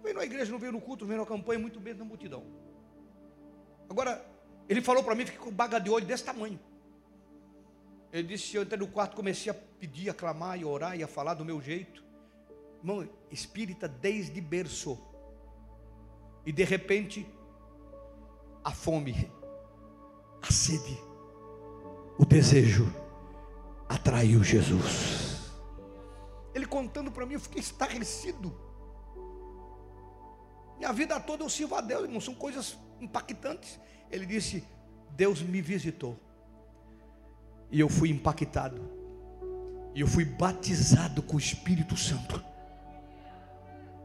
Veio 0.06 0.18
na 0.18 0.24
igreja, 0.24 0.52
não 0.52 0.60
veio 0.60 0.72
no 0.72 0.80
culto, 0.80 1.04
não 1.04 1.08
veio 1.10 1.20
na 1.20 1.26
campanha, 1.26 1.58
muito 1.58 1.80
bem 1.80 1.96
na 1.96 2.06
multidão. 2.06 2.44
Agora, 3.90 4.24
ele 4.70 4.80
falou 4.80 5.04
para 5.04 5.16
mim, 5.16 5.26
fiquei 5.26 5.42
com 5.42 5.52
baga 5.52 5.80
de 5.80 5.90
olho 5.90 6.06
desse 6.06 6.24
tamanho. 6.24 6.60
Ele 8.14 8.28
disse: 8.28 8.56
eu 8.56 8.62
entrei 8.62 8.80
no 8.80 8.88
quarto, 8.88 9.16
comecei 9.16 9.52
a 9.52 9.56
pedir, 9.56 10.12
a 10.12 10.14
clamar 10.14 10.60
e 10.60 10.64
orar 10.64 10.96
e 10.96 11.02
a 11.02 11.08
falar 11.08 11.34
do 11.34 11.44
meu 11.44 11.60
jeito. 11.60 12.04
Irmão, 12.78 13.10
espírita 13.32 13.88
desde 13.88 14.40
berço. 14.40 14.96
E 16.46 16.52
de 16.52 16.64
repente, 16.64 17.28
a 18.64 18.72
fome, 18.72 19.32
a 20.40 20.52
sede, 20.54 21.00
o 22.20 22.26
desejo 22.26 22.94
atraiu 23.90 24.44
Jesus. 24.44 25.52
Ele 26.54 26.68
contando 26.68 27.12
para 27.12 27.26
mim, 27.26 27.34
eu 27.34 27.40
fiquei 27.40 27.60
estarrecido. 27.60 28.65
Minha 30.78 30.92
vida 30.92 31.20
toda 31.20 31.44
eu 31.44 31.50
sirvo 31.50 31.76
a 31.76 31.82
Deus, 31.82 32.04
irmão, 32.04 32.22
são 32.22 32.34
coisas 32.34 32.78
impactantes. 33.00 33.80
Ele 34.12 34.26
disse: 34.26 34.64
Deus 35.12 35.42
me 35.42 35.62
visitou. 35.62 36.20
E 37.72 37.80
eu 37.80 37.90
fui 37.90 38.10
impactado. 38.10 38.82
E 39.94 40.02
eu 40.02 40.08
fui 40.08 40.26
batizado 40.26 41.22
com 41.22 41.38
o 41.38 41.40
Espírito 41.40 41.96
Santo. 41.96 42.44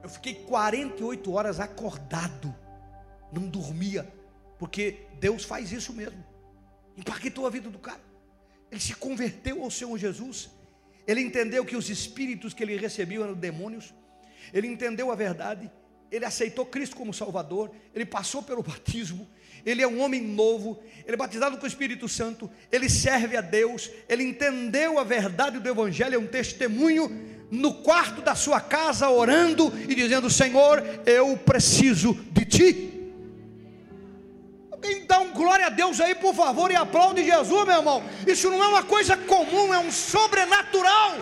Eu 0.02 0.08
fiquei 0.08 0.34
48 0.34 1.32
horas 1.32 1.60
acordado, 1.60 2.54
não 3.32 3.48
dormia, 3.48 4.10
porque 4.58 5.06
Deus 5.18 5.44
faz 5.44 5.72
isso 5.72 5.92
mesmo. 5.92 6.24
Impactou 6.96 7.46
a 7.46 7.50
vida 7.50 7.68
do 7.68 7.78
cara. 7.78 8.00
Ele 8.70 8.80
se 8.80 8.94
converteu 8.94 9.62
ao 9.62 9.70
Senhor 9.70 9.96
Jesus. 9.98 10.50
Ele 11.06 11.20
entendeu 11.20 11.64
que 11.64 11.76
os 11.76 11.90
espíritos 11.90 12.54
que 12.54 12.62
ele 12.62 12.76
recebeu 12.76 13.24
eram 13.24 13.34
demônios. 13.34 13.92
Ele 14.52 14.68
entendeu 14.68 15.10
a 15.10 15.14
verdade. 15.14 15.70
Ele 16.11 16.24
aceitou 16.24 16.66
Cristo 16.66 16.96
como 16.96 17.14
Salvador. 17.14 17.70
Ele 17.94 18.04
passou 18.04 18.42
pelo 18.42 18.62
batismo. 18.62 19.28
Ele 19.64 19.82
é 19.82 19.86
um 19.86 20.00
homem 20.00 20.20
novo. 20.20 20.82
Ele 21.04 21.14
é 21.14 21.16
batizado 21.16 21.56
com 21.56 21.64
o 21.64 21.68
Espírito 21.68 22.08
Santo. 22.08 22.50
Ele 22.72 22.88
serve 22.88 23.36
a 23.36 23.40
Deus. 23.40 23.90
Ele 24.08 24.24
entendeu 24.24 24.98
a 24.98 25.04
verdade 25.04 25.58
do 25.58 25.68
Evangelho. 25.68 26.14
É 26.14 26.18
um 26.18 26.26
testemunho 26.26 27.08
no 27.50 27.74
quarto 27.74 28.22
da 28.22 28.34
sua 28.34 28.61
casa, 28.61 29.08
orando 29.08 29.72
e 29.88 29.94
dizendo: 29.94 30.30
Senhor, 30.30 30.82
eu 31.06 31.36
preciso 31.36 32.14
de 32.32 32.44
ti. 32.44 32.90
Alguém 34.70 35.04
dá 35.04 35.20
um 35.20 35.32
glória 35.32 35.66
a 35.66 35.70
Deus 35.70 36.00
aí, 36.00 36.14
por 36.14 36.34
favor, 36.34 36.70
e 36.70 36.74
aplaude 36.74 37.22
Jesus, 37.22 37.66
meu 37.66 37.76
irmão. 37.76 38.02
Isso 38.26 38.48
não 38.50 38.62
é 38.64 38.68
uma 38.68 38.82
coisa 38.82 39.16
comum, 39.16 39.74
é 39.74 39.78
um 39.78 39.92
sobrenatural. 39.92 41.16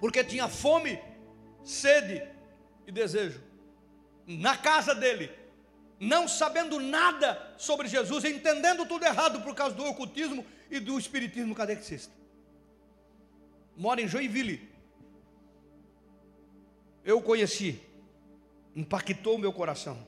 Porque 0.00 0.24
tinha 0.24 0.48
fome, 0.48 0.98
sede 1.62 2.26
e 2.86 2.90
desejo. 2.90 3.40
Na 4.26 4.56
casa 4.56 4.94
dele, 4.94 5.30
não 6.00 6.26
sabendo 6.26 6.80
nada 6.80 7.54
sobre 7.58 7.86
Jesus, 7.86 8.24
entendendo 8.24 8.86
tudo 8.86 9.04
errado 9.04 9.42
por 9.42 9.54
causa 9.54 9.76
do 9.76 9.84
ocultismo 9.84 10.44
e 10.70 10.80
do 10.80 10.98
espiritismo 10.98 11.54
cadexista. 11.54 12.12
Mora 13.76 14.00
em 14.00 14.08
Joinville, 14.08 14.68
eu 17.04 17.20
conheci, 17.20 17.80
impactou 18.74 19.36
o 19.36 19.38
meu 19.38 19.52
coração. 19.52 20.06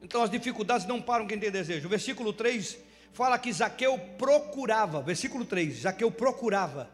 Então 0.00 0.22
as 0.22 0.30
dificuldades 0.30 0.86
não 0.86 1.00
param 1.00 1.26
quem 1.26 1.38
tem 1.38 1.50
desejo. 1.50 1.86
O 1.86 1.90
versículo 1.90 2.32
3 2.32 2.78
fala 3.12 3.38
que 3.38 3.52
Zaqueu 3.52 3.98
procurava, 4.16 5.02
versículo 5.02 5.44
3, 5.44 5.82
Zaqueu 5.82 6.10
procurava. 6.10 6.90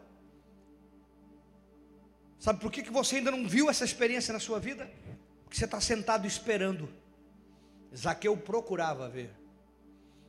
Sabe 2.39 2.61
por 2.61 2.71
que, 2.71 2.81
que 2.81 2.89
você 2.89 3.17
ainda 3.17 3.31
não 3.31 3.45
viu 3.45 3.69
essa 3.69 3.83
experiência 3.83 4.31
na 4.31 4.39
sua 4.39 4.59
vida? 4.59 4.89
Porque 5.43 5.57
você 5.57 5.65
está 5.65 5.81
sentado 5.81 6.25
esperando. 6.25 6.89
Zaqueu 7.95 8.37
procurava 8.37 9.09
ver. 9.09 9.31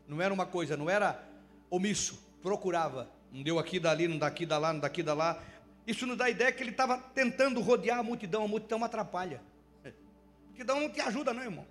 Não 0.08 0.20
era 0.20 0.34
uma 0.34 0.44
coisa, 0.44 0.76
não 0.76 0.90
era 0.90 1.24
omisso, 1.70 2.20
procurava. 2.42 3.08
Não 3.32 3.44
deu 3.44 3.60
aqui, 3.60 3.78
dali, 3.78 4.08
não 4.08 4.18
daqui, 4.18 4.44
da 4.44 4.58
lá, 4.58 4.72
não 4.72 4.80
daqui, 4.80 5.04
da 5.04 5.14
lá. 5.14 5.40
Isso 5.86 6.04
nos 6.04 6.18
dá 6.18 6.24
a 6.24 6.30
ideia 6.30 6.50
que 6.50 6.62
ele 6.62 6.72
estava 6.72 6.98
tentando 6.98 7.60
rodear 7.60 8.00
a 8.00 8.02
multidão, 8.02 8.44
a 8.44 8.48
multidão 8.48 8.82
atrapalha. 8.84 9.40
A 9.86 10.48
multidão 10.50 10.80
não 10.80 10.90
te 10.90 11.00
ajuda, 11.00 11.32
não, 11.32 11.42
irmão. 11.42 11.66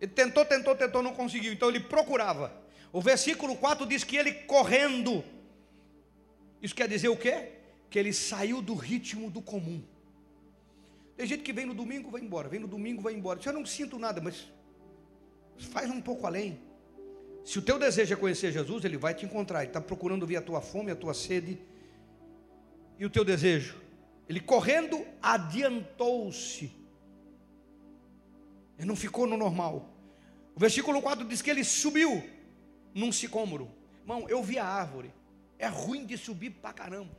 Ele 0.00 0.10
tentou, 0.10 0.44
tentou, 0.44 0.74
tentou, 0.74 1.02
não 1.02 1.14
conseguiu. 1.14 1.52
Então 1.52 1.68
ele 1.68 1.80
procurava. 1.80 2.52
O 2.92 3.00
versículo 3.00 3.56
4 3.56 3.86
diz 3.86 4.02
que 4.02 4.16
ele 4.16 4.32
correndo. 4.32 5.24
Isso 6.60 6.74
quer 6.74 6.88
dizer 6.88 7.08
o 7.08 7.16
quê? 7.16 7.57
Que 7.90 7.98
ele 7.98 8.12
saiu 8.12 8.60
do 8.60 8.74
ritmo 8.74 9.30
do 9.30 9.40
comum. 9.40 9.82
Tem 11.16 11.26
gente 11.26 11.42
que 11.42 11.52
vem 11.52 11.66
no 11.66 11.74
domingo, 11.74 12.10
vai 12.10 12.20
embora. 12.20 12.48
Vem 12.48 12.60
no 12.60 12.68
domingo, 12.68 13.02
vai 13.02 13.12
embora. 13.14 13.40
Eu 13.44 13.52
não 13.52 13.66
sinto 13.66 13.98
nada, 13.98 14.20
mas 14.20 14.48
faz 15.58 15.90
um 15.90 16.00
pouco 16.00 16.26
além. 16.26 16.60
Se 17.44 17.58
o 17.58 17.62
teu 17.62 17.78
desejo 17.78 18.12
é 18.12 18.16
conhecer 18.16 18.52
Jesus, 18.52 18.84
ele 18.84 18.96
vai 18.96 19.14
te 19.14 19.24
encontrar. 19.24 19.60
Ele 19.60 19.70
está 19.70 19.80
procurando 19.80 20.26
ver 20.26 20.36
a 20.36 20.42
tua 20.42 20.60
fome, 20.60 20.90
a 20.90 20.96
tua 20.96 21.14
sede 21.14 21.58
e 22.98 23.06
o 23.06 23.10
teu 23.10 23.24
desejo. 23.24 23.76
Ele 24.28 24.40
correndo 24.40 25.04
adiantou-se. 25.22 26.70
Ele 28.78 28.86
não 28.86 28.94
ficou 28.94 29.26
no 29.26 29.36
normal. 29.36 29.88
O 30.54 30.60
versículo 30.60 31.00
4 31.00 31.26
diz 31.26 31.40
que 31.40 31.50
ele 31.50 31.64
subiu 31.64 32.22
num 32.94 33.10
sicômoro. 33.10 33.70
Irmão, 34.02 34.28
eu 34.28 34.42
vi 34.42 34.58
a 34.58 34.64
árvore. 34.64 35.12
É 35.58 35.66
ruim 35.66 36.04
de 36.04 36.16
subir 36.16 36.50
pra 36.50 36.72
caramba. 36.72 37.16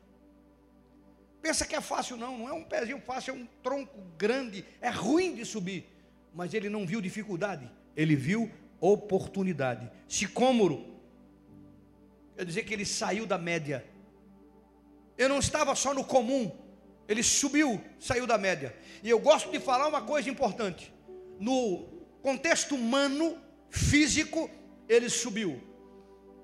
Pensa 1.42 1.66
que 1.66 1.76
é 1.76 1.82
fácil, 1.82 2.18
não. 2.18 2.38
Não 2.38 2.50
é 2.50 2.54
um 2.54 2.64
pezinho 2.64 3.02
fácil, 3.02 3.34
é 3.34 3.38
um 3.38 3.48
tronco 3.64 4.00
grande. 4.18 4.66
É 4.82 4.90
ruim 4.90 5.36
de 5.36 5.46
subir. 5.46 5.86
Mas 6.34 6.54
ele 6.54 6.70
não 6.70 6.86
viu 6.86 7.02
dificuldade. 7.02 7.70
Ele 7.96 8.16
viu 8.16 8.52
oportunidade. 8.80 9.90
Sicômoro. 10.08 11.00
Quer 12.36 12.46
dizer 12.46 12.64
que 12.64 12.74
ele 12.74 12.86
saiu 12.86 13.26
da 13.26 13.38
média 13.38 13.86
ele 15.20 15.28
não 15.28 15.40
estava 15.40 15.76
só 15.76 15.94
no 15.94 16.06
comum, 16.06 16.50
ele 17.06 17.22
subiu, 17.22 17.84
saiu 18.00 18.26
da 18.26 18.38
média. 18.38 18.74
E 19.04 19.10
eu 19.10 19.20
gosto 19.20 19.52
de 19.52 19.60
falar 19.60 19.86
uma 19.86 20.02
coisa 20.02 20.30
importante: 20.30 20.94
no 21.38 21.86
contexto 22.22 22.74
humano, 22.74 23.38
físico, 23.70 24.50
ele 24.88 25.10
subiu, 25.10 25.62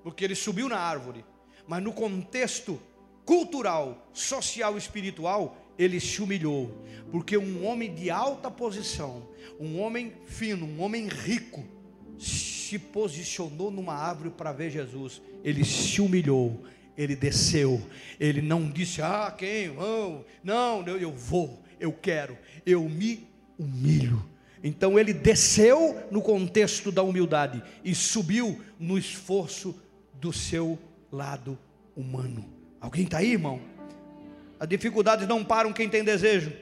porque 0.02 0.22
ele 0.22 0.34
subiu 0.34 0.68
na 0.68 0.76
árvore, 0.76 1.24
mas 1.66 1.82
no 1.82 1.90
contexto 1.90 2.78
cultural, 3.26 4.08
social 4.14 4.76
e 4.76 4.78
espiritual, 4.78 5.58
ele 5.78 6.00
se 6.00 6.22
humilhou, 6.22 6.82
porque 7.10 7.36
um 7.36 7.66
homem 7.66 7.94
de 7.94 8.08
alta 8.08 8.50
posição, 8.50 9.28
um 9.60 9.78
homem 9.80 10.12
fino, 10.24 10.64
um 10.64 10.80
homem 10.80 11.08
rico, 11.08 11.62
se 12.18 12.78
posicionou 12.78 13.70
numa 13.70 13.94
árvore 13.94 14.30
para 14.30 14.52
ver 14.52 14.70
Jesus, 14.70 15.20
ele 15.44 15.64
se 15.64 16.00
humilhou, 16.00 16.64
ele 16.96 17.14
desceu, 17.14 17.82
ele 18.18 18.40
não 18.40 18.70
disse, 18.70 19.02
ah, 19.02 19.34
quem? 19.36 19.76
Oh, 19.76 20.24
não, 20.42 20.82
eu, 20.86 20.96
eu 20.96 21.12
vou. 21.12 21.62
eu 21.78 21.92
quero, 21.92 22.38
eu 22.64 22.88
me 22.88 23.28
humilho. 23.58 24.24
Então 24.62 24.98
ele 24.98 25.12
desceu 25.12 25.96
no 26.10 26.22
contexto 26.22 26.90
da 26.90 27.02
humildade 27.02 27.62
e 27.84 27.94
subiu 27.94 28.60
no 28.78 28.96
esforço 28.96 29.78
do 30.14 30.32
seu 30.32 30.78
lado 31.12 31.58
humano. 31.94 32.56
Alguém 32.86 33.02
está 33.02 33.18
aí, 33.18 33.32
irmão? 33.32 33.60
As 34.60 34.68
dificuldades 34.68 35.26
não 35.26 35.44
param 35.44 35.72
quem 35.72 35.88
tem 35.88 36.04
desejo. 36.04 36.52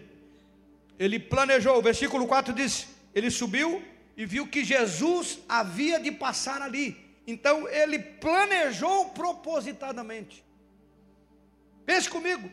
Ele 0.98 1.18
planejou, 1.18 1.76
o 1.76 1.82
versículo 1.82 2.26
4 2.26 2.54
diz: 2.54 2.88
ele 3.14 3.30
subiu 3.30 3.84
e 4.16 4.24
viu 4.24 4.46
que 4.46 4.64
Jesus 4.64 5.40
havia 5.46 6.00
de 6.00 6.10
passar 6.10 6.62
ali. 6.62 6.96
Então 7.26 7.68
ele 7.68 7.98
planejou 7.98 9.10
propositadamente. 9.10 10.42
Pense 11.84 12.08
comigo. 12.08 12.50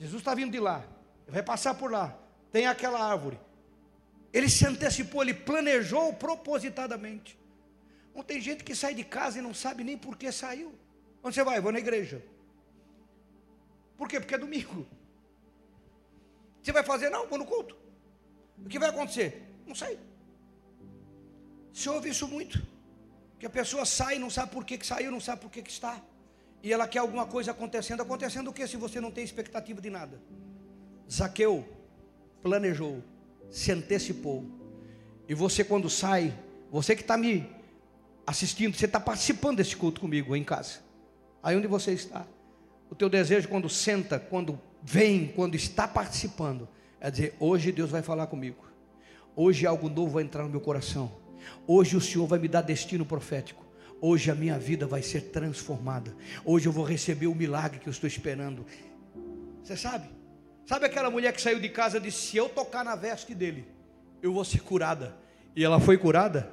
Jesus 0.00 0.22
está 0.22 0.34
vindo 0.34 0.52
de 0.52 0.58
lá, 0.58 0.82
vai 1.28 1.42
passar 1.42 1.74
por 1.74 1.92
lá. 1.92 2.18
Tem 2.50 2.66
aquela 2.66 3.04
árvore. 3.04 3.38
Ele 4.32 4.48
se 4.48 4.66
antecipou, 4.66 5.20
ele 5.20 5.34
planejou 5.34 6.10
propositadamente. 6.14 7.38
Não 8.14 8.22
tem 8.22 8.40
gente 8.40 8.64
que 8.64 8.74
sai 8.74 8.94
de 8.94 9.04
casa 9.04 9.40
e 9.40 9.42
não 9.42 9.52
sabe 9.52 9.84
nem 9.84 9.98
por 9.98 10.16
que 10.16 10.32
saiu. 10.32 10.74
Onde 11.22 11.34
você 11.34 11.44
vai? 11.44 11.60
Vou 11.60 11.70
na 11.70 11.80
igreja. 11.80 12.24
Por 13.96 14.08
quê? 14.08 14.20
Porque 14.20 14.34
é 14.34 14.38
domingo. 14.38 14.86
Você 16.62 16.72
vai 16.72 16.82
fazer? 16.82 17.10
Não, 17.10 17.26
vou 17.26 17.38
no 17.38 17.46
culto. 17.46 17.76
O 18.64 18.68
que 18.68 18.78
vai 18.78 18.88
acontecer? 18.88 19.42
Não 19.66 19.74
sei. 19.74 19.98
Se 21.72 21.88
ouve 21.88 22.08
isso 22.10 22.26
muito. 22.26 22.60
Que 23.38 23.46
a 23.46 23.50
pessoa 23.50 23.84
sai 23.84 24.18
não 24.18 24.30
sabe 24.30 24.50
por 24.50 24.64
que, 24.64 24.78
que 24.78 24.86
saiu, 24.86 25.10
não 25.10 25.20
sabe 25.20 25.42
por 25.42 25.50
que, 25.50 25.62
que 25.62 25.70
está. 25.70 26.00
E 26.62 26.72
ela 26.72 26.88
quer 26.88 27.00
alguma 27.00 27.26
coisa 27.26 27.50
acontecendo. 27.50 28.00
Acontecendo 28.00 28.48
o 28.48 28.52
que 28.52 28.66
se 28.66 28.76
você 28.76 29.00
não 29.00 29.10
tem 29.10 29.22
expectativa 29.22 29.80
de 29.80 29.90
nada? 29.90 30.20
Zaqueu 31.10 31.68
planejou, 32.42 33.02
se 33.50 33.72
antecipou. 33.72 34.44
E 35.28 35.34
você 35.34 35.62
quando 35.62 35.88
sai, 35.90 36.36
você 36.70 36.96
que 36.96 37.02
está 37.02 37.16
me 37.16 37.48
assistindo, 38.26 38.76
você 38.76 38.86
está 38.86 38.98
participando 38.98 39.58
desse 39.58 39.76
culto 39.76 40.00
comigo 40.00 40.34
em 40.34 40.42
casa. 40.42 40.80
Aí 41.42 41.56
onde 41.56 41.66
você 41.66 41.92
está. 41.92 42.26
O 42.90 42.94
teu 42.94 43.08
desejo 43.08 43.48
quando 43.48 43.68
senta, 43.68 44.18
quando 44.18 44.60
vem, 44.82 45.28
quando 45.34 45.54
está 45.54 45.88
participando, 45.88 46.68
é 47.00 47.10
dizer, 47.10 47.34
hoje 47.40 47.72
Deus 47.72 47.90
vai 47.90 48.02
falar 48.02 48.26
comigo. 48.26 48.64
Hoje 49.34 49.66
algo 49.66 49.88
novo 49.88 50.12
vai 50.12 50.24
entrar 50.24 50.44
no 50.44 50.48
meu 50.48 50.60
coração. 50.60 51.12
Hoje 51.66 51.96
o 51.96 52.00
Senhor 52.00 52.26
vai 52.26 52.38
me 52.38 52.48
dar 52.48 52.62
destino 52.62 53.04
profético. 53.04 53.64
Hoje 54.00 54.30
a 54.30 54.34
minha 54.34 54.58
vida 54.58 54.86
vai 54.86 55.02
ser 55.02 55.22
transformada. 55.30 56.14
Hoje 56.44 56.66
eu 56.66 56.72
vou 56.72 56.84
receber 56.84 57.26
o 57.26 57.34
milagre 57.34 57.78
que 57.78 57.88
eu 57.88 57.90
estou 57.90 58.06
esperando. 58.06 58.64
Você 59.62 59.76
sabe? 59.76 60.08
Sabe 60.66 60.86
aquela 60.86 61.10
mulher 61.10 61.32
que 61.32 61.40
saiu 61.40 61.60
de 61.60 61.68
casa 61.68 61.98
e 61.98 62.00
disse: 62.00 62.18
Se 62.18 62.36
eu 62.36 62.48
tocar 62.48 62.84
na 62.84 62.94
veste 62.94 63.34
dele, 63.34 63.66
eu 64.22 64.32
vou 64.32 64.44
ser 64.44 64.60
curada. 64.60 65.16
E 65.54 65.64
ela 65.64 65.80
foi 65.80 65.96
curada. 65.96 66.52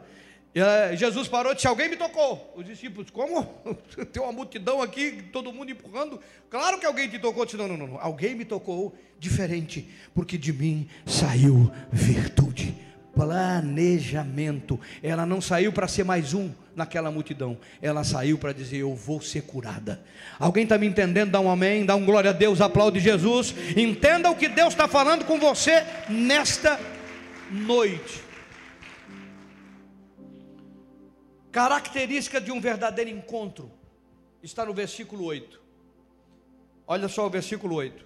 E 0.55 0.95
Jesus 0.95 1.27
parou 1.27 1.51
e 1.51 1.55
disse: 1.55 1.67
Alguém 1.67 1.89
me 1.89 1.95
tocou. 1.95 2.53
Os 2.55 2.65
discípulos, 2.65 3.09
como? 3.09 3.43
Tem 4.11 4.21
uma 4.21 4.31
multidão 4.31 4.81
aqui, 4.81 5.23
todo 5.31 5.51
mundo 5.51 5.71
empurrando. 5.71 6.19
Claro 6.49 6.79
que 6.79 6.85
alguém 6.85 7.09
te 7.09 7.17
tocou. 7.17 7.45
Disse, 7.45 7.57
não, 7.57 7.67
não, 7.67 7.77
não. 7.77 7.99
Alguém 7.99 8.35
me 8.35 8.45
tocou 8.45 8.95
diferente, 9.17 9.89
porque 10.13 10.37
de 10.37 10.53
mim 10.53 10.87
saiu 11.05 11.71
virtude 11.91 12.75
planejamento. 13.15 14.79
Ela 15.01 15.25
não 15.25 15.39
saiu 15.39 15.71
para 15.71 15.87
ser 15.87 16.03
mais 16.03 16.33
um 16.33 16.51
naquela 16.75 17.11
multidão. 17.11 17.57
Ela 17.81 18.03
saiu 18.03 18.37
para 18.37 18.51
dizer: 18.51 18.77
Eu 18.77 18.95
vou 18.95 19.21
ser 19.21 19.43
curada. 19.43 20.03
Alguém 20.39 20.63
está 20.63 20.77
me 20.77 20.87
entendendo? 20.87 21.31
Dá 21.31 21.39
um 21.39 21.49
amém, 21.49 21.85
dá 21.85 21.95
um 21.95 22.05
glória 22.05 22.31
a 22.31 22.33
Deus, 22.33 22.59
aplaude 22.59 22.99
Jesus. 22.99 23.53
Entenda 23.77 24.29
o 24.29 24.35
que 24.35 24.49
Deus 24.49 24.73
está 24.73 24.87
falando 24.87 25.25
com 25.25 25.39
você 25.39 25.83
nesta 26.09 26.79
noite. 27.51 28.32
Característica 31.53 32.41
de 32.41 32.51
um 32.51 32.59
verdadeiro 32.59 33.11
encontro 33.11 33.71
está 34.41 34.65
no 34.65 34.73
versículo 34.73 35.25
8. 35.25 35.61
Olha 36.87 37.07
só 37.07 37.27
o 37.27 37.29
versículo 37.29 37.75
8. 37.75 38.03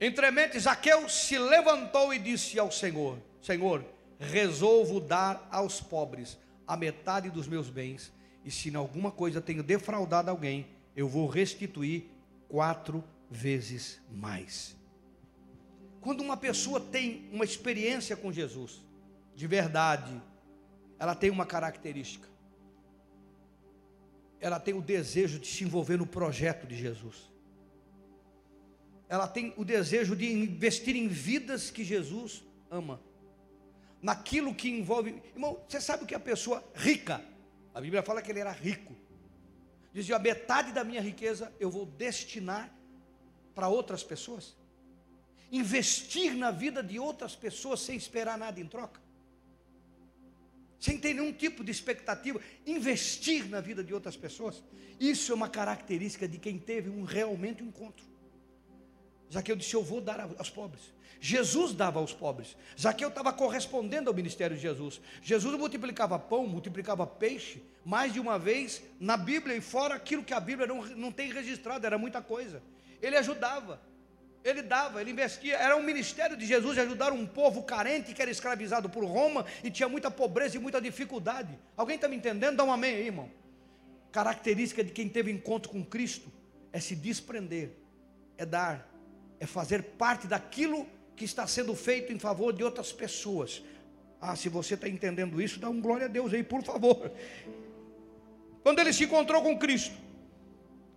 Entremente, 0.00 0.58
Zaqueu 0.58 1.08
se 1.08 1.38
levantou 1.38 2.12
e 2.12 2.18
disse 2.18 2.58
ao 2.58 2.72
Senhor: 2.72 3.20
Senhor, 3.40 3.84
resolvo 4.18 4.98
dar 4.98 5.46
aos 5.48 5.80
pobres 5.80 6.36
a 6.66 6.76
metade 6.76 7.30
dos 7.30 7.46
meus 7.46 7.70
bens, 7.70 8.12
e 8.44 8.50
se 8.50 8.68
em 8.68 8.74
alguma 8.74 9.12
coisa 9.12 9.40
tenho 9.40 9.62
defraudado 9.62 10.32
alguém, 10.32 10.66
eu 10.96 11.08
vou 11.08 11.28
restituir 11.28 12.06
quatro 12.48 13.04
vezes 13.30 14.00
mais. 14.10 14.76
Quando 16.00 16.20
uma 16.20 16.36
pessoa 16.36 16.80
tem 16.80 17.28
uma 17.32 17.44
experiência 17.44 18.16
com 18.16 18.32
Jesus, 18.32 18.82
de 19.36 19.46
verdade, 19.46 20.20
ela 20.98 21.14
tem 21.14 21.30
uma 21.30 21.46
característica. 21.46 22.28
Ela 24.40 24.60
tem 24.60 24.74
o 24.74 24.82
desejo 24.82 25.38
de 25.38 25.46
se 25.46 25.64
envolver 25.64 25.96
no 25.96 26.06
projeto 26.06 26.66
de 26.66 26.76
Jesus 26.76 27.28
ela 29.08 29.26
tem 29.26 29.54
o 29.56 29.64
desejo 29.64 30.14
de 30.14 30.30
investir 30.30 30.94
em 30.94 31.08
vidas 31.08 31.70
que 31.70 31.82
Jesus 31.82 32.44
ama. 32.70 33.00
Naquilo 34.02 34.54
que 34.54 34.68
envolve. 34.68 35.20
Irmão, 35.34 35.58
você 35.66 35.80
sabe 35.80 36.04
o 36.04 36.06
que 36.06 36.14
é 36.14 36.16
a 36.16 36.20
pessoa 36.20 36.62
rica? 36.74 37.24
A 37.74 37.80
Bíblia 37.80 38.02
fala 38.02 38.20
que 38.20 38.30
ele 38.30 38.40
era 38.40 38.52
rico. 38.52 38.94
Dizia: 39.92 40.16
a 40.16 40.18
metade 40.18 40.72
da 40.72 40.84
minha 40.84 41.00
riqueza 41.00 41.52
eu 41.58 41.70
vou 41.70 41.86
destinar 41.86 42.72
para 43.54 43.68
outras 43.68 44.04
pessoas. 44.04 44.56
Investir 45.50 46.36
na 46.36 46.50
vida 46.50 46.82
de 46.82 46.98
outras 46.98 47.34
pessoas 47.34 47.80
sem 47.80 47.96
esperar 47.96 48.36
nada 48.36 48.60
em 48.60 48.66
troca. 48.66 49.00
Sem 50.88 50.96
ter 50.96 51.12
nenhum 51.12 51.34
tipo 51.34 51.62
de 51.62 51.70
expectativa. 51.70 52.40
Investir 52.66 53.46
na 53.46 53.60
vida 53.60 53.84
de 53.84 53.92
outras 53.92 54.16
pessoas. 54.16 54.62
Isso 54.98 55.30
é 55.30 55.34
uma 55.34 55.46
característica 55.46 56.26
de 56.26 56.38
quem 56.38 56.58
teve 56.58 56.88
um 56.88 57.04
realmente 57.04 57.62
encontro. 57.62 58.06
Zaqueu 59.30 59.54
disse: 59.54 59.74
Eu 59.74 59.82
vou 59.82 60.00
dar 60.00 60.18
aos 60.38 60.48
pobres. 60.48 60.80
Jesus 61.20 61.74
dava 61.74 61.98
aos 61.98 62.14
pobres. 62.14 62.56
Zaqueu 62.80 63.10
estava 63.10 63.34
correspondendo 63.34 64.08
ao 64.08 64.16
ministério 64.16 64.56
de 64.56 64.62
Jesus. 64.62 64.98
Jesus 65.20 65.58
multiplicava 65.58 66.18
pão, 66.18 66.46
multiplicava 66.46 67.06
peixe, 67.06 67.62
mais 67.84 68.14
de 68.14 68.18
uma 68.18 68.38
vez 68.38 68.82
na 68.98 69.18
Bíblia 69.18 69.56
e 69.56 69.60
fora 69.60 69.94
aquilo 69.94 70.24
que 70.24 70.32
a 70.32 70.40
Bíblia 70.40 70.66
não, 70.66 70.86
não 70.86 71.12
tem 71.12 71.30
registrado, 71.30 71.84
era 71.84 71.98
muita 71.98 72.22
coisa. 72.22 72.62
Ele 73.02 73.16
ajudava, 73.18 73.78
ele 74.44 74.62
dava, 74.62 75.00
ele 75.00 75.10
investia. 75.10 75.56
Era 75.56 75.76
um 75.76 75.82
ministério 75.82 76.36
de 76.36 76.46
Jesus 76.46 76.78
ajudar 76.78 77.12
um 77.12 77.26
povo 77.26 77.62
carente 77.62 78.14
que 78.14 78.22
era 78.22 78.30
escravizado 78.30 78.88
por 78.88 79.04
Roma 79.04 79.44
e 79.62 79.70
tinha 79.70 79.88
muita 79.88 80.10
pobreza 80.10 80.56
e 80.56 80.60
muita 80.60 80.80
dificuldade. 80.80 81.58
Alguém 81.76 81.96
está 81.96 82.08
me 82.08 82.16
entendendo? 82.16 82.56
Dá 82.56 82.64
um 82.64 82.72
amém 82.72 82.94
aí, 82.94 83.06
irmão. 83.06 83.30
Característica 84.12 84.82
de 84.82 84.92
quem 84.92 85.08
teve 85.08 85.30
encontro 85.30 85.70
com 85.70 85.84
Cristo 85.84 86.32
é 86.72 86.80
se 86.80 86.94
desprender, 86.94 87.70
é 88.36 88.46
dar 88.46 88.88
é 89.40 89.46
fazer 89.46 89.82
parte 89.82 90.26
daquilo 90.26 90.86
que 91.14 91.24
está 91.24 91.46
sendo 91.46 91.74
feito 91.74 92.12
em 92.12 92.18
favor 92.18 92.52
de 92.52 92.62
outras 92.62 92.92
pessoas. 92.92 93.62
Ah, 94.20 94.34
se 94.34 94.48
você 94.48 94.74
está 94.74 94.88
entendendo 94.88 95.40
isso, 95.40 95.60
dá 95.60 95.68
um 95.68 95.80
glória 95.80 96.06
a 96.06 96.08
Deus 96.08 96.32
aí, 96.32 96.42
por 96.42 96.62
favor. 96.62 97.10
Quando 98.62 98.80
ele 98.80 98.92
se 98.92 99.04
encontrou 99.04 99.42
com 99.42 99.56
Cristo, 99.58 99.94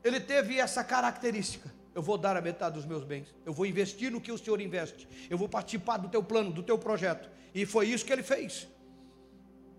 ele 0.03 0.19
teve 0.19 0.59
essa 0.59 0.83
característica: 0.83 1.70
eu 1.93 2.01
vou 2.01 2.17
dar 2.17 2.37
a 2.37 2.41
metade 2.41 2.75
dos 2.75 2.85
meus 2.85 3.03
bens, 3.03 3.33
eu 3.45 3.53
vou 3.53 3.65
investir 3.65 4.11
no 4.11 4.21
que 4.21 4.31
o 4.31 4.37
Senhor 4.37 4.61
investe, 4.61 5.07
eu 5.29 5.37
vou 5.37 5.49
participar 5.49 5.97
do 5.97 6.07
teu 6.07 6.23
plano, 6.23 6.51
do 6.51 6.63
teu 6.63 6.77
projeto. 6.77 7.29
E 7.53 7.65
foi 7.65 7.89
isso 7.89 8.05
que 8.05 8.13
ele 8.13 8.23
fez. 8.23 8.67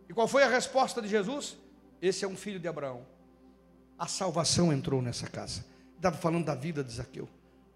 E 0.09 0.13
qual 0.13 0.29
foi 0.29 0.43
a 0.43 0.49
resposta 0.49 1.01
de 1.01 1.09
Jesus? 1.09 1.57
Esse 2.01 2.25
é 2.25 2.29
um 2.29 2.37
filho 2.37 2.61
de 2.61 2.69
Abraão. 2.69 3.07
A 3.99 4.07
salvação 4.07 4.73
entrou 4.73 5.01
nessa 5.01 5.27
casa. 5.27 5.65
Estava 5.97 6.17
falando 6.17 6.45
da 6.45 6.55
vida 6.55 6.85
de 6.85 6.93
Zaqueu. 6.93 7.29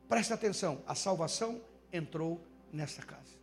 Presta 0.09 0.35
atenção, 0.35 0.83
a 0.87 0.95
salvação 0.95 1.61
entrou 1.93 2.41
nessa 2.73 3.03
casa. 3.03 3.37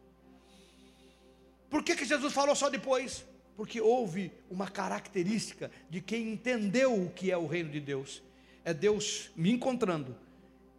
Por 1.70 1.84
que, 1.84 1.96
que 1.96 2.06
Jesus 2.06 2.32
falou 2.32 2.56
só 2.56 2.70
depois? 2.70 3.26
Porque 3.56 3.82
houve 3.82 4.32
uma 4.50 4.70
característica 4.70 5.72
de 5.90 6.02
quem 6.02 6.32
entendeu 6.32 6.94
o 6.94 7.10
que 7.10 7.32
é 7.32 7.38
o 7.38 7.48
reino 7.48 7.72
de 7.72 7.80
Deus. 7.80 8.22
É 8.64 8.74
Deus 8.74 9.32
me 9.36 9.52
encontrando 9.52 10.16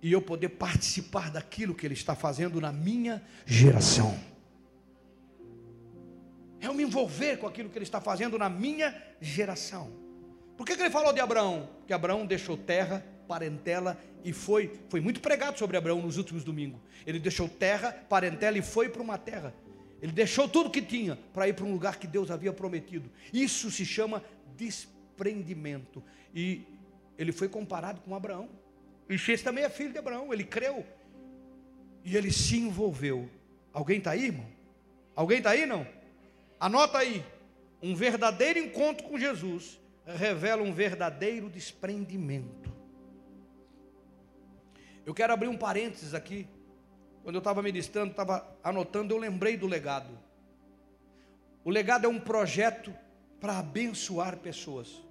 e 0.05 0.13
eu 0.13 0.21
poder 0.21 0.51
participar 0.51 1.31
daquilo 1.31 1.75
que 1.75 1.87
Ele 1.87 1.95
está 1.95 2.15
fazendo 2.15 2.61
na 2.61 2.71
minha 2.71 3.25
geração. 3.47 4.15
É 6.61 6.67
eu 6.67 6.75
me 6.75 6.83
envolver 6.83 7.39
com 7.39 7.47
aquilo 7.47 7.71
que 7.71 7.79
Ele 7.79 7.87
está 7.87 8.03
fazendo 8.03 8.39
na 8.39 8.51
minha 8.51 8.95
geração. 9.19 9.91
Por 10.59 10.67
que, 10.67 10.77
que 10.77 10.83
Ele 10.83 10.91
falou 10.91 11.11
de 11.11 11.21
Abraão? 11.21 11.71
Porque 11.79 11.95
Abraão 11.95 12.27
deixou 12.27 12.55
terra, 12.55 13.03
parentela 13.27 13.99
e 14.23 14.31
foi, 14.31 14.79
foi 14.91 15.01
muito 15.01 15.23
pregado 15.23 15.59
sobre 15.59 15.79
Abraão 15.79 16.03
nos 16.03 16.19
últimos 16.19 16.45
domingos. 16.45 16.83
Ele 17.07 17.19
deixou 17.19 17.49
terra, 17.49 17.91
parentela 18.07 18.59
e 18.59 18.63
foi 18.63 18.91
para 18.91 19.01
uma 19.01 19.17
terra. 19.17 19.55
Ele 20.03 20.13
deixou 20.13 20.47
tudo 20.47 20.69
que 20.69 20.83
tinha 20.83 21.17
para 21.33 21.49
ir 21.49 21.55
para 21.55 21.65
um 21.65 21.73
lugar 21.73 21.99
que 21.99 22.07
Deus 22.07 22.31
havia 22.31 22.53
prometido. 22.53 23.11
Isso 23.33 23.71
se 23.71 23.87
chama 23.87 24.23
desprendimento. 24.55 26.05
E 26.35 26.61
ele 27.17 27.33
foi 27.33 27.49
comparado 27.49 28.03
com 28.03 28.15
Abraão. 28.15 28.51
E 29.09 29.19
Xês 29.19 29.43
também 29.43 29.65
é 29.65 29.69
filho 29.69 29.93
de 29.93 29.99
Abraão, 29.99 30.33
ele 30.33 30.45
creu. 30.45 30.85
E 32.05 32.17
ele 32.17 32.33
se 32.33 32.57
envolveu. 32.57 33.29
Alguém 33.73 33.99
está 33.99 34.13
aí, 34.13 34.27
irmão? 34.27 34.47
Alguém 35.15 35.39
está 35.39 35.51
aí, 35.51 35.67
não? 35.67 35.87
Anota 36.59 36.99
aí. 36.99 37.25
Um 37.83 37.95
verdadeiro 37.95 38.59
encontro 38.59 39.07
com 39.07 39.19
Jesus 39.19 39.81
revela 40.07 40.63
um 40.63 40.73
verdadeiro 40.73 41.49
desprendimento. 41.49 42.73
Eu 45.05 45.15
quero 45.15 45.33
abrir 45.33 45.49
um 45.49 45.57
parênteses 45.57 46.15
aqui. 46.15 46.47
Quando 47.23 47.37
eu 47.37 47.41
estava 47.41 47.63
ministrando, 47.63 48.11
estava 48.11 48.47
anotando, 48.63 49.15
eu 49.15 49.19
lembrei 49.19 49.57
do 49.57 49.67
legado. 49.67 50.19
O 51.65 51.71
legado 51.71 52.05
é 52.05 52.09
um 52.09 52.21
projeto 52.21 52.95
para 53.41 53.59
abençoar 53.59 54.39
pessoas. 54.39 55.03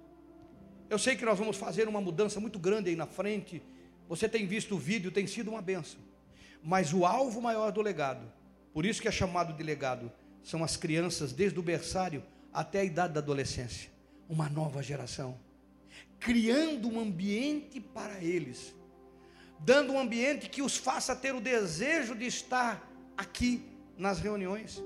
Eu 0.88 0.98
sei 0.98 1.16
que 1.16 1.24
nós 1.24 1.38
vamos 1.38 1.56
fazer 1.56 1.88
uma 1.88 2.00
mudança 2.00 2.38
muito 2.38 2.58
grande 2.58 2.90
aí 2.90 2.96
na 2.96 3.06
frente. 3.06 3.62
Você 4.08 4.28
tem 4.28 4.46
visto 4.46 4.74
o 4.74 4.78
vídeo, 4.78 5.10
tem 5.10 5.26
sido 5.26 5.50
uma 5.50 5.62
benção. 5.62 6.00
Mas 6.62 6.92
o 6.92 7.04
alvo 7.04 7.40
maior 7.40 7.72
do 7.72 7.82
legado, 7.82 8.30
por 8.72 8.84
isso 8.86 9.00
que 9.00 9.08
é 9.08 9.12
chamado 9.12 9.52
de 9.52 9.62
legado, 9.62 10.10
são 10.42 10.62
as 10.62 10.76
crianças 10.76 11.32
desde 11.32 11.58
o 11.58 11.62
berçário 11.62 12.22
até 12.52 12.80
a 12.80 12.84
idade 12.84 13.14
da 13.14 13.20
adolescência. 13.20 13.90
Uma 14.28 14.48
nova 14.48 14.82
geração. 14.82 15.38
Criando 16.18 16.88
um 16.88 17.00
ambiente 17.00 17.80
para 17.80 18.22
eles. 18.22 18.74
Dando 19.58 19.92
um 19.92 19.98
ambiente 19.98 20.48
que 20.48 20.62
os 20.62 20.76
faça 20.76 21.16
ter 21.16 21.34
o 21.34 21.40
desejo 21.40 22.14
de 22.14 22.26
estar 22.26 22.90
aqui 23.16 23.64
nas 23.96 24.20
reuniões. 24.20 24.82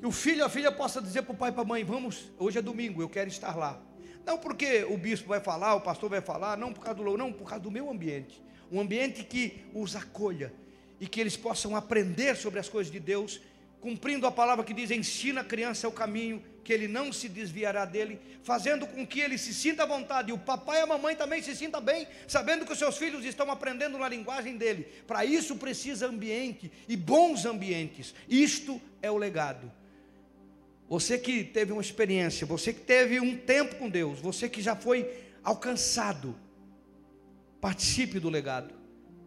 Que 0.00 0.06
o 0.06 0.12
filho 0.12 0.38
e 0.38 0.42
a 0.42 0.48
filha 0.48 0.72
possa 0.72 1.00
dizer 1.00 1.22
para 1.22 1.32
o 1.32 1.36
pai 1.36 1.50
e 1.50 1.52
para 1.52 1.62
a 1.62 1.66
mãe: 1.66 1.84
Vamos, 1.84 2.32
hoje 2.38 2.58
é 2.58 2.62
domingo, 2.62 3.00
eu 3.00 3.08
quero 3.08 3.28
estar 3.28 3.56
lá. 3.56 3.80
Não 4.24 4.38
porque 4.38 4.84
o 4.84 4.96
bispo 4.96 5.28
vai 5.28 5.40
falar, 5.40 5.74
o 5.74 5.80
pastor 5.80 6.10
vai 6.10 6.20
falar, 6.20 6.56
não 6.56 6.72
por 6.72 6.84
causa 6.84 7.02
do 7.02 7.16
não, 7.16 7.32
por 7.32 7.48
causa 7.48 7.62
do 7.62 7.70
meu 7.70 7.90
ambiente. 7.90 8.42
Um 8.70 8.80
ambiente 8.80 9.24
que 9.24 9.64
os 9.74 9.94
acolha 9.96 10.52
e 11.00 11.06
que 11.06 11.20
eles 11.20 11.36
possam 11.36 11.74
aprender 11.74 12.36
sobre 12.36 12.60
as 12.60 12.68
coisas 12.68 12.92
de 12.92 13.00
Deus, 13.00 13.40
cumprindo 13.80 14.26
a 14.26 14.32
palavra 14.32 14.64
que 14.64 14.72
diz: 14.72 14.90
ensina 14.90 15.40
a 15.40 15.44
criança 15.44 15.88
o 15.88 15.92
caminho, 15.92 16.42
que 16.62 16.72
ele 16.72 16.86
não 16.86 17.12
se 17.12 17.28
desviará 17.28 17.84
dele, 17.84 18.20
fazendo 18.42 18.86
com 18.86 19.04
que 19.04 19.20
ele 19.20 19.36
se 19.36 19.52
sinta 19.52 19.82
à 19.82 19.86
vontade, 19.86 20.30
e 20.30 20.32
o 20.32 20.38
papai 20.38 20.78
e 20.78 20.82
a 20.82 20.86
mamãe 20.86 21.16
também 21.16 21.42
se 21.42 21.56
sinta 21.56 21.80
bem, 21.80 22.06
sabendo 22.28 22.64
que 22.64 22.72
os 22.72 22.78
seus 22.78 22.96
filhos 22.96 23.24
estão 23.24 23.50
aprendendo 23.50 23.98
na 23.98 24.08
linguagem 24.08 24.56
dele. 24.56 24.84
Para 25.06 25.24
isso 25.24 25.56
precisa 25.56 26.06
ambiente 26.06 26.70
e 26.88 26.96
bons 26.96 27.44
ambientes. 27.44 28.14
Isto 28.28 28.80
é 29.02 29.10
o 29.10 29.16
legado. 29.16 29.70
Você 30.92 31.16
que 31.16 31.42
teve 31.42 31.72
uma 31.72 31.80
experiência, 31.80 32.46
você 32.46 32.70
que 32.70 32.80
teve 32.80 33.18
um 33.18 33.34
tempo 33.34 33.76
com 33.76 33.88
Deus, 33.88 34.20
você 34.20 34.46
que 34.46 34.60
já 34.60 34.76
foi 34.76 35.10
alcançado, 35.42 36.36
participe 37.62 38.20
do 38.20 38.28
legado, 38.28 38.74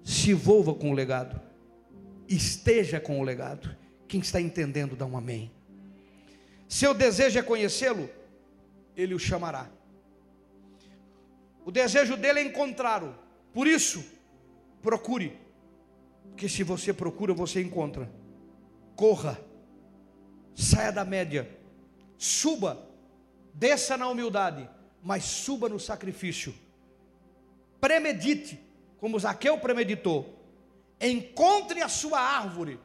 se 0.03 0.29
envolva 0.29 0.75
com 0.75 0.91
o 0.91 0.93
legado, 0.93 1.41
esteja 2.27 2.99
com 2.99 3.19
o 3.19 3.23
legado. 3.23 3.75
Quem 4.07 4.19
está 4.19 4.39
entendendo, 4.39 4.95
dá 4.95 5.07
um 5.07 5.17
amém. 5.17 5.51
Seu 6.69 6.93
desejo 6.93 7.39
é 7.39 7.41
conhecê-lo, 7.41 8.11
ele 8.95 9.15
o 9.15 9.19
chamará. 9.19 9.67
O 11.65 11.71
desejo 11.71 12.15
dele 12.15 12.41
é 12.41 12.43
encontrá-lo. 12.43 13.17
Por 13.51 13.65
isso, 13.65 14.05
procure. 14.83 15.35
Porque 16.29 16.47
se 16.47 16.61
você 16.61 16.93
procura, 16.93 17.33
você 17.33 17.59
encontra. 17.59 18.07
Corra 18.95 19.43
saia 20.55 20.91
da 20.91 21.03
média, 21.03 21.49
suba, 22.17 22.87
desça 23.53 23.97
na 23.97 24.07
humildade, 24.07 24.67
mas 25.03 25.25
suba 25.25 25.67
no 25.67 25.79
sacrifício. 25.79 26.55
Premedite, 27.79 28.59
como 28.97 29.19
Zaqueu 29.19 29.59
premeditou, 29.59 30.39
encontre 30.99 31.81
a 31.81 31.89
sua 31.89 32.19
árvore, 32.19 32.79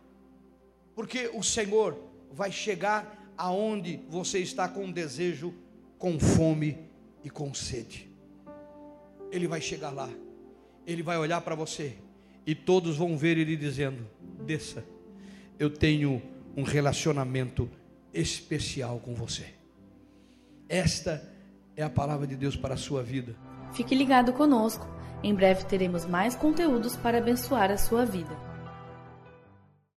porque 0.95 1.31
o 1.33 1.43
Senhor 1.43 1.97
vai 2.33 2.51
chegar 2.51 3.33
aonde 3.39 4.01
você 4.09 4.41
está 4.41 4.69
com 4.69 4.91
desejo, 4.91 5.55
com 5.97 6.19
fome 6.19 6.79
e 7.25 7.31
com 7.31 7.55
sede. 7.55 8.11
Ele 9.31 9.47
vai 9.47 9.61
chegar 9.61 9.91
lá, 9.91 10.11
ele 10.87 11.03
vai 11.03 11.17
olhar 11.17 11.41
para 11.41 11.55
você, 11.55 11.97
e 12.45 12.55
todos 12.55 12.97
vão 12.97 13.17
ver 13.17 13.39
ele 13.39 13.57
dizendo: 13.57 14.07
desça, 14.45 14.85
eu 15.59 15.71
tenho 15.71 16.21
um 16.57 16.63
relacionamento 16.63 17.71
especial 18.13 18.99
com 18.99 19.15
você. 19.15 19.47
Esta 20.69 21.23
é 21.77 21.83
a 21.83 21.91
palavra 21.91 22.27
de 22.27 22.37
Deus 22.37 22.57
para 22.57 22.75
a 22.75 22.79
sua 22.79 23.03
vida. 23.03 23.35
Fique 23.73 23.95
ligado 23.95 24.33
conosco. 24.33 24.87
Em 25.23 25.35
breve 25.35 25.65
teremos 25.65 26.05
mais 26.05 26.35
conteúdos 26.35 26.97
para 26.97 27.19
abençoar 27.19 27.71
a 27.71 27.77
sua 27.77 28.05
vida. 28.05 28.50